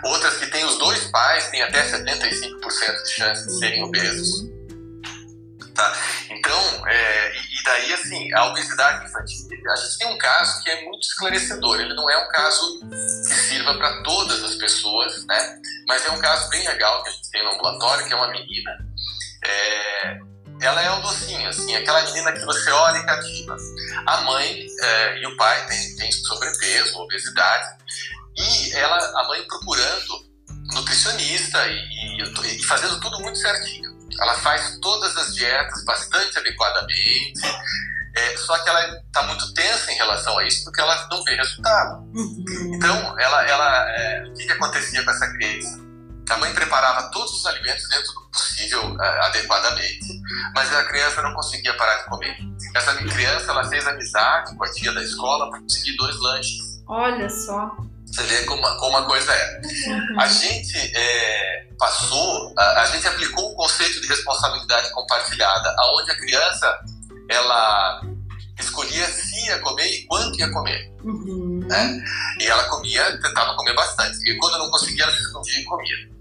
Outras 0.06 0.38
que 0.38 0.48
têm 0.48 0.64
os 0.66 0.78
dois 0.78 1.06
pais 1.06 1.50
têm 1.50 1.62
até 1.62 1.84
75% 1.84 3.04
de 3.04 3.10
chance 3.10 3.48
de 3.48 3.60
serem 3.60 3.84
obesos. 3.84 4.50
Tá? 5.76 5.98
Então, 6.30 6.88
é, 6.88 7.38
e 7.38 7.64
daí, 7.64 7.94
assim, 7.94 8.34
a 8.34 8.46
obesidade 8.46 9.06
infantil, 9.06 9.48
a 9.72 9.76
gente 9.76 9.98
tem 9.98 10.08
um 10.08 10.18
caso 10.18 10.64
que 10.64 10.70
é 10.70 10.86
muito 10.86 11.04
esclarecedor. 11.04 11.80
Ele 11.80 11.94
não 11.94 12.10
é 12.10 12.18
um 12.18 12.28
caso 12.30 12.80
que 12.80 13.34
sirva 13.34 13.78
para 13.78 14.04
todas 14.04 14.44
as 14.44 14.56
pessoas, 14.56 15.26
né? 15.26 15.60
Mas 15.88 16.06
é 16.06 16.12
um 16.12 16.20
caso 16.20 16.50
bem 16.50 16.68
legal 16.68 17.04
que 17.04 17.10
a 17.10 17.12
gente 17.14 17.32
tem 17.32 17.44
no 17.44 17.52
ambulatório, 17.52 18.06
que 18.06 18.14
é 18.14 18.16
uma 18.16 18.30
menina. 18.30 18.72
É, 19.46 20.20
ela 20.62 20.82
é 20.82 20.92
um 20.92 21.02
docinho, 21.02 21.48
assim, 21.48 21.76
aquela 21.76 22.02
menina 22.04 22.32
que 22.34 22.46
você 22.46 22.70
olha 22.72 22.98
e 22.98 23.06
cativa. 23.06 23.56
A 24.06 24.22
mãe 24.22 24.66
é, 24.82 25.22
e 25.22 25.28
o 25.28 25.38
pai 25.38 25.66
têm, 25.68 25.96
têm 25.96 26.12
sobrepeso, 26.12 26.98
obesidade, 27.00 27.78
e 28.38 28.74
ela, 28.74 28.98
a 28.98 29.28
mãe 29.28 29.42
procurando 29.48 30.30
nutricionista 30.74 31.66
e, 31.68 31.76
e, 31.76 32.58
e 32.58 32.64
fazendo 32.66 33.00
tudo 33.00 33.20
muito 33.20 33.38
certinho. 33.38 33.98
Ela 34.22 34.36
faz 34.36 34.78
todas 34.82 35.16
as 35.18 35.36
dietas 35.36 35.84
bastante 35.86 36.38
adequadamente, 36.38 37.42
é, 38.16 38.38
só 38.38 38.58
que 38.60 38.70
ela 38.70 39.02
está 39.06 39.24
muito 39.24 39.54
tensa 39.54 39.92
em 39.92 39.96
relação 39.96 40.38
a 40.38 40.44
isso 40.46 40.64
porque 40.64 40.82
ela 40.82 41.08
não 41.10 41.24
vê 41.24 41.36
resultado. 41.36 42.02
Uhum. 42.14 42.72
Então, 42.76 43.20
ela, 43.20 43.46
ela, 43.48 43.92
é, 43.98 44.24
o 44.28 44.34
que, 44.34 44.46
que 44.46 44.52
acontecia 44.52 45.04
com 45.04 45.12
essa 45.12 45.28
criança? 45.34 45.89
A 46.30 46.38
mãe 46.38 46.54
preparava 46.54 47.10
todos 47.12 47.34
os 47.34 47.46
alimentos 47.46 47.88
dentro 47.90 48.14
do 48.14 48.30
possível 48.30 48.98
é, 49.02 49.26
adequadamente, 49.26 50.22
mas 50.54 50.74
a 50.74 50.84
criança 50.86 51.22
não 51.22 51.34
conseguia 51.34 51.74
parar 51.76 51.96
de 51.98 52.06
comer. 52.06 52.38
Essa 52.76 52.96
criança 52.96 53.52
ela 53.52 53.68
fez 53.68 53.88
amizade 53.88 54.56
com 54.56 54.64
a 54.64 54.72
tia 54.72 54.92
da 54.94 55.02
escola 55.02 55.50
para 55.50 55.60
conseguir 55.62 55.96
dois 55.98 56.20
lanches. 56.20 56.84
Olha 56.88 57.30
só. 57.30 57.76
Você 58.06 58.24
vê 58.24 58.44
como, 58.46 58.62
como 58.80 58.98
a 58.98 59.06
coisa 59.06 59.32
é. 59.32 59.62
Uhum. 59.88 60.20
A 60.20 60.28
gente 60.28 60.78
é, 60.96 61.68
passou, 61.78 62.54
a, 62.58 62.82
a, 62.82 62.86
gente 62.88 63.08
aplicou 63.08 63.52
o 63.52 63.56
conceito 63.56 64.02
de 64.02 64.08
responsabilidade 64.08 64.92
compartilhada, 64.92 65.76
aonde 65.80 66.12
a 66.12 66.18
criança 66.18 66.80
ela 67.30 68.02
escolhia 68.60 69.06
se 69.08 69.46
ia 69.46 69.60
comer 69.60 69.88
e 69.88 70.06
quanto 70.08 70.40
ia 70.40 70.52
comer. 70.52 70.92
Uhum. 71.04 71.66
Né? 71.68 72.04
E 72.40 72.48
ela 72.48 72.64
comia, 72.66 73.20
tentava 73.22 73.56
comer 73.56 73.74
bastante. 73.74 74.18
E 74.30 74.38
quando 74.38 74.58
não 74.58 74.70
conseguia, 74.72 75.04
ela 75.04 75.14
se 75.14 75.22
escondia 75.22 75.60
e 75.60 75.66
comia. 75.66 76.19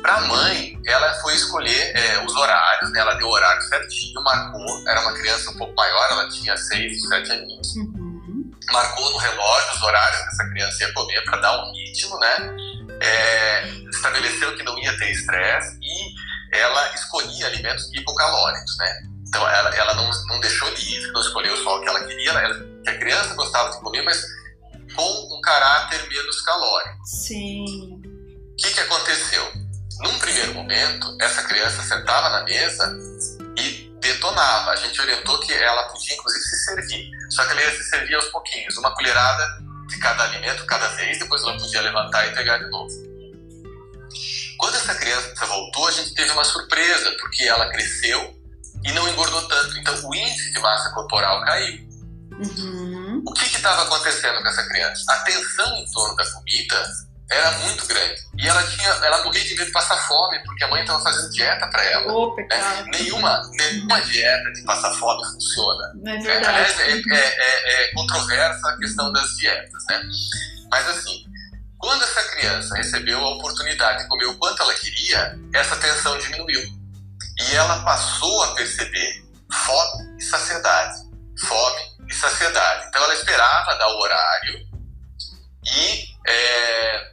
Para 0.00 0.14
a 0.14 0.20
mãe, 0.22 0.80
ela 0.86 1.14
foi 1.20 1.34
escolher 1.34 1.96
é, 1.96 2.24
os 2.24 2.34
horários, 2.36 2.92
né? 2.92 3.00
ela 3.00 3.14
deu 3.14 3.26
o 3.26 3.32
horário 3.32 3.62
certinho, 3.62 4.22
marcou. 4.22 4.88
Era 4.88 5.00
uma 5.00 5.12
criança 5.14 5.50
um 5.50 5.56
pouco 5.56 5.74
maior, 5.74 6.08
ela 6.10 6.28
tinha 6.28 6.56
6, 6.56 7.08
7 7.08 7.32
aninhos. 7.32 7.76
Uhum 7.76 8.02
marcou 8.72 9.10
no 9.10 9.18
relógio 9.18 9.74
os 9.74 9.82
horários 9.82 10.20
que 10.22 10.28
essa 10.28 10.48
criança 10.50 10.84
ia 10.84 10.92
comer 10.92 11.24
para 11.24 11.38
dar 11.38 11.64
um 11.64 11.72
ritmo, 11.72 12.18
né? 12.18 12.56
É, 13.00 13.68
estabeleceu 13.90 14.56
que 14.56 14.62
não 14.62 14.78
ia 14.78 14.96
ter 14.98 15.10
estresse 15.10 15.78
e 15.80 16.14
ela 16.56 16.94
escolhia 16.94 17.46
alimentos 17.46 17.90
hipocalóricos, 17.92 18.76
né? 18.78 19.02
Então 19.28 19.48
ela, 19.48 19.74
ela 19.74 19.94
não, 19.94 20.10
não 20.26 20.40
deixou 20.40 20.68
livre, 20.70 21.10
não 21.12 21.20
escolheu 21.20 21.56
só 21.58 21.78
o 21.78 21.80
que 21.80 21.88
ela 21.88 22.04
queria, 22.04 22.30
ela, 22.32 22.54
que 22.82 22.90
a 22.90 22.98
criança 22.98 23.34
gostava 23.34 23.70
de 23.70 23.80
comer, 23.80 24.02
mas 24.02 24.22
com 24.94 25.36
um 25.36 25.40
caráter 25.40 26.06
menos 26.08 26.40
calórico. 26.42 27.06
Sim. 27.06 28.01
O 28.62 28.64
que, 28.64 28.74
que 28.74 28.80
aconteceu? 28.80 29.52
Num 30.02 30.18
primeiro 30.20 30.54
momento, 30.54 31.16
essa 31.20 31.42
criança 31.42 31.82
sentava 31.82 32.28
na 32.28 32.44
mesa 32.44 32.96
e 33.58 33.92
detonava. 34.00 34.70
A 34.70 34.76
gente 34.76 35.00
orientou 35.00 35.36
que 35.40 35.52
ela 35.52 35.82
podia, 35.88 36.14
inclusive, 36.14 36.44
se 36.44 36.64
servir. 36.66 37.10
Só 37.30 37.44
que 37.44 37.50
ela 37.50 37.60
ia 37.60 37.70
se 37.72 37.82
servir 37.90 38.14
aos 38.14 38.26
pouquinhos, 38.26 38.76
uma 38.76 38.94
colherada 38.94 39.44
de 39.88 39.98
cada 39.98 40.22
alimento 40.22 40.64
cada 40.66 40.86
vez, 40.90 41.18
depois 41.18 41.42
ela 41.42 41.58
podia 41.58 41.80
levantar 41.80 42.24
e 42.28 42.34
pegar 42.36 42.58
de 42.58 42.70
novo. 42.70 42.88
Quando 44.58 44.76
essa 44.76 44.94
criança 44.94 45.44
voltou, 45.44 45.88
a 45.88 45.90
gente 45.90 46.14
teve 46.14 46.30
uma 46.30 46.44
surpresa, 46.44 47.10
porque 47.18 47.42
ela 47.42 47.68
cresceu 47.68 48.40
e 48.84 48.92
não 48.92 49.08
engordou 49.08 49.42
tanto. 49.48 49.76
Então, 49.76 50.08
o 50.08 50.14
índice 50.14 50.52
de 50.52 50.60
massa 50.60 50.88
corporal 50.90 51.44
caiu. 51.44 51.84
Uhum. 52.30 53.24
O 53.26 53.32
que 53.32 53.44
estava 53.44 53.82
acontecendo 53.82 54.40
com 54.40 54.48
essa 54.48 54.64
criança? 54.68 55.04
A 55.08 55.16
tensão 55.24 55.76
em 55.78 55.90
torno 55.90 56.14
da 56.14 56.30
comida 56.30 57.11
era 57.32 57.50
muito 57.58 57.86
grande. 57.86 58.22
E 58.38 58.48
ela 58.48 58.62
tinha, 58.62 58.88
ela 58.88 59.22
morria 59.24 59.42
de 59.42 59.54
medo 59.54 59.66
de 59.66 59.72
passar 59.72 59.96
fome, 60.06 60.38
porque 60.44 60.64
a 60.64 60.68
mãe 60.68 60.80
estava 60.80 61.02
fazendo 61.02 61.30
dieta 61.30 61.66
para 61.68 61.84
ela. 61.84 62.12
Oh, 62.12 62.36
né? 62.36 62.84
Nenhuma, 62.92 63.42
nenhuma 63.52 64.00
dieta 64.02 64.52
de 64.52 64.62
passar 64.62 64.92
fome 64.94 65.24
funciona. 65.24 65.92
É 66.06 66.18
verdade. 66.18 66.82
É, 66.82 66.92
é, 66.92 67.16
é, 67.16 67.84
é, 67.84 67.92
controversa 67.92 68.68
a 68.68 68.76
questão 68.76 69.12
das 69.12 69.36
dietas, 69.36 69.84
né? 69.88 70.02
Mas 70.70 70.88
assim, 70.88 71.24
quando 71.78 72.02
essa 72.02 72.22
criança 72.30 72.76
recebeu 72.76 73.18
a 73.18 73.36
oportunidade 73.36 74.02
de 74.02 74.08
comer 74.08 74.26
o 74.26 74.38
quanto 74.38 74.62
ela 74.62 74.74
queria, 74.74 75.38
essa 75.54 75.76
tensão 75.76 76.16
diminuiu. 76.18 76.62
E 77.40 77.54
ela 77.54 77.82
passou 77.84 78.42
a 78.44 78.54
perceber 78.54 79.24
fome 79.50 80.16
e 80.18 80.22
saciedade. 80.22 80.94
Fome 81.46 81.82
e 82.08 82.14
saciedade. 82.14 82.86
Então 82.88 83.02
ela 83.02 83.14
esperava 83.14 83.74
dar 83.74 83.88
o 83.88 83.98
horário 83.98 84.72
e 85.64 86.12
é, 86.26 87.12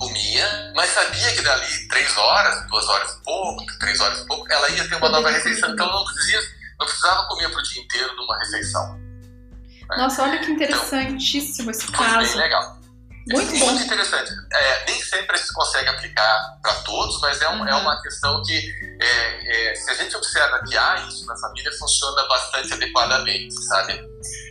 comia, 0.00 0.72
mas 0.74 0.90
sabia 0.90 1.32
que 1.34 1.42
dali 1.42 1.88
três 1.88 2.16
horas, 2.16 2.66
duas 2.68 2.88
horas 2.88 3.12
e 3.12 3.22
pouco, 3.22 3.78
três 3.78 4.00
horas 4.00 4.20
e 4.20 4.26
pouco, 4.26 4.50
ela 4.50 4.70
ia 4.70 4.88
ter 4.88 4.96
uma 4.96 5.10
nova 5.10 5.30
refeição. 5.30 5.70
Então 5.70 5.86
não, 5.86 6.04
precisava, 6.04 6.46
não 6.78 6.86
precisava 6.86 7.28
comer 7.28 7.50
para 7.50 7.60
o 7.60 7.62
dia 7.62 7.82
inteiro 7.82 8.16
numa 8.16 8.38
refeição. 8.38 8.94
Né? 8.94 9.96
Nossa, 9.98 10.22
olha 10.22 10.38
que 10.38 10.50
interessantíssimo 10.50 11.70
então, 11.70 11.80
esse 11.80 11.92
caso. 11.92 12.32
Bem 12.32 12.42
legal. 12.42 12.80
Muito, 13.28 13.54
é 13.54 13.58
muito 13.58 13.82
interessante. 13.82 14.32
É, 14.52 14.86
nem 14.86 15.00
sempre 15.02 15.36
se 15.38 15.52
consegue 15.52 15.88
aplicar 15.88 16.58
para 16.62 16.74
todos, 16.82 17.20
mas 17.20 17.40
é, 17.42 17.48
um, 17.50 17.60
uhum. 17.60 17.68
é 17.68 17.74
uma 17.74 18.00
questão 18.00 18.42
que, 18.42 18.58
é, 19.00 19.70
é, 19.70 19.74
se 19.74 19.90
a 19.90 19.94
gente 19.94 20.16
observa 20.16 20.64
que 20.66 20.76
há 20.76 20.96
isso 21.06 21.26
na 21.26 21.36
família, 21.36 21.70
funciona 21.78 22.26
bastante 22.26 22.72
adequadamente, 22.72 23.54
sabe? 23.64 24.00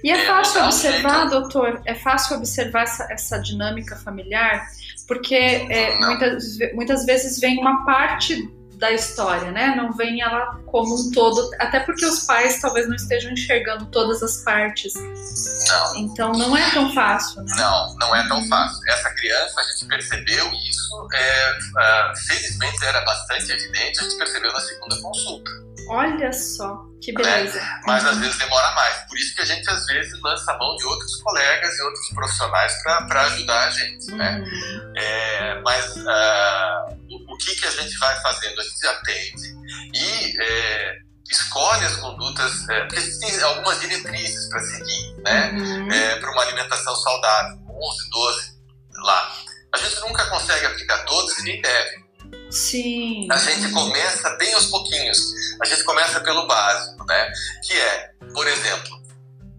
E 0.03 0.11
é, 0.11 0.23
é 0.23 0.25
fácil 0.27 0.63
observar, 0.63 1.21
jeito... 1.21 1.29
doutor, 1.29 1.81
é 1.85 1.95
fácil 1.95 2.37
observar 2.37 2.83
essa, 2.83 3.07
essa 3.11 3.39
dinâmica 3.39 3.95
familiar, 3.97 4.65
porque 5.09 5.35
é, 5.35 5.97
muitas, 5.97 6.57
muitas 6.75 7.03
vezes 7.03 7.39
vem 7.39 7.59
uma 7.59 7.83
parte 7.83 8.47
da 8.75 8.91
história, 8.91 9.51
né? 9.51 9.73
Não 9.75 9.91
vem 9.91 10.21
ela 10.21 10.55
como 10.67 10.95
um 10.95 11.11
todo, 11.11 11.49
até 11.59 11.79
porque 11.79 12.05
os 12.05 12.21
pais 12.27 12.61
talvez 12.61 12.87
não 12.87 12.95
estejam 12.95 13.31
enxergando 13.31 13.87
todas 13.87 14.21
as 14.21 14.43
partes. 14.43 14.93
Não. 14.93 15.95
Então 15.97 16.31
não 16.31 16.55
é 16.55 16.69
tão 16.69 16.93
fácil, 16.93 17.41
né? 17.41 17.55
Não, 17.57 17.95
não 17.97 18.15
é 18.15 18.25
tão 18.27 18.47
fácil. 18.47 18.79
Essa 18.87 19.09
criança, 19.15 19.59
a 19.59 19.63
gente 19.63 19.87
percebeu 19.87 20.45
isso, 20.69 21.07
é, 21.11 21.51
uh, 21.51 22.17
felizmente 22.27 22.85
era 22.85 23.01
bastante 23.03 23.51
evidente, 23.51 23.99
a 23.99 24.03
gente 24.03 24.15
percebeu 24.15 24.53
na 24.53 24.59
segunda 24.59 25.01
consulta. 25.01 25.51
Olha 25.89 26.31
só, 26.31 26.85
que 27.01 27.13
beleza. 27.13 27.59
Né? 27.59 27.81
Mas 27.85 28.05
às 28.05 28.17
vezes 28.17 28.37
demora 28.37 28.71
mais. 28.75 28.97
Por 29.07 29.17
isso 29.17 29.35
que 29.35 29.41
a 29.41 29.45
gente 29.45 29.69
às 29.69 29.85
vezes 29.85 30.19
lança 30.21 30.51
a 30.51 30.57
mão 30.57 30.75
de 30.75 30.85
outros 30.85 31.15
colegas 31.21 31.77
e 31.77 31.81
outros 31.81 32.09
profissionais 32.13 32.83
para 32.83 33.21
ajudar 33.23 33.67
a 33.67 33.69
gente, 33.71 34.11
né? 34.11 34.39
uhum. 34.39 34.93
né? 34.93 34.93
É, 34.97 35.61
mas 35.61 35.95
uh, 35.95 36.97
o, 37.09 37.33
o, 37.33 37.37
que, 37.37 37.55
que 37.55 37.67
a 37.67 37.71
gente 37.71 37.97
vai 37.97 38.15
fazendo? 38.21 38.59
A 38.59 38.63
gente 38.63 38.87
atende 38.87 39.57
e 39.93 40.41
é, 40.41 40.97
escolhe 41.31 41.85
as 41.85 41.95
condutas, 41.97 42.67
é, 42.69 42.79
porque 42.81 42.97
a 42.97 43.01
gente 43.01 43.19
tem 43.19 43.41
algumas 43.43 43.79
diretrizes 43.79 44.49
para 44.49 44.61
seguir, 44.61 45.15
né? 45.23 45.51
Uhum. 45.51 45.91
É, 45.91 46.15
para 46.15 46.31
uma 46.31 46.41
alimentação 46.41 46.95
saudável, 46.95 47.57
11, 47.69 48.09
12 48.09 48.59
lá. 49.03 49.35
A 49.73 49.77
gente 49.77 50.01
nunca 50.01 50.25
consegue 50.25 50.65
aplicar 50.65 51.05
todos 51.05 51.37
e 51.37 51.43
nem 51.43 51.61
deve. 51.61 52.08
Sim. 52.49 53.27
A 53.31 53.37
gente 53.37 53.71
começa 53.71 54.29
bem 54.37 54.53
aos 54.53 54.67
pouquinhos. 54.67 55.33
A 55.61 55.65
gente 55.65 55.83
começa 55.83 56.19
pelo 56.21 56.47
básico, 56.47 57.05
né? 57.05 57.31
Que 57.63 57.73
é, 57.73 58.11
por 58.33 58.47
exemplo, 58.47 59.01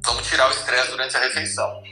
vamos 0.05 0.27
tirar 0.27 0.49
o 0.49 0.51
estresse 0.51 0.91
durante 0.91 1.17
a 1.17 1.21
refeição. 1.21 1.83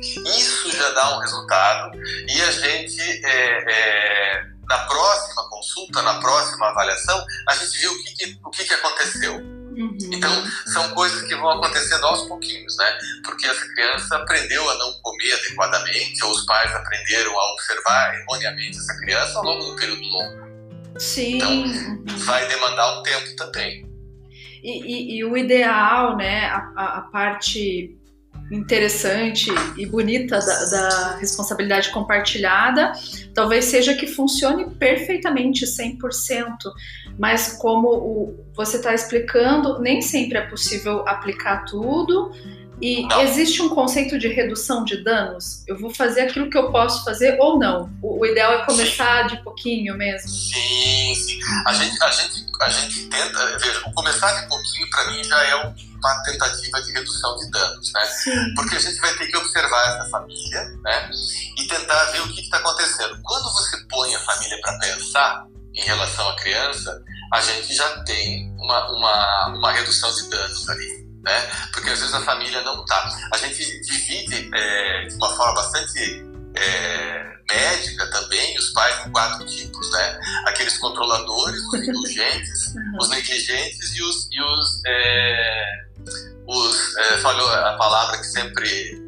Isso 0.00 0.76
já 0.76 0.90
dá 0.90 1.16
um 1.16 1.20
resultado 1.20 1.98
e 2.28 2.42
a 2.42 2.50
gente, 2.50 3.00
é, 3.24 3.72
é, 3.72 4.44
na 4.68 4.78
próxima 4.86 5.48
consulta, 5.48 6.02
na 6.02 6.20
próxima 6.20 6.68
avaliação, 6.68 7.24
a 7.48 7.54
gente 7.54 7.78
vê 7.78 7.88
o 7.88 8.02
que, 8.02 8.14
que 8.14 8.38
o 8.44 8.50
que, 8.50 8.64
que 8.64 8.74
aconteceu. 8.74 9.53
Uhum. 9.76 9.98
Então, 10.12 10.30
são 10.66 10.90
coisas 10.90 11.22
que 11.22 11.34
vão 11.34 11.50
acontecendo 11.50 12.04
aos 12.06 12.28
pouquinhos, 12.28 12.76
né? 12.76 12.98
Porque 13.24 13.46
essa 13.46 13.66
criança 13.68 14.16
aprendeu 14.16 14.68
a 14.70 14.74
não 14.78 14.92
comer 15.02 15.32
adequadamente, 15.32 16.24
ou 16.24 16.30
os 16.30 16.46
pais 16.46 16.72
aprenderam 16.74 17.38
a 17.38 17.52
observar 17.52 18.14
erroneamente 18.20 18.78
essa 18.78 18.96
criança 18.98 19.38
ao 19.38 19.44
longo 19.44 19.64
do 19.64 19.76
período 19.76 20.02
longo. 20.02 20.44
Sim. 20.98 21.36
Então, 21.36 22.06
vai 22.18 22.46
demandar 22.48 23.00
um 23.00 23.02
tempo 23.02 23.36
também. 23.36 23.84
E, 24.62 24.80
e, 24.80 25.18
e 25.18 25.24
o 25.24 25.36
ideal, 25.36 26.16
né, 26.16 26.46
a, 26.46 26.98
a, 26.98 27.00
parte 27.02 27.98
interessante 28.50 29.50
e 29.76 29.86
bonita 29.86 30.38
da, 30.38 30.64
da, 30.66 31.16
responsabilidade 31.16 31.90
compartilhada, 31.90 32.92
talvez 33.34 33.66
seja 33.66 33.94
que 33.94 34.06
funcione 34.06 34.70
perfeitamente 34.70 35.64
100%, 35.64 35.98
mas 37.18 37.56
como 37.56 37.88
o, 37.88 38.46
você 38.54 38.76
está 38.76 38.94
explicando, 38.94 39.80
nem 39.80 40.02
sempre 40.02 40.38
é 40.38 40.42
possível 40.42 41.06
aplicar 41.08 41.64
tudo. 41.64 42.32
E 42.82 43.06
não. 43.06 43.22
existe 43.22 43.62
um 43.62 43.68
conceito 43.68 44.18
de 44.18 44.26
redução 44.28 44.84
de 44.84 45.02
danos? 45.02 45.64
Eu 45.66 45.78
vou 45.78 45.94
fazer 45.94 46.22
aquilo 46.22 46.50
que 46.50 46.58
eu 46.58 46.72
posso 46.72 47.04
fazer 47.04 47.38
ou 47.40 47.58
não? 47.58 47.88
O, 48.02 48.20
o 48.20 48.26
ideal 48.26 48.52
é 48.52 48.64
começar 48.66 49.28
sim. 49.28 49.36
de 49.36 49.42
pouquinho 49.42 49.96
mesmo? 49.96 50.28
Sim, 50.28 51.14
sim. 51.14 51.38
A 51.66 51.72
gente, 51.72 52.02
a 52.02 52.10
gente, 52.10 52.44
a 52.60 52.68
gente 52.68 53.06
tenta. 53.08 53.58
Veja, 53.58 53.80
o 53.86 53.92
começar 53.92 54.40
de 54.40 54.48
pouquinho 54.48 54.90
para 54.90 55.10
mim 55.12 55.22
já 55.22 55.44
é 55.44 55.74
uma 56.04 56.22
tentativa 56.22 56.82
de 56.82 56.92
redução 56.92 57.36
de 57.36 57.50
danos, 57.50 57.92
né? 57.92 58.04
Sim. 58.06 58.54
Porque 58.54 58.76
a 58.76 58.80
gente 58.80 59.00
vai 59.00 59.14
ter 59.14 59.26
que 59.26 59.36
observar 59.36 59.88
essa 59.88 60.10
família, 60.10 60.64
né? 60.82 61.10
E 61.56 61.66
tentar 61.66 62.04
ver 62.06 62.20
o 62.20 62.28
que 62.32 62.40
está 62.40 62.58
acontecendo. 62.58 63.18
Quando 63.22 63.52
você 63.52 63.76
põe 63.88 64.14
a 64.14 64.20
família 64.20 64.60
para 64.60 64.78
pensar, 64.78 65.46
em 65.74 65.82
relação 65.82 66.28
à 66.28 66.36
criança, 66.36 67.02
a 67.32 67.40
gente 67.40 67.74
já 67.74 68.02
tem 68.04 68.54
uma, 68.58 68.90
uma, 68.92 69.48
uma 69.48 69.72
redução 69.72 70.12
de 70.14 70.30
danos 70.30 70.68
ali. 70.68 71.04
Né? 71.24 71.50
Porque 71.72 71.90
às 71.90 71.98
vezes 71.98 72.14
a 72.14 72.20
família 72.20 72.62
não 72.62 72.80
está. 72.82 73.08
A 73.32 73.36
gente 73.38 73.80
divide 73.80 74.50
é, 74.54 75.06
de 75.06 75.14
uma 75.14 75.34
forma 75.34 75.54
bastante 75.54 76.22
é, 76.54 77.33
médica 77.48 78.06
também 78.10 78.58
os 78.58 78.70
pais 78.70 79.06
em 79.06 79.10
quatro 79.10 79.46
tipos, 79.46 79.90
né? 79.92 80.20
Aqueles 80.46 80.76
controladores, 80.78 81.60
os 81.60 81.74
indulgentes, 81.88 82.74
os 83.00 83.08
negligentes 83.08 83.94
e 83.94 84.02
os, 84.02 84.28
e 84.32 84.40
os, 84.40 84.82
é, 84.86 85.86
os 86.46 86.96
é, 86.96 87.18
falou 87.18 87.48
a 87.50 87.74
palavra 87.74 88.18
que 88.18 88.26
sempre 88.26 89.04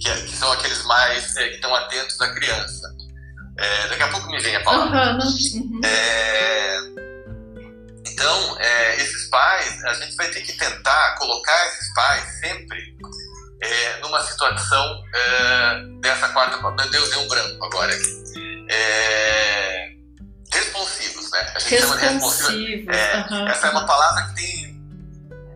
que, 0.00 0.22
que 0.26 0.36
são 0.36 0.50
aqueles 0.52 0.84
mais 0.84 1.36
é, 1.36 1.48
que 1.48 1.54
estão 1.56 1.74
atentos 1.74 2.20
à 2.20 2.28
criança. 2.32 2.96
É, 3.58 3.88
daqui 3.88 4.02
a 4.02 4.08
pouco 4.08 4.30
me 4.30 4.40
vem 4.40 4.54
a 4.54 4.62
palavra. 4.62 5.18
Uhum. 5.18 5.80
É, 5.84 6.78
então, 8.06 8.58
é, 8.60 8.96
esses 8.96 9.28
pais, 9.28 9.84
a 9.84 9.94
gente 9.94 10.16
vai 10.16 10.28
ter 10.28 10.42
que 10.42 10.52
tentar 10.52 11.16
colocar 11.18 11.66
esses 11.66 11.92
pais 11.94 12.40
sempre 12.40 12.96
é, 13.60 14.00
numa 14.00 14.20
situação 14.22 15.04
é, 15.14 16.00
dessa 16.00 16.28
quarta. 16.30 16.58
Meu 16.60 16.90
Deus, 16.90 17.10
deu 17.10 17.20
um 17.20 17.28
branco 17.28 17.64
agora 17.64 17.92
aqui. 17.92 18.66
É, 18.70 19.90
responsivos, 20.52 21.30
né? 21.30 21.52
A 21.54 21.58
gente 21.58 21.80
chama 21.80 21.96
de 21.96 22.06
responsivos. 22.06 22.96
Uhum. 23.30 23.48
Essa 23.48 23.66
é 23.66 23.70
uma 23.70 23.86
palavra 23.86 24.22
que 24.28 24.34
tem 24.36 24.80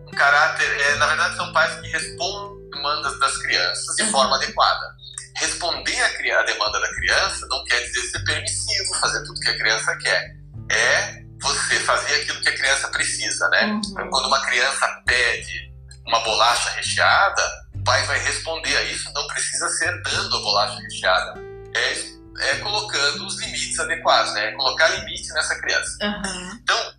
um 0.07 0.11
caráter. 0.11 0.81
É, 0.81 0.95
na 0.95 1.07
verdade, 1.07 1.35
são 1.35 1.51
pais 1.53 1.79
que 1.79 1.87
respondem 1.87 2.63
demandas 2.71 3.19
das 3.19 3.37
crianças 3.37 3.95
de 3.95 4.03
uhum. 4.03 4.11
forma 4.11 4.35
adequada. 4.35 4.95
Responder 5.37 5.99
a, 6.01 6.39
a 6.39 6.43
demanda 6.43 6.79
da 6.79 6.93
criança 6.93 7.47
não 7.49 7.63
quer 7.65 7.79
dizer 7.81 8.01
ser 8.01 8.23
permissivo, 8.23 8.99
fazer 8.99 9.23
tudo 9.25 9.39
que 9.39 9.49
a 9.49 9.57
criança 9.57 9.97
quer. 9.97 10.35
É 10.69 11.23
você 11.41 11.79
fazer 11.81 12.21
aquilo 12.21 12.41
que 12.41 12.49
a 12.49 12.57
criança 12.57 12.87
precisa, 12.89 13.49
né? 13.49 13.65
Uhum. 13.65 13.81
Então, 13.85 14.09
quando 14.09 14.27
uma 14.27 14.41
criança 14.41 14.87
pede 15.05 15.73
uma 16.05 16.19
bolacha 16.19 16.69
recheada, 16.71 17.62
o 17.83 17.85
pai 17.85 18.01
vai 18.05 18.17
responder 18.19 18.77
a 18.77 18.83
isso, 18.83 19.11
não 19.13 19.27
precisa 19.27 19.67
ser 19.67 20.01
dando 20.03 20.37
a 20.37 20.39
bolacha 20.39 20.79
recheada. 20.79 21.37
É, 21.75 22.49
é 22.49 22.55
colocando 22.59 23.27
os 23.27 23.37
limites 23.41 23.77
adequados, 23.77 24.33
né? 24.33 24.47
É 24.47 24.51
colocar 24.53 24.87
limite 24.87 25.27
nessa 25.33 25.59
criança. 25.59 25.97
Uhum. 26.01 26.59
Então, 26.63 26.93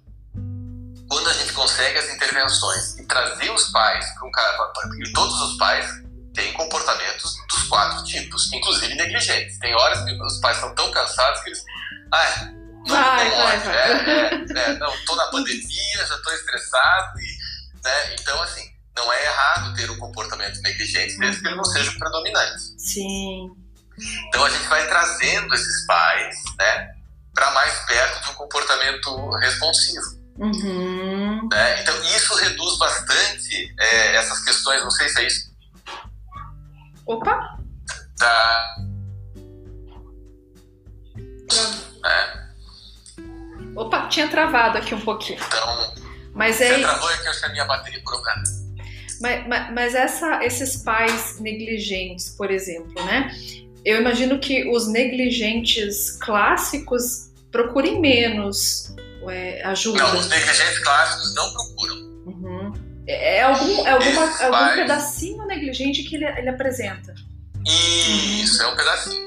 quando 1.09 1.30
a 1.30 1.32
gente 1.32 1.55
consegue 1.55 1.99
as 1.99 2.11
intervenções 2.11 2.99
e 2.99 3.07
trazer 3.07 3.51
os 3.51 3.70
pais 3.70 4.07
para 4.12 4.28
um 4.28 4.30
cara, 4.30 4.72
e 4.99 5.12
todos 5.14 5.41
os 5.41 5.57
pais 5.57 5.87
têm 6.35 6.53
comportamentos 6.53 7.35
dos 7.51 7.62
quatro 7.62 8.05
tipos, 8.05 8.53
inclusive 8.53 8.95
negligentes. 8.95 9.59
Tem 9.61 9.74
horas 9.74 10.05
que 10.05 10.12
os 10.12 10.39
pais 10.41 10.59
estão 10.59 10.74
tão 10.74 10.91
cansados 10.91 11.41
que 11.41 11.49
eles. 11.49 11.64
Ah, 12.12 12.45
não, 12.87 12.95
vai, 12.95 13.28
não 13.30 13.37
vai, 13.39 13.59
vai. 13.61 13.74
É, 13.74 14.35
é, 14.35 14.59
é, 14.59 14.78
não, 14.78 14.93
tô 15.07 15.16
na 15.16 15.24
pandemia, 15.28 16.07
já 16.07 16.18
tô 16.18 16.30
estressado 16.30 17.18
e, 17.18 17.39
né, 17.82 18.16
então 18.20 18.43
assim, 18.43 18.74
não 18.97 19.12
é 19.12 19.24
errado 19.24 19.74
ter 19.74 19.90
um 19.90 19.99
comportamento 19.99 20.61
negligente 20.62 21.18
desde 21.18 21.40
que 21.40 21.49
ele 21.49 21.57
não 21.57 21.64
seja 21.64 21.90
o 21.90 21.99
predominante. 21.99 22.74
Sim. 22.78 23.51
Então 24.28 24.45
a 24.45 24.51
gente 24.51 24.66
vai 24.68 24.86
trazendo 24.88 25.55
esses 25.55 25.86
pais, 25.86 26.36
né, 26.59 26.95
para 27.32 27.51
mais 27.53 27.74
perto 27.86 28.24
de 28.24 28.30
um 28.30 28.34
comportamento 28.34 29.30
responsivo. 29.38 30.24
Uhum. 30.38 31.49
Né? 31.51 31.80
Então 31.82 32.03
isso 32.05 32.34
reduz 32.36 32.78
bastante 32.78 33.74
é, 33.78 34.16
essas 34.16 34.45
questões, 34.45 34.82
não 34.82 34.90
sei 34.90 35.09
se 35.09 35.20
é 35.20 35.26
isso. 35.26 35.55
Opa! 37.07 37.59
Da. 38.18 38.76
Né? 42.03 42.51
Opa, 43.76 44.09
tinha 44.09 44.28
travado 44.28 44.78
aqui 44.78 44.95
um 44.95 45.01
pouquinho. 45.01 45.40
Então. 45.45 45.95
Mas 46.32 46.61
é. 46.61 46.74
Você 46.74 46.82
travou 46.82 47.11
é 47.11 47.16
que 47.18 47.26
eu 47.26 47.30
achei 47.30 47.49
a 47.49 47.53
minha 47.53 47.64
bateria 47.64 48.03
por 48.03 48.20
mas, 49.25 49.47
mas, 49.47 49.72
mas 49.72 49.95
essa, 49.95 50.45
esses 50.45 50.77
pais 50.77 51.41
negligentes, 51.41 52.29
por 52.29 52.51
exemplo, 52.51 53.03
né? 53.07 53.35
Eu 53.83 53.99
imagino 53.99 54.39
que 54.39 54.68
os 54.68 54.87
negligentes 54.87 56.18
clássicos 56.18 57.31
procurem 57.51 58.01
menos 58.01 58.95
é, 59.27 59.62
ajuda. 59.64 60.03
Não, 60.03 60.18
os 60.18 60.29
negligentes 60.29 60.79
clássicos 60.81 61.35
não 61.35 61.53
procuram. 61.55 61.97
Uhum. 62.27 62.72
É, 63.07 63.39
é, 63.39 63.43
algum, 63.43 63.87
é 63.87 63.91
alguma, 63.93 64.43
algum 64.43 64.75
pedacinho 64.77 65.47
negligente 65.47 66.03
que 66.03 66.16
ele, 66.16 66.27
ele 66.27 66.51
apresenta. 66.51 67.14
Isso, 67.66 68.62
é 68.62 68.66
um 68.66 68.77
pedacinho. 68.77 69.27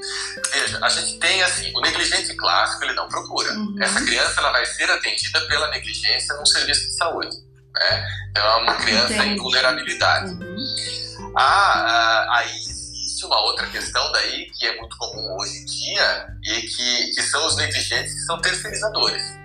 Veja, 0.52 0.78
a 0.80 0.88
gente 0.88 1.18
tem 1.18 1.42
assim, 1.42 1.72
o 1.74 1.80
negligente 1.80 2.36
clássico 2.36 2.84
ele 2.84 2.92
não 2.94 3.08
procura. 3.08 3.52
Uhum. 3.52 3.82
Essa 3.82 4.00
criança 4.04 4.40
ela 4.40 4.52
vai 4.52 4.64
ser 4.64 4.88
atendida 4.88 5.40
pela 5.48 5.68
negligência 5.70 6.36
num 6.36 6.46
serviço 6.46 6.86
de 6.86 6.96
saúde. 6.96 7.47
Né? 7.78 8.08
Então 8.30 8.44
é 8.44 8.56
uma 8.56 8.74
criança 8.74 9.14
Entendi. 9.14 9.34
em 9.34 9.36
vulnerabilidade. 9.36 10.32
Uhum. 10.32 11.32
Ah, 11.36 12.26
ah, 12.26 12.38
aí 12.38 12.54
existe 12.56 13.24
uma 13.26 13.40
outra 13.42 13.66
questão 13.66 14.12
daí 14.12 14.50
que 14.52 14.66
é 14.66 14.76
muito 14.78 14.96
comum 14.96 15.36
hoje 15.38 15.58
em 15.58 15.64
dia 15.64 16.26
e 16.44 16.62
que, 16.62 17.10
que 17.14 17.22
são 17.22 17.46
os 17.46 17.56
negligentes 17.56 18.12
que 18.12 18.20
são 18.20 18.40
terceirizadores. 18.40 19.38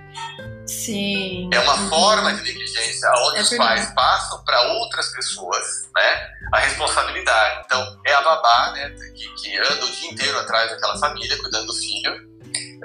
Sim. 0.66 1.50
É 1.52 1.60
uma 1.60 1.76
uhum. 1.76 1.90
forma 1.90 2.34
de 2.34 2.42
negligência 2.42 3.10
onde 3.28 3.40
é 3.40 3.42
os 3.42 3.50
pais 3.56 3.94
passam 3.94 4.44
para 4.46 4.62
outras 4.74 5.10
pessoas 5.10 5.90
né, 5.96 6.28
a 6.54 6.60
responsabilidade. 6.60 7.64
Então, 7.66 8.00
é 8.06 8.14
a 8.14 8.22
babá 8.22 8.72
né, 8.74 8.90
que, 8.90 9.28
que 9.36 9.58
anda 9.58 9.86
o 9.86 9.92
dia 9.92 10.12
inteiro 10.12 10.40
atrás 10.40 10.70
daquela 10.70 10.98
família, 10.98 11.38
cuidando 11.38 11.68
do 11.68 11.74
filho. 11.74 12.33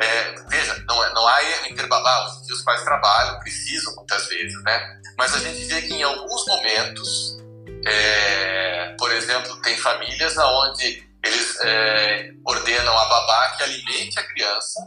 É, 0.01 0.35
veja, 0.49 0.85
não, 0.87 1.05
é, 1.05 1.13
não 1.13 1.27
há 1.27 1.43
erro 1.43 1.67
em 1.67 1.75
ter 1.75 1.87
babá, 1.87 2.27
os 2.27 2.63
pais 2.63 2.83
trabalham, 2.85 3.39
precisam 3.41 3.95
muitas 3.97 4.29
vezes, 4.29 4.63
né? 4.63 5.01
Mas 5.17 5.35
a 5.35 5.39
gente 5.39 5.65
vê 5.65 5.83
que 5.83 5.95
em 5.95 6.03
alguns 6.03 6.47
momentos, 6.47 7.37
é, 7.85 8.95
por 8.99 9.11
exemplo, 9.13 9.61
tem 9.63 9.77
famílias 9.77 10.37
onde 10.37 11.09
eles 11.25 11.61
é, 11.63 12.31
ordenam 12.47 12.97
a 12.97 13.05
babá 13.07 13.55
que 13.57 13.63
alimente 13.65 14.19
a 14.19 14.23
criança 14.23 14.87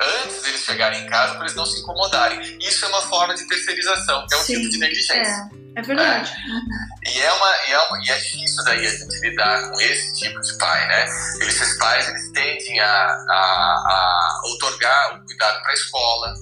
antes 0.00 0.42
deles 0.42 0.60
chegarem 0.62 1.04
em 1.04 1.06
casa 1.06 1.34
para 1.34 1.42
eles 1.42 1.54
não 1.54 1.64
se 1.64 1.80
incomodarem. 1.80 2.58
Isso 2.60 2.84
é 2.84 2.88
uma 2.88 3.02
forma 3.02 3.34
de 3.34 3.46
terceirização, 3.46 4.26
é 4.30 4.36
um 4.36 4.40
Sim, 4.40 4.54
tipo 4.54 4.70
de 4.70 4.78
negligência. 4.78 5.50
É, 5.76 5.80
é 5.80 5.82
verdade. 5.82 6.32
É. 7.06 7.10
E, 7.10 7.22
é 7.22 7.32
uma, 7.32 7.56
e, 7.66 7.72
é 7.72 7.78
uma, 7.78 8.04
e 8.04 8.10
é 8.10 8.18
difícil 8.18 8.64
daí 8.64 8.86
a 8.86 8.90
gente 8.90 9.20
lidar 9.20 9.70
com 9.70 9.80
esse 9.80 10.14
tipo 10.14 10.40
de 10.40 10.58
pai, 10.58 10.86
né? 10.88 11.06
Esses 11.40 11.78
pais, 11.78 12.08
eles 12.08 12.32
tendem 12.32 12.80
a, 12.80 12.86
a, 12.86 13.30
a 13.30 14.40
otorgar 14.44 15.16
o 15.16 15.24
cuidado 15.24 15.62
para 15.62 15.70
a 15.70 15.74
escola, 15.74 16.34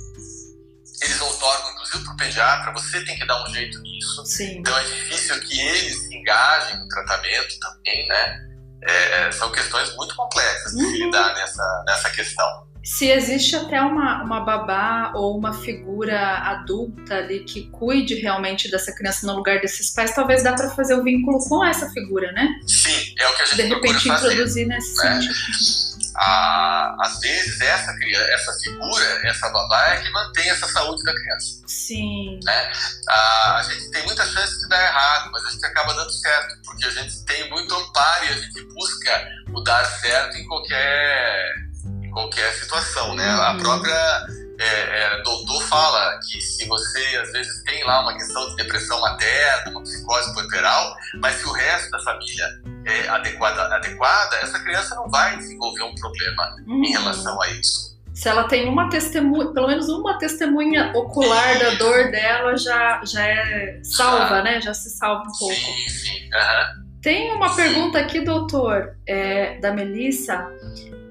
eles 1.02 1.20
otorgam 1.20 1.72
inclusive 1.72 2.04
para 2.04 2.12
o 2.12 2.16
pediatra, 2.16 2.72
você 2.72 3.04
tem 3.04 3.18
que 3.18 3.26
dar 3.26 3.42
um 3.42 3.52
jeito 3.52 3.78
nisso. 3.80 4.24
Sim. 4.24 4.58
Então 4.58 4.76
é 4.78 4.84
difícil 4.84 5.38
que 5.40 5.60
eles 5.60 5.96
se 5.96 6.16
engajem 6.16 6.78
no 6.78 6.88
tratamento 6.88 7.58
também, 7.60 8.08
né? 8.08 8.40
É, 8.86 9.32
são 9.32 9.50
questões 9.50 9.94
muito 9.96 10.14
complexas 10.14 10.72
de 10.72 10.84
uhum. 10.84 11.06
lidar 11.06 11.34
nessa, 11.34 11.84
nessa 11.86 12.10
questão 12.10 12.73
se 12.84 13.10
existe 13.10 13.56
até 13.56 13.80
uma, 13.80 14.22
uma 14.22 14.40
babá 14.40 15.12
ou 15.14 15.38
uma 15.38 15.54
figura 15.54 16.20
adulta 16.38 17.14
ali 17.14 17.40
que 17.40 17.70
cuide 17.70 18.16
realmente 18.16 18.70
dessa 18.70 18.94
criança 18.94 19.26
no 19.26 19.34
lugar 19.34 19.58
desses 19.60 19.90
pais, 19.90 20.14
talvez 20.14 20.42
dá 20.42 20.52
para 20.52 20.68
fazer 20.70 20.94
o 20.94 21.02
vínculo 21.02 21.38
com 21.48 21.64
essa 21.64 21.88
figura, 21.90 22.30
né? 22.32 22.46
Sim, 22.66 23.14
é 23.18 23.26
o 23.26 23.36
que 23.36 23.42
a 23.42 23.46
gente 23.46 23.56
De 23.56 23.62
repente 23.62 24.08
introduzir 24.08 24.66
nesse 24.66 25.02
né? 25.02 25.20
sentido. 25.22 25.94
Ah, 26.16 26.94
às 27.00 27.18
vezes 27.20 27.60
essa 27.60 27.92
criança, 27.94 28.30
essa 28.30 28.52
figura, 28.62 29.20
essa 29.24 29.48
babá 29.48 29.88
é 29.88 29.96
que 29.96 30.10
mantém 30.10 30.48
essa 30.48 30.66
saúde 30.68 31.02
da 31.02 31.12
criança. 31.12 31.62
Sim. 31.66 32.38
Né? 32.44 32.70
Ah, 33.08 33.56
a 33.58 33.62
gente 33.62 33.90
tem 33.90 34.04
muita 34.04 34.24
chance 34.26 34.60
de 34.60 34.68
dar 34.68 34.80
errado, 34.80 35.30
mas 35.32 35.44
a 35.46 35.50
gente 35.50 35.64
acaba 35.66 35.94
dando 35.94 36.12
certo, 36.12 36.56
porque 36.64 36.84
a 36.84 36.90
gente 36.90 37.24
tem 37.24 37.50
muito 37.50 37.74
amparo 37.74 38.26
e 38.26 38.28
a 38.28 38.36
gente 38.36 38.62
busca 38.74 39.28
o 39.54 39.60
dar 39.62 39.84
certo 39.84 40.36
em 40.36 40.46
qualquer 40.46 41.73
qualquer 42.14 42.52
situação, 42.54 43.14
né? 43.14 43.28
A 43.28 43.52
uhum. 43.52 43.58
própria 43.58 44.26
é, 44.58 45.18
é, 45.18 45.22
doutor 45.22 45.62
fala 45.64 46.18
que 46.20 46.40
se 46.40 46.66
você 46.66 47.16
às 47.16 47.32
vezes 47.32 47.62
tem 47.64 47.84
lá 47.84 48.00
uma 48.00 48.14
questão 48.14 48.48
de 48.50 48.56
depressão 48.56 49.00
materna, 49.00 49.70
uma 49.72 49.82
psicose 49.82 50.32
puerperal, 50.32 50.96
mas 51.20 51.34
se 51.34 51.46
o 51.46 51.52
resto 51.52 51.90
da 51.90 51.98
família 51.98 52.46
é 52.86 53.08
adequada, 53.08 53.74
adequada 53.74 54.36
essa 54.36 54.58
criança 54.60 54.94
não 54.94 55.10
vai 55.10 55.36
desenvolver 55.36 55.82
um 55.82 55.94
problema 55.96 56.56
uhum. 56.66 56.84
em 56.84 56.92
relação 56.92 57.42
a 57.42 57.48
isso. 57.50 57.94
Se 58.14 58.28
ela 58.28 58.44
tem 58.44 58.68
uma 58.68 58.88
testemunha, 58.88 59.52
pelo 59.52 59.66
menos 59.66 59.88
uma 59.88 60.16
testemunha 60.18 60.92
ocular 60.94 61.58
da 61.58 61.70
dor 61.70 62.12
dela, 62.12 62.56
já, 62.56 63.00
já 63.04 63.26
é 63.26 63.80
salva, 63.82 64.36
já. 64.36 64.42
né? 64.42 64.60
Já 64.60 64.72
se 64.72 64.88
salva 64.90 65.22
um 65.22 65.32
pouco. 65.36 65.52
Sim, 65.52 65.88
sim. 65.88 66.24
Uhum. 66.26 66.84
Tem 67.02 67.34
uma 67.34 67.54
pergunta 67.56 67.98
aqui, 67.98 68.20
doutor, 68.20 68.96
é, 69.06 69.58
da 69.58 69.72
Melissa. 69.72 70.48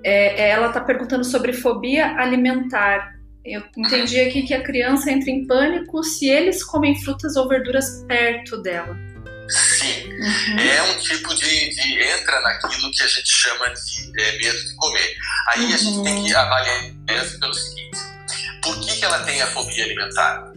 É, 0.03 0.41
é 0.41 0.49
ela 0.49 0.67
está 0.67 0.81
perguntando 0.81 1.23
sobre 1.23 1.53
fobia 1.53 2.15
alimentar. 2.17 3.13
Eu 3.45 3.61
entendi 3.75 4.19
aqui 4.21 4.43
que 4.43 4.53
a 4.53 4.63
criança 4.63 5.11
entra 5.11 5.29
em 5.29 5.45
pânico 5.45 6.01
se 6.03 6.29
eles 6.29 6.63
comem 6.63 6.99
frutas 7.01 7.35
ou 7.35 7.47
verduras 7.47 8.05
perto 8.07 8.61
dela. 8.61 8.97
Sim, 9.49 10.07
uhum. 10.07 10.59
é 10.59 10.81
um 10.83 10.99
tipo 10.99 11.35
de, 11.35 11.69
de, 11.69 12.01
entra 12.01 12.39
naquilo 12.41 12.89
que 12.91 13.03
a 13.03 13.07
gente 13.07 13.27
chama 13.27 13.69
de 13.73 14.21
é, 14.21 14.37
medo 14.37 14.57
de 14.57 14.75
comer. 14.75 15.15
Aí 15.49 15.65
uhum. 15.65 15.73
a 15.73 15.77
gente 15.77 16.03
tem 16.03 16.23
que 16.23 16.33
uhum. 16.33 16.39
avaliar 16.39 16.91
isso 17.09 17.39
pelo 17.39 17.53
seguinte: 17.53 17.97
por 18.63 18.79
que, 18.79 18.95
que 18.97 19.05
ela 19.05 19.19
tem 19.23 19.41
a 19.41 19.47
fobia 19.47 19.83
alimentar. 19.83 20.52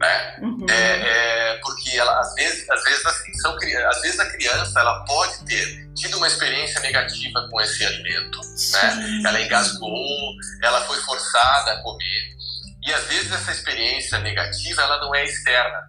Né? 0.00 0.34
Uhum. 0.40 0.66
É, 0.70 0.74
é, 0.74 1.58
porque 1.62 1.90
ela, 1.90 2.18
às 2.20 2.34
vezes, 2.34 2.68
às 2.70 2.82
vezes, 2.82 3.04
assim, 3.04 3.34
são, 3.34 3.54
às 3.54 4.00
vezes 4.00 4.18
a 4.18 4.30
criança 4.30 4.80
ela 4.80 5.04
pode 5.04 5.44
ter 5.44 5.92
tido 5.94 6.16
uma 6.16 6.26
experiência 6.26 6.80
negativa 6.80 7.46
com 7.50 7.60
esse 7.60 7.84
alimento, 7.84 8.40
né? 8.72 9.22
Ela 9.26 9.42
engasgou, 9.42 10.34
ela 10.62 10.80
foi 10.86 10.98
forçada 11.02 11.72
a 11.72 11.82
comer 11.82 12.40
e 12.82 12.92
às 12.94 13.04
vezes 13.04 13.30
essa 13.30 13.52
experiência 13.52 14.18
negativa 14.20 14.82
ela 14.82 14.98
não 14.98 15.14
é 15.14 15.24
externa, 15.24 15.88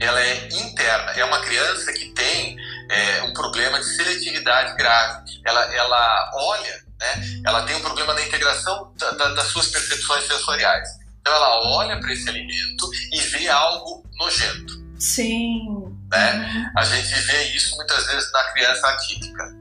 ela 0.00 0.20
é 0.20 0.48
interna. 0.48 1.12
É 1.12 1.24
uma 1.24 1.40
criança 1.40 1.92
que 1.92 2.06
tem 2.10 2.56
é, 2.90 3.22
um 3.24 3.32
problema 3.32 3.78
de 3.78 3.84
seletividade 3.84 4.74
grave. 4.76 5.22
Ela, 5.44 5.74
ela 5.74 6.30
olha, 6.34 6.84
né? 6.98 7.42
Ela 7.46 7.62
tem 7.64 7.76
um 7.76 7.80
problema 7.80 8.14
na 8.14 8.22
integração 8.22 8.92
da, 8.98 9.10
da, 9.10 9.28
das 9.34 9.48
suas 9.48 9.68
percepções 9.68 10.26
sensoriais. 10.26 10.88
Então 11.24 11.36
ela 11.36 11.76
olha 11.78 11.98
para 11.98 12.12
esse 12.12 12.28
alimento 12.28 12.90
e 13.10 13.18
vê 13.18 13.48
algo 13.48 14.06
nojento. 14.18 14.74
Sim. 15.00 15.96
Né? 16.10 16.34
Uhum. 16.34 16.70
A 16.76 16.84
gente 16.84 17.14
vê 17.14 17.44
isso 17.44 17.74
muitas 17.76 18.06
vezes 18.06 18.30
na 18.30 18.44
criança 18.52 18.86
atípica. 18.88 19.56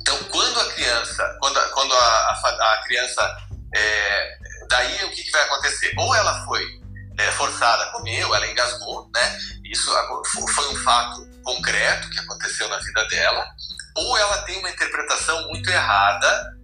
Então, 0.00 0.16
quando 0.30 0.58
a 0.58 0.72
criança, 0.72 1.36
quando, 1.38 1.60
quando 1.74 1.92
a, 1.92 1.98
a, 1.98 2.72
a 2.72 2.82
criança, 2.84 3.36
é, 3.76 4.38
daí 4.70 5.04
o 5.04 5.10
que, 5.10 5.22
que, 5.22 5.30
vai 5.30 5.42
acontecer? 5.42 5.92
Ou 5.98 6.14
ela 6.14 6.46
foi 6.46 6.64
é, 7.18 7.30
forçada 7.32 7.84
a 7.84 7.92
comer, 7.92 8.24
ou 8.24 8.34
ela 8.34 8.46
engasgou, 8.46 9.10
né? 9.14 9.38
Isso 9.70 9.92
foi 10.54 10.72
um 10.72 10.76
fato 10.76 11.28
concreto 11.44 12.08
que 12.08 12.20
aconteceu 12.20 12.66
na 12.68 12.78
vida 12.78 13.06
dela, 13.08 13.46
ou 13.98 14.16
ela 14.16 14.38
tem 14.44 14.58
uma 14.58 14.70
interpretação 14.70 15.46
muito 15.48 15.68
errada 15.68 16.59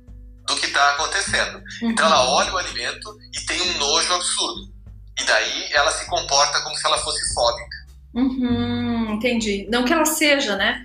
do 0.47 0.57
que 0.57 0.67
está 0.67 0.93
acontecendo. 0.93 1.63
Uhum. 1.83 1.91
Então 1.91 2.07
ela 2.07 2.29
olha 2.31 2.53
o 2.53 2.59
alimento 2.59 3.17
e 3.35 3.41
tem 3.47 3.61
um 3.61 3.79
nojo 3.79 4.15
absurdo. 4.15 4.77
E 5.19 5.25
daí 5.25 5.69
ela 5.73 5.91
se 5.91 6.07
comporta 6.07 6.61
como 6.61 6.77
se 6.77 6.87
ela 6.87 6.99
fosse 6.99 7.35
fóbica. 7.35 7.77
Uhum, 8.15 9.15
entendi. 9.15 9.67
Não 9.71 9.85
que 9.85 9.93
ela 9.93 10.05
seja, 10.05 10.57
né? 10.57 10.85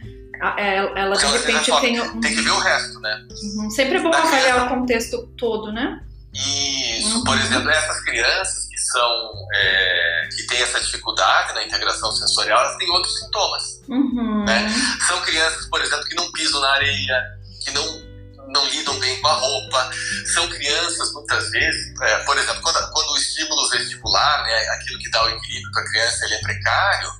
É, 0.57 0.77
ela 0.77 1.15
de 1.15 1.25
repente 1.25 1.71
tem. 1.81 2.19
Tem 2.19 2.35
que 2.35 2.41
ver 2.41 2.51
o 2.51 2.59
resto, 2.59 2.99
né? 2.99 3.27
Uhum. 3.29 3.69
Sempre 3.69 3.97
é 3.97 4.01
bom 4.01 4.13
avaliar 4.13 4.65
o 4.65 4.69
contexto 4.69 5.27
todo, 5.37 5.71
né? 5.71 6.01
Isso, 6.33 7.17
uhum. 7.17 7.23
por 7.23 7.37
exemplo, 7.37 7.69
essas 7.69 8.01
crianças 8.01 8.67
que 8.67 8.77
são 8.77 9.33
é, 9.53 10.29
que 10.35 10.47
têm 10.47 10.61
essa 10.61 10.79
dificuldade 10.79 11.53
na 11.53 11.63
integração 11.63 12.11
sensorial, 12.13 12.59
elas 12.59 12.77
têm 12.77 12.89
outros 12.89 13.19
sintomas. 13.19 13.63
Uhum. 13.89 14.45
Né? 14.45 14.69
São 15.07 15.21
crianças, 15.21 15.67
por 15.67 15.81
exemplo, 15.81 16.05
que 16.05 16.15
não 16.15 16.31
pisam 16.31 16.61
na 16.61 16.71
areia, 16.71 17.23
que 17.63 17.71
não 17.71 18.10
não 18.51 18.65
lidam 18.67 18.99
bem 18.99 19.19
com 19.21 19.27
a 19.27 19.33
roupa. 19.33 19.91
São 20.33 20.47
crianças, 20.49 21.13
muitas 21.13 21.49
vezes, 21.49 22.01
é, 22.01 22.17
por 22.19 22.37
exemplo, 22.37 22.61
quando, 22.61 22.91
quando, 22.91 23.11
o 23.11 23.17
estímulo 23.17 23.69
vestibular, 23.69 24.43
né, 24.43 24.69
aquilo 24.69 24.99
que 24.99 25.09
dá 25.09 25.23
o 25.23 25.29
equilíbrio 25.29 25.71
para 25.71 25.81
a 25.81 25.85
criança, 25.85 26.25
ele 26.25 26.35
é 26.35 26.41
precário, 26.41 27.11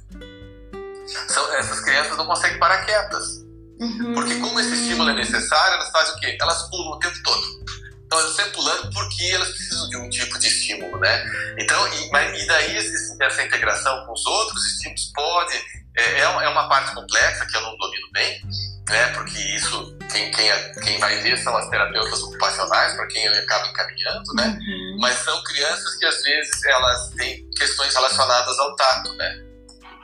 são, 1.27 1.53
essas 1.55 1.79
crianças 1.81 2.17
não 2.17 2.25
conseguem 2.25 2.59
parar 2.59 2.85
quietas. 2.85 3.41
Uhum. 3.79 4.13
Porque 4.13 4.35
como 4.35 4.59
esse 4.59 4.73
estímulo 4.73 5.09
é 5.09 5.13
necessário, 5.13 5.75
elas 5.75 5.89
fazem 5.89 6.15
o 6.15 6.19
quê? 6.19 6.37
Elas 6.39 6.69
pulam 6.69 6.91
o 6.91 6.99
tempo 6.99 7.23
todo. 7.23 7.81
Então 8.05 8.19
elas 8.19 8.31
estão 8.31 8.51
pulando 8.51 8.93
porque 8.93 9.23
elas 9.23 9.49
precisam 9.49 9.89
de 9.89 9.97
um 9.97 10.09
tipo 10.09 10.37
de 10.37 10.47
estímulo, 10.47 10.99
né? 10.99 11.23
Então, 11.57 11.87
e, 11.93 12.11
mas, 12.11 12.41
e 12.41 12.45
daí 12.45 12.77
esse, 12.77 13.23
essa 13.23 13.41
integração 13.41 14.05
com 14.05 14.13
os 14.13 14.25
outros 14.25 14.65
estímulos 14.73 15.11
pode... 15.15 15.81
É, 15.93 16.19
é 16.21 16.47
uma 16.47 16.69
parte 16.69 16.93
complexa 16.93 17.45
que 17.45 17.57
eu 17.57 17.61
não 17.61 17.75
domino 17.75 18.07
bem, 18.13 18.41
né? 18.89 19.07
Porque 19.13 19.37
isso, 19.55 19.97
quem, 20.11 20.31
quem, 20.31 20.49
é, 20.49 20.71
quem 20.81 20.99
vai 20.99 21.17
ver 21.17 21.37
são 21.37 21.55
as 21.55 21.69
terapeutas 21.69 22.21
ocupacionais, 22.23 22.93
para 22.95 23.07
quem 23.07 23.25
ele 23.25 23.37
acaba 23.37 23.67
encaminhando, 23.67 24.33
né? 24.35 24.59
Uhum. 24.59 24.97
Mas 24.99 25.17
são 25.19 25.41
crianças 25.43 25.95
que 25.95 26.05
às 26.05 26.21
vezes 26.21 26.65
elas 26.65 27.09
têm 27.11 27.49
questões 27.57 27.93
relacionadas 27.93 28.59
ao 28.59 28.75
tato, 28.75 29.13
né? 29.13 29.51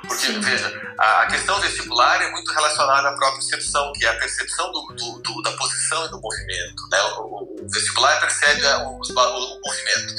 Porque, 0.01 0.27
Sim. 0.27 0.39
veja, 0.39 0.93
a 0.97 1.25
questão 1.25 1.59
vestibular 1.59 2.21
é 2.21 2.31
muito 2.31 2.51
relacionada 2.53 3.09
à 3.09 3.11
própria 3.13 3.39
percepção, 3.39 3.91
que 3.93 4.05
é 4.05 4.09
a 4.09 4.17
percepção 4.17 4.71
do, 4.71 4.87
do, 4.93 5.19
do 5.19 5.41
da 5.41 5.51
posição 5.53 6.05
e 6.05 6.09
do 6.09 6.21
movimento. 6.21 6.87
Né? 6.91 7.01
O, 7.17 7.61
o 7.61 7.67
vestibular 7.69 8.19
percebe 8.19 8.65
o, 8.65 9.01
o, 9.01 9.61
movimento. 9.65 10.15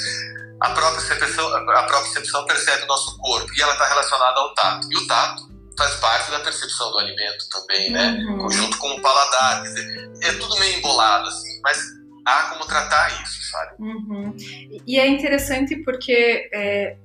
A 0.60 0.70
própria, 0.70 1.06
percepção, 1.06 1.54
a 1.54 1.60
própria 1.62 2.00
percepção 2.02 2.44
percebe 2.44 2.82
o 2.82 2.86
nosso 2.86 3.16
corpo 3.18 3.48
e 3.56 3.62
ela 3.62 3.72
está 3.72 3.86
relacionada 3.86 4.40
ao 4.40 4.54
tato. 4.54 4.88
E 4.90 4.96
o 4.96 5.06
tato 5.06 5.47
faz 5.78 5.94
parte 5.96 6.30
da 6.30 6.40
percepção 6.40 6.90
do 6.90 6.98
alimento 6.98 7.48
também, 7.50 7.90
né? 7.90 8.18
Uhum. 8.28 8.50
Junto 8.50 8.76
com 8.78 8.88
o 8.88 9.00
paladar. 9.00 9.62
Quer 9.62 9.68
dizer, 9.68 10.10
é 10.24 10.32
tudo 10.32 10.58
meio 10.58 10.76
embolado, 10.76 11.28
assim, 11.28 11.60
mas 11.62 11.80
há 12.26 12.42
como 12.50 12.66
tratar 12.66 13.22
isso, 13.22 13.50
sabe? 13.50 13.76
Uhum. 13.78 14.36
E 14.86 14.98
é 14.98 15.06
interessante 15.06 15.76
porque 15.84 16.50
é, 16.52 16.96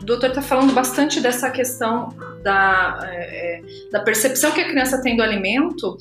o 0.00 0.04
doutor 0.04 0.30
está 0.30 0.40
falando 0.40 0.72
bastante 0.72 1.20
dessa 1.20 1.50
questão 1.50 2.08
da, 2.42 3.00
é, 3.02 3.58
é, 3.58 3.62
da 3.90 4.00
percepção 4.00 4.52
que 4.52 4.60
a 4.60 4.68
criança 4.68 5.02
tem 5.02 5.16
do 5.16 5.22
alimento, 5.24 5.98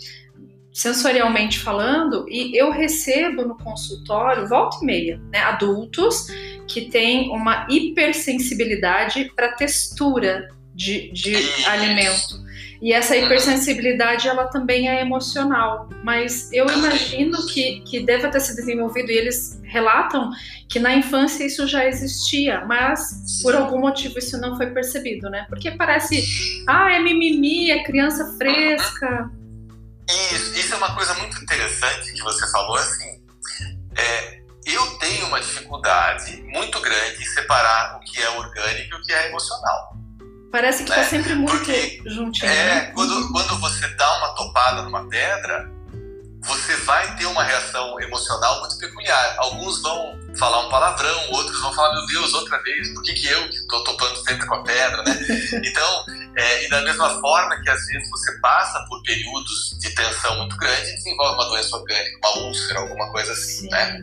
sensorialmente 0.71 1.59
falando, 1.59 2.25
e 2.30 2.55
eu 2.55 2.69
recebo 2.69 3.43
no 3.43 3.57
consultório, 3.57 4.47
volta 4.47 4.77
e 4.84 4.86
meia, 4.86 5.21
né, 5.34 5.39
adultos 5.39 6.27
que 6.67 6.89
têm 6.89 7.32
uma 7.32 7.65
hipersensibilidade 7.69 9.32
para 9.36 9.55
textura 9.55 10.47
de, 10.80 11.11
de 11.11 11.36
alimento. 11.65 12.39
E 12.82 12.93
essa 12.93 13.15
hipersensibilidade, 13.17 14.30
ela 14.30 14.47
também 14.47 14.88
é 14.88 15.01
emocional. 15.01 15.89
Mas 16.01 16.49
eu 16.53 16.65
imagino 16.65 17.45
que, 17.47 17.82
que 17.82 17.99
deva 17.99 18.30
ter 18.30 18.39
se 18.39 18.55
desenvolvido, 18.55 19.11
e 19.11 19.17
eles 19.17 19.59
relatam 19.63 20.32
que 20.69 20.80
na 20.80 20.93
infância 20.95 21.43
isso 21.43 21.67
já 21.67 21.86
existia, 21.86 22.63
mas 22.65 23.41
por 23.43 23.53
algum 23.53 23.80
motivo 23.80 24.17
isso 24.17 24.39
não 24.39 24.55
foi 24.55 24.67
percebido, 24.67 25.30
né? 25.30 25.45
Porque 25.49 25.71
parece, 25.71 26.23
ah, 26.65 26.93
é 26.93 26.99
mimimi, 26.99 27.69
é 27.69 27.84
criança 27.84 28.34
fresca. 28.38 29.30
Isso, 30.09 30.57
isso 30.57 30.73
é 30.73 30.77
uma 30.77 30.95
coisa 30.95 31.13
muito 31.15 31.38
interessante 31.43 32.13
que 32.13 32.21
você 32.21 32.49
falou, 32.49 32.77
assim. 32.77 33.21
É, 33.97 34.39
eu 34.65 34.86
tenho 34.99 35.27
uma 35.27 35.41
dificuldade 35.41 36.41
muito 36.43 36.80
grande 36.80 37.21
em 37.21 37.25
separar 37.25 37.97
o 37.97 37.99
que 37.99 38.21
é 38.21 38.30
orgânico 38.30 38.95
e 38.95 38.97
o 38.97 39.01
que 39.03 39.11
é 39.11 39.27
emocional. 39.27 39.99
Parece 40.52 40.84
que 40.84 40.89
está 40.89 41.02
né? 41.02 41.08
sempre 41.08 41.36
muito 41.36 41.56
Porque, 41.56 42.02
juntinho. 42.06 42.52
É, 42.52 42.66
né? 42.66 42.91
quando, 42.95 43.32
quando 43.32 43.60
você 43.60 43.88
dá 43.89 44.18
uma 44.18 44.30
topada 44.30 44.82
numa 44.82 45.08
pedra, 45.08 45.70
você 46.41 46.76
vai 46.78 47.16
ter 47.16 47.26
uma 47.26 47.43
reação 47.43 48.00
emocional 48.00 48.60
muito 48.62 48.78
peculiar. 48.78 49.36
Alguns 49.38 49.82
vão 49.82 50.18
falar 50.38 50.66
um 50.66 50.70
palavrão, 50.70 51.32
outros 51.32 51.60
vão 51.62 51.74
falar, 51.74 51.93
meu 51.93 52.06
Deus, 52.08 52.34
outra 52.34 52.62
vez, 52.64 52.93
por 52.93 53.04
que, 53.04 53.14
que 53.14 53.28
eu 53.28 53.50
que 53.50 53.56
estou 53.56 53.84
topando 53.84 54.16
sempre 54.24 54.47
com 54.47 54.56
a 54.56 54.64
pedra, 54.64 55.04
né? 55.04 55.20
Então, 55.64 56.06
é, 56.39 56.65
e 56.65 56.69
da 56.69 56.81
mesma 56.81 57.09
forma 57.19 57.61
que 57.61 57.69
às 57.69 57.85
vezes 57.85 58.09
você 58.09 58.31
passa 58.39 58.79
por 58.87 59.03
períodos 59.03 59.77
de 59.77 59.93
tensão 59.93 60.37
muito 60.37 60.55
grande 60.55 60.89
e 60.89 60.95
desenvolve 60.95 61.33
uma 61.35 61.49
doença 61.49 61.75
orgânica, 61.75 62.17
uma 62.23 62.37
úlcera, 62.37 62.79
alguma 62.79 63.11
coisa 63.11 63.33
assim, 63.33 63.63
Sim. 63.63 63.69
né? 63.69 64.01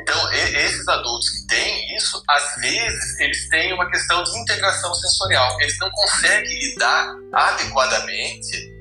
Então, 0.00 0.32
e, 0.32 0.56
esses 0.56 0.86
adultos 0.86 1.28
que 1.30 1.46
têm 1.48 1.96
isso, 1.96 2.22
às 2.28 2.54
vezes 2.60 3.18
eles 3.18 3.48
têm 3.48 3.72
uma 3.72 3.90
questão 3.90 4.22
de 4.22 4.38
integração 4.38 4.94
sensorial. 4.94 5.60
Eles 5.60 5.76
não 5.80 5.90
conseguem 5.90 6.58
lidar 6.60 7.16
adequadamente 7.32 8.72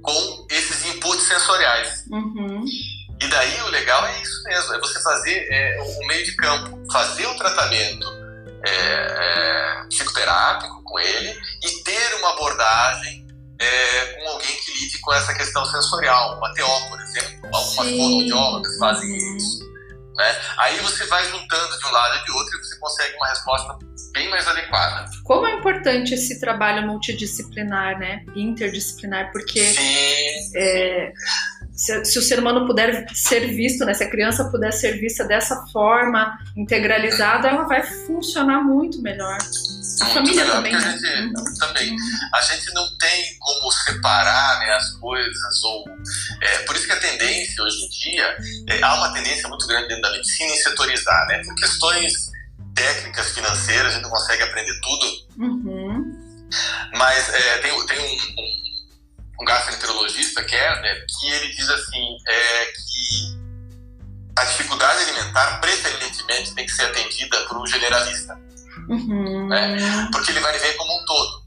com 0.00 0.46
esses 0.48 0.86
inputs 0.94 1.26
sensoriais. 1.26 2.04
Uhum. 2.08 2.64
E 3.20 3.26
daí 3.26 3.60
o 3.62 3.68
legal 3.70 4.06
é 4.06 4.22
isso 4.22 4.44
mesmo, 4.44 4.74
é 4.74 4.78
você 4.78 5.02
fazer 5.02 5.48
é, 5.50 5.82
o 5.82 6.06
meio 6.06 6.24
de 6.24 6.36
campo, 6.36 6.80
fazer 6.92 7.26
o 7.26 7.36
tratamento 7.36 8.06
é, 8.64 8.70
é, 8.70 9.84
psicoterápico 9.88 10.77
com 10.88 10.98
ele 10.98 11.38
e 11.62 11.84
ter 11.84 12.14
uma 12.16 12.30
abordagem 12.30 13.26
é, 13.60 14.04
com 14.14 14.28
alguém 14.28 14.56
que 14.56 14.72
lide 14.72 14.98
com 15.00 15.12
essa 15.12 15.34
questão 15.34 15.64
sensorial, 15.64 16.38
uma 16.38 16.54
TO, 16.54 16.88
por 16.88 17.00
exemplo, 17.00 17.48
algumas 17.52 17.86
fonoaudiólogas 17.86 18.78
fazem 18.78 19.36
isso. 19.36 19.68
Né? 20.18 20.36
Aí 20.58 20.78
você 20.80 21.06
vai 21.06 21.24
juntando 21.30 21.78
de 21.78 21.86
um 21.86 21.90
lado 21.92 22.18
e 22.18 22.24
de 22.24 22.32
outro 22.32 22.58
e 22.58 22.64
você 22.64 22.78
consegue 22.78 23.16
uma 23.16 23.28
resposta 23.28 23.78
bem 24.12 24.28
mais 24.28 24.48
adequada. 24.48 25.08
Como 25.22 25.46
é 25.46 25.52
importante 25.54 26.14
esse 26.14 26.40
trabalho 26.40 26.84
multidisciplinar, 26.86 27.98
né? 28.00 28.24
Interdisciplinar, 28.34 29.30
porque 29.30 29.60
é, 30.56 31.12
se, 31.72 32.04
se, 32.04 32.18
o 32.18 32.22
ser 32.22 32.40
humano 32.40 32.66
puder 32.66 33.06
ser 33.14 33.46
visto, 33.46 33.84
né? 33.84 33.94
Se 33.94 34.02
a 34.02 34.10
criança 34.10 34.50
puder 34.50 34.72
ser 34.72 34.98
vista 34.98 35.24
dessa 35.24 35.64
forma, 35.72 36.36
integralizada, 36.56 37.48
ela 37.48 37.62
vai 37.62 37.84
funcionar 37.84 38.60
muito 38.62 39.00
melhor. 39.00 39.38
A 40.00 40.04
muito 40.04 40.14
família 40.14 40.44
melhor, 40.44 40.56
também, 40.56 40.72
né? 40.72 40.78
A 40.78 40.90
gente, 40.90 41.36
uhum. 41.36 41.54
também. 41.58 41.96
A 42.34 42.40
gente 42.40 42.74
não 42.74 42.98
tem 42.98 43.38
como 43.38 43.72
separar 43.72 44.58
né, 44.60 44.72
as 44.72 44.90
coisas, 44.94 45.64
ou 45.64 45.84
é, 46.42 46.58
por 46.60 46.76
isso 46.76 46.86
que 46.86 46.92
a 46.92 47.00
tendência 47.00 47.62
hoje 47.64 47.84
em 47.84 47.88
dia, 47.88 48.36
é, 48.68 48.82
há 48.82 48.94
uma 48.94 49.12
tendência 49.12 49.48
muito 49.48 49.66
grande 49.66 49.88
dentro 49.88 50.02
da 50.02 50.10
medicina 50.12 50.54
em 50.54 50.58
setorizar, 50.58 51.26
né? 51.26 51.42
Por 51.44 51.54
questões 51.54 52.30
técnicas 52.74 53.32
financeiras, 53.32 53.86
a 53.86 53.94
gente 53.94 54.02
não 54.02 54.10
consegue 54.10 54.42
aprender 54.42 54.80
tudo. 54.80 55.06
Uhum. 55.38 56.28
Mas 56.94 57.28
é, 57.34 57.58
tem, 57.58 57.86
tem 57.86 57.98
um, 57.98 58.42
um, 58.42 59.42
um 59.42 59.44
gastroenterologista, 59.44 60.42
Kerner, 60.44 61.06
que 61.06 61.30
ele 61.30 61.54
diz 61.54 61.68
assim, 61.68 62.16
é, 62.26 62.64
que 62.66 63.38
a 64.36 64.44
dificuldade 64.44 65.02
alimentar 65.02 65.60
preferentemente 65.60 66.54
tem 66.54 66.64
que 66.64 66.72
ser 66.72 66.84
atendida 66.84 67.44
por 67.46 67.58
um 67.58 67.66
generalista. 67.66 68.38
Uhum. 68.88 69.48
Né? 69.48 70.08
Porque 70.12 70.30
ele 70.30 70.40
vai 70.40 70.58
ver 70.58 70.74
como 70.76 71.00
um 71.00 71.04
todo. 71.04 71.44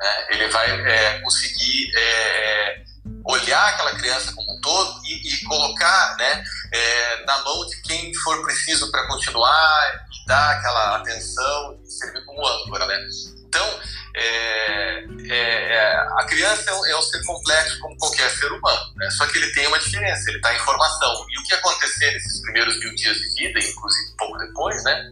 Né? 0.00 0.26
Ele 0.30 0.48
vai 0.48 0.70
é, 0.70 1.20
conseguir 1.20 1.90
é, 1.96 2.84
olhar 3.24 3.68
aquela 3.68 3.94
criança 3.94 4.32
como 4.34 4.56
um 4.56 4.60
todo 4.60 5.00
e, 5.04 5.28
e 5.28 5.44
colocar 5.44 6.16
né, 6.16 6.44
é, 6.72 7.24
na 7.24 7.38
mão 7.42 7.66
de 7.66 7.80
quem 7.82 8.14
for 8.16 8.42
preciso 8.42 8.90
para 8.90 9.06
continuar 9.06 10.02
e 10.12 10.26
dar 10.26 10.58
aquela 10.58 10.96
atenção 10.96 11.78
e 11.82 11.90
servir 11.90 12.24
como 12.24 12.46
âncora. 12.46 12.86
Né? 12.86 13.08
Então, 13.46 13.80
é, 14.16 15.04
é, 15.28 15.74
é, 15.74 15.96
a 16.18 16.24
criança 16.28 16.70
é 16.70 16.90
é 16.90 16.96
um, 16.96 17.02
ser 17.02 17.24
complexo 17.24 17.78
como 17.80 17.96
qualquer 17.98 18.30
ser 18.30 18.50
humano, 18.52 18.94
né? 18.96 19.10
só 19.10 19.26
que 19.26 19.38
ele 19.38 19.52
tem 19.52 19.66
uma 19.66 19.78
diferença, 19.78 20.28
ele 20.28 20.38
está 20.38 20.54
em 20.54 20.58
formação. 20.60 21.26
E 21.30 21.38
o 21.38 21.42
que 21.44 21.54
acontecer 21.54 22.12
nesses 22.12 22.40
primeiros 22.42 22.78
mil 22.78 22.94
dias 22.94 23.16
de 23.16 23.34
vida, 23.34 23.58
inclusive 23.58 24.16
pouco 24.16 24.38
depois, 24.38 24.84
né, 24.84 25.10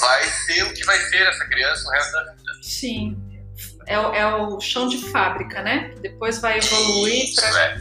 vai 0.00 0.24
ser 0.24 0.62
o 0.64 0.74
que 0.74 0.84
vai 0.84 0.98
ser 0.98 1.26
essa 1.26 1.44
criança 1.46 1.88
o 1.88 1.90
resto 1.90 2.12
da 2.12 2.22
vida. 2.32 2.52
Sim 2.62 3.26
é, 3.86 3.94
é 3.94 4.26
o 4.26 4.60
chão 4.60 4.88
de 4.88 4.98
fábrica, 5.10 5.62
né? 5.62 5.94
Depois 6.00 6.40
vai 6.40 6.58
evoluir 6.58 7.24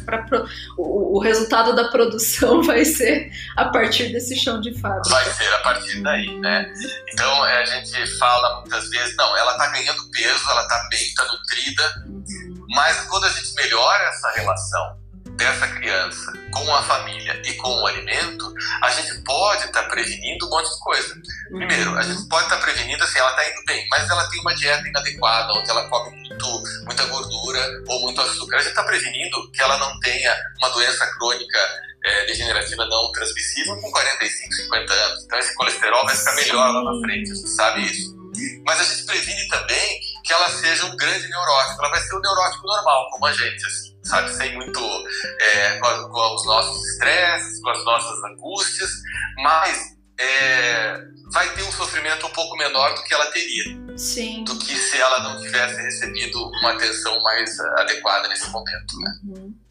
para 0.06 0.20
é. 0.20 0.46
o, 0.78 1.18
o 1.18 1.20
resultado 1.20 1.76
da 1.76 1.90
produção 1.90 2.62
vai 2.64 2.86
ser 2.86 3.32
a 3.58 3.66
partir 3.66 4.12
desse 4.12 4.36
chão 4.36 4.62
de 4.62 4.80
fábrica. 4.80 5.10
Vai 5.10 5.26
ser 5.32 5.52
a 5.54 5.60
partir 5.60 6.02
daí, 6.02 6.40
né? 6.40 6.72
Então 7.12 7.46
é, 7.46 7.62
a 7.62 7.66
gente 7.66 8.18
fala 8.18 8.62
muitas 8.62 8.88
vezes, 8.90 9.16
não, 9.18 9.36
ela 9.36 9.52
está 9.52 9.68
ganhando 9.68 10.12
peso, 10.12 10.50
ela 10.50 10.62
está 10.62 10.88
bem, 10.92 11.02
está 11.02 11.26
nutrida, 11.26 12.04
uhum. 12.08 12.66
mas 12.70 13.02
quando 13.08 13.26
a 13.26 13.30
gente 13.30 13.54
melhora 13.56 14.04
essa 14.06 14.32
relação 14.32 15.05
dessa 15.36 15.68
criança 15.68 16.34
com 16.52 16.76
a 16.76 16.84
família 16.84 17.42
e 17.46 17.54
com 17.56 17.70
o 17.70 17.88
alimento, 17.88 18.54
a 18.82 18.90
gente 18.90 19.22
pode 19.22 19.66
estar 19.66 19.84
tá 19.84 19.90
prevenindo 19.90 20.46
um 20.46 20.50
monte 20.50 20.70
de 20.70 20.80
coisa. 20.80 21.16
Primeiro, 21.50 21.98
a 21.98 22.02
gente 22.02 22.28
pode 22.28 22.44
estar 22.44 22.58
tá 22.58 22.62
prevenindo 22.62 23.04
assim, 23.04 23.20
ela 23.20 23.30
está 23.32 23.50
indo 23.50 23.66
bem, 23.66 23.86
mas 23.90 24.10
ela 24.10 24.30
tem 24.30 24.42
uma 24.42 24.56
dieta 24.56 24.88
inadequada, 24.88 25.54
onde 25.54 25.70
ela 25.70 25.88
come 25.90 26.16
muito, 26.16 26.64
muita 26.86 27.06
gordura 27.06 27.84
ou 27.88 28.02
muito 28.02 28.22
açúcar. 28.22 28.58
A 28.58 28.60
gente 28.60 28.70
está 28.70 28.84
prevenindo 28.84 29.52
que 29.52 29.62
ela 29.62 29.78
não 29.78 30.00
tenha 30.00 30.36
uma 30.60 30.70
doença 30.70 31.06
crônica 31.18 31.60
é, 32.06 32.26
degenerativa 32.26 32.86
não 32.86 33.12
transmissível 33.12 33.76
com 33.82 33.92
45, 33.92 34.54
50 34.54 34.94
anos. 34.94 35.24
Então 35.26 35.40
esse 35.40 35.56
colesterol 35.56 36.06
vai 36.06 36.16
ficar 36.16 36.36
melhor 36.36 36.72
lá 36.72 36.94
na 36.94 37.02
frente, 37.02 37.32
a 37.32 37.36
gente 37.36 37.50
sabe 37.50 37.86
isso. 37.86 38.16
Mas 38.66 38.80
a 38.80 38.84
gente 38.84 39.06
previne 39.06 39.48
também 39.48 40.00
que 40.24 40.34
ela 40.34 40.50
seja 40.50 40.86
um 40.86 40.96
grande 40.98 41.28
neurótico. 41.30 41.82
Ela 41.82 41.90
vai 41.90 42.02
ser 42.02 42.16
um 42.16 42.20
neurótico 42.20 42.68
normal, 42.68 43.10
como 43.12 43.26
a 43.28 43.32
gente, 43.32 43.66
assim 43.66 43.95
sabe? 44.06 44.34
Sem 44.34 44.56
muito. 44.56 44.80
É, 45.40 45.80
com, 45.80 46.10
com, 46.10 46.36
os 46.36 46.46
nossos 46.46 46.86
estresses, 46.92 47.62
com 47.62 47.70
as 47.70 47.84
nossas 47.84 48.24
angústias, 48.32 48.92
mas 49.38 49.96
é, 50.20 50.98
vai 51.34 51.54
ter 51.54 51.64
um 51.64 51.72
sofrimento 51.72 52.26
um 52.28 52.32
pouco 52.32 52.56
menor 52.58 52.94
do 52.96 53.04
que 53.04 53.14
ela 53.14 53.26
teria. 53.32 53.64
Sim. 53.98 54.44
Do 54.44 54.58
que 54.58 54.76
se 54.76 54.98
ela 54.98 55.20
não 55.24 55.42
tivesse 55.42 55.82
recebido 55.82 56.40
uma 56.60 56.74
atenção 56.74 57.20
mais 57.22 57.60
adequada 57.60 58.28
nesse 58.30 58.50
momento, 58.50 59.00
né? 59.00 59.12
Uhum. 59.26 59.65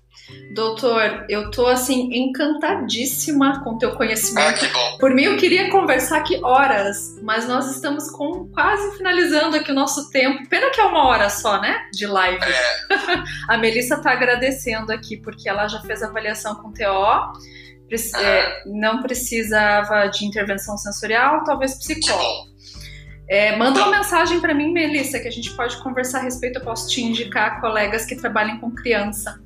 Doutor, 0.52 1.26
eu 1.28 1.50
tô 1.50 1.66
assim 1.66 2.08
encantadíssima 2.12 3.62
com 3.62 3.76
teu 3.76 3.94
conhecimento. 3.94 4.64
Ah. 4.64 4.96
Por 4.98 5.12
mim 5.14 5.24
eu 5.24 5.36
queria 5.36 5.70
conversar 5.70 6.18
aqui 6.18 6.40
horas, 6.42 7.18
mas 7.22 7.46
nós 7.46 7.70
estamos 7.70 8.10
com 8.10 8.48
quase 8.48 8.96
finalizando 8.96 9.56
aqui 9.56 9.70
o 9.70 9.74
nosso 9.74 10.10
tempo. 10.10 10.48
Pena 10.48 10.70
que 10.70 10.80
é 10.80 10.84
uma 10.84 11.06
hora 11.06 11.28
só, 11.28 11.60
né, 11.60 11.88
de 11.92 12.06
live. 12.06 12.42
É. 12.42 13.22
a 13.52 13.58
Melissa 13.58 14.00
tá 14.00 14.12
agradecendo 14.12 14.92
aqui 14.92 15.16
porque 15.16 15.48
ela 15.48 15.68
já 15.68 15.80
fez 15.80 16.02
avaliação 16.02 16.54
com 16.56 16.72
TO. 16.72 17.42
É, 18.18 18.62
não 18.66 19.02
precisava 19.02 20.06
de 20.06 20.24
intervenção 20.24 20.76
sensorial, 20.76 21.44
talvez 21.44 21.74
psicólogo. 21.74 22.54
É, 23.28 23.56
manda 23.56 23.80
uma 23.80 23.98
mensagem 23.98 24.40
para 24.40 24.54
mim, 24.54 24.72
Melissa, 24.72 25.18
que 25.18 25.28
a 25.28 25.30
gente 25.30 25.50
pode 25.52 25.76
conversar 25.82 26.20
a 26.20 26.22
respeito. 26.22 26.58
Eu 26.58 26.64
posso 26.64 26.88
te 26.88 27.02
indicar 27.02 27.60
colegas 27.60 28.04
que 28.04 28.16
trabalhem 28.16 28.58
com 28.58 28.70
criança 28.70 29.43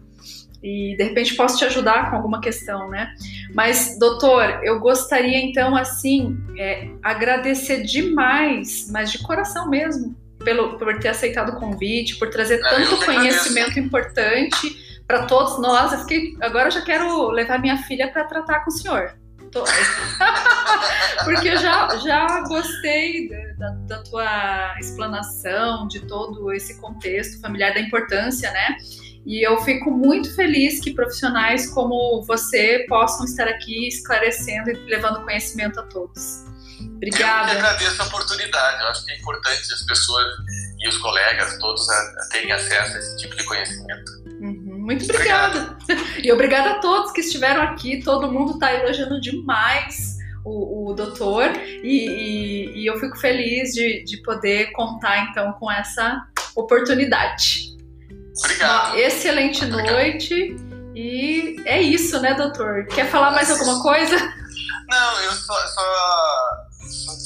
e 0.63 0.97
de 0.97 1.05
repente 1.05 1.35
posso 1.35 1.59
te 1.59 1.65
ajudar 1.65 2.11
com 2.11 2.17
alguma 2.17 2.41
questão, 2.41 2.89
né? 2.89 3.15
Mas, 3.55 3.99
doutor, 3.99 4.61
eu 4.63 4.81
gostaria 4.81 5.39
então, 5.39 5.77
assim, 5.77 6.37
é, 6.59 6.89
agradecer 7.03 7.83
demais, 7.83 8.89
mas 8.91 9.13
de 9.13 9.19
coração 9.19 9.69
mesmo, 9.69 10.17
pelo, 10.45 10.79
por 10.79 10.99
ter 10.99 11.09
aceitado 11.09 11.51
o 11.51 11.61
convite, 11.61 12.17
por 12.19 12.31
trazer 12.31 12.57
é, 12.57 12.69
tanto 12.69 13.05
conhecimento 13.05 13.79
importante 13.79 15.01
para 15.07 15.27
todos 15.27 15.61
nós. 15.61 15.93
Eu 15.93 16.01
fiquei, 16.01 16.37
agora 16.41 16.69
eu 16.69 16.73
já 16.73 16.83
quero 16.83 17.31
levar 17.31 17.61
minha 17.61 17.79
filha 17.79 18.09
para 18.09 18.25
tratar 18.25 18.61
com 18.61 18.71
o 18.71 18.73
senhor. 18.73 19.15
Tô... 19.51 19.65
Porque 21.25 21.49
eu 21.49 21.57
já, 21.57 21.97
já 21.97 22.41
gostei 22.43 23.29
da, 23.57 23.71
da 23.87 24.03
tua 24.03 24.77
explanação 24.79 25.89
de 25.89 26.01
todo 26.01 26.53
esse 26.53 26.81
contexto 26.81 27.41
familiar, 27.41 27.73
da 27.73 27.81
importância, 27.81 28.51
né? 28.51 28.77
E 29.29 29.47
eu 29.47 29.59
fico 29.61 29.91
muito 29.91 30.35
feliz 30.35 30.81
que 30.81 30.95
profissionais 30.95 31.69
como 31.69 32.23
você 32.23 32.87
possam 32.89 33.27
estar 33.27 33.47
aqui 33.47 33.87
esclarecendo 33.87 34.71
e 34.71 34.75
levando 34.87 35.23
conhecimento 35.23 35.79
a 35.79 35.83
todos. 35.83 36.47
Obrigada. 36.97 37.53
Eu 37.53 37.61
que 37.61 37.67
agradeço 37.67 38.03
a 38.03 38.07
oportunidade. 38.07 38.83
Eu 38.83 38.89
acho 38.89 39.05
que 39.05 39.13
é 39.13 39.19
importante 39.19 39.71
as 39.71 39.83
pessoas 39.83 40.27
e 40.81 40.89
os 40.89 40.97
colegas 40.97 41.59
todos 41.59 41.87
a, 41.91 41.93
a 41.93 42.29
terem 42.33 42.53
acesso 42.53 42.97
a 42.97 42.99
esse 42.99 43.17
tipo 43.19 43.37
de 43.37 43.45
conhecimento. 43.45 44.13
Uhum, 44.41 44.79
muito 44.79 45.05
obrigada. 45.05 45.77
Obrigado. 45.83 46.09
E 46.25 46.33
obrigada 46.33 46.71
a 46.71 46.79
todos 46.79 47.13
que 47.13 47.21
estiveram 47.21 47.61
aqui. 47.61 48.03
Todo 48.03 48.33
mundo 48.33 48.55
está 48.55 48.73
elogiando 48.73 49.21
demais 49.21 50.17
o, 50.43 50.91
o 50.91 50.95
doutor 50.95 51.53
e, 51.55 52.09
e, 52.09 52.81
e, 52.81 52.87
eu 52.87 52.99
fico 52.99 53.19
feliz 53.19 53.75
de, 53.75 54.03
de 54.05 54.23
poder 54.23 54.73
contar 54.73 55.29
então 55.31 55.53
com 55.53 55.71
essa 55.71 56.27
oportunidade. 56.57 57.78
Obrigado. 58.45 58.89
Uma 58.89 58.99
excelente 59.01 59.65
Obrigado. 59.65 59.93
noite. 59.93 60.57
E 60.95 61.57
é 61.65 61.81
isso, 61.81 62.21
né, 62.21 62.35
doutor? 62.35 62.87
Quer 62.87 63.09
falar 63.11 63.31
mais 63.31 63.51
alguma 63.51 63.81
coisa? 63.83 64.17
Não, 64.89 65.21
eu 65.21 65.33
só, 65.33 65.55
só, 65.69 66.51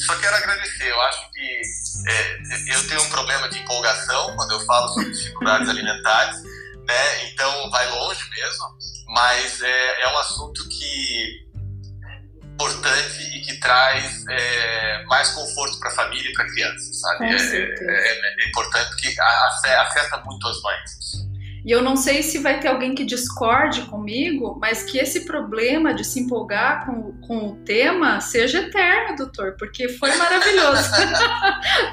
só 0.07 0.15
quero 0.17 0.37
agradecer. 0.37 0.91
Eu 0.91 1.01
acho 1.03 1.31
que 1.33 1.61
é, 2.09 2.75
eu 2.75 2.89
tenho 2.89 3.03
um 3.03 3.09
problema 3.09 3.49
de 3.49 3.59
empolgação 3.61 4.35
quando 4.37 4.53
eu 4.53 4.61
falo 4.61 4.89
sobre 4.89 5.11
dificuldades 5.11 5.69
alimentares, 5.71 6.43
né? 6.43 7.31
Então 7.31 7.71
vai 7.71 7.89
longe 7.91 8.29
mesmo, 8.31 8.67
mas 9.09 9.63
é, 9.63 10.03
é 10.03 10.09
um 10.09 10.19
assunto 10.19 10.69
que 10.69 11.47
importante 12.55 13.23
e 13.37 13.41
que 13.41 13.59
traz 13.59 14.25
é, 14.29 15.05
mais 15.05 15.31
conforto 15.31 15.79
para 15.81 15.91
a 15.91 15.95
família 15.95 16.31
e 16.31 16.33
para 16.33 16.45
a 16.45 16.49
criança, 16.49 16.93
sabe? 16.93 17.25
É, 17.27 17.37
é, 17.37 18.45
é, 18.45 18.49
importante 18.49 18.89
porque 18.91 19.21
afeta 19.21 20.23
muito 20.25 20.47
as 20.47 20.63
mães. 20.63 21.23
E 21.65 21.71
eu 21.71 21.81
não 21.81 21.97
sei 21.97 22.25
se 22.25 22.39
vai 22.39 22.59
ter 22.59 22.69
alguém 22.69 22.93
que 22.93 23.05
discorde 23.05 23.83
comigo, 23.83 24.59
mas 24.61 24.83
que 24.83 24.99
esse 24.99 25.25
problema 25.25 25.95
de 25.95 26.05
se 26.05 26.21
empolgar 26.21 26.85
com, 26.85 27.13
com 27.21 27.51
o 27.51 27.57
tema 27.65 28.21
seja 28.21 28.59
eterno, 28.59 29.17
doutor, 29.17 29.55
porque 29.57 29.89
foi 29.89 30.13
maravilhoso. 30.17 30.91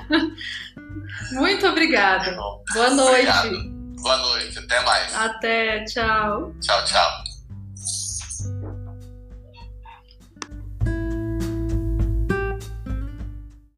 Muito 1.34 1.68
obrigada. 1.68 2.36
Boa 2.74 2.90
noite. 2.90 3.30
Obrigado. 3.30 3.80
Boa 4.02 4.18
noite, 4.18 4.58
até 4.58 4.80
mais. 4.82 5.16
Até, 5.16 5.84
tchau. 5.84 6.56
Tchau, 6.62 6.84
tchau. 6.86 7.29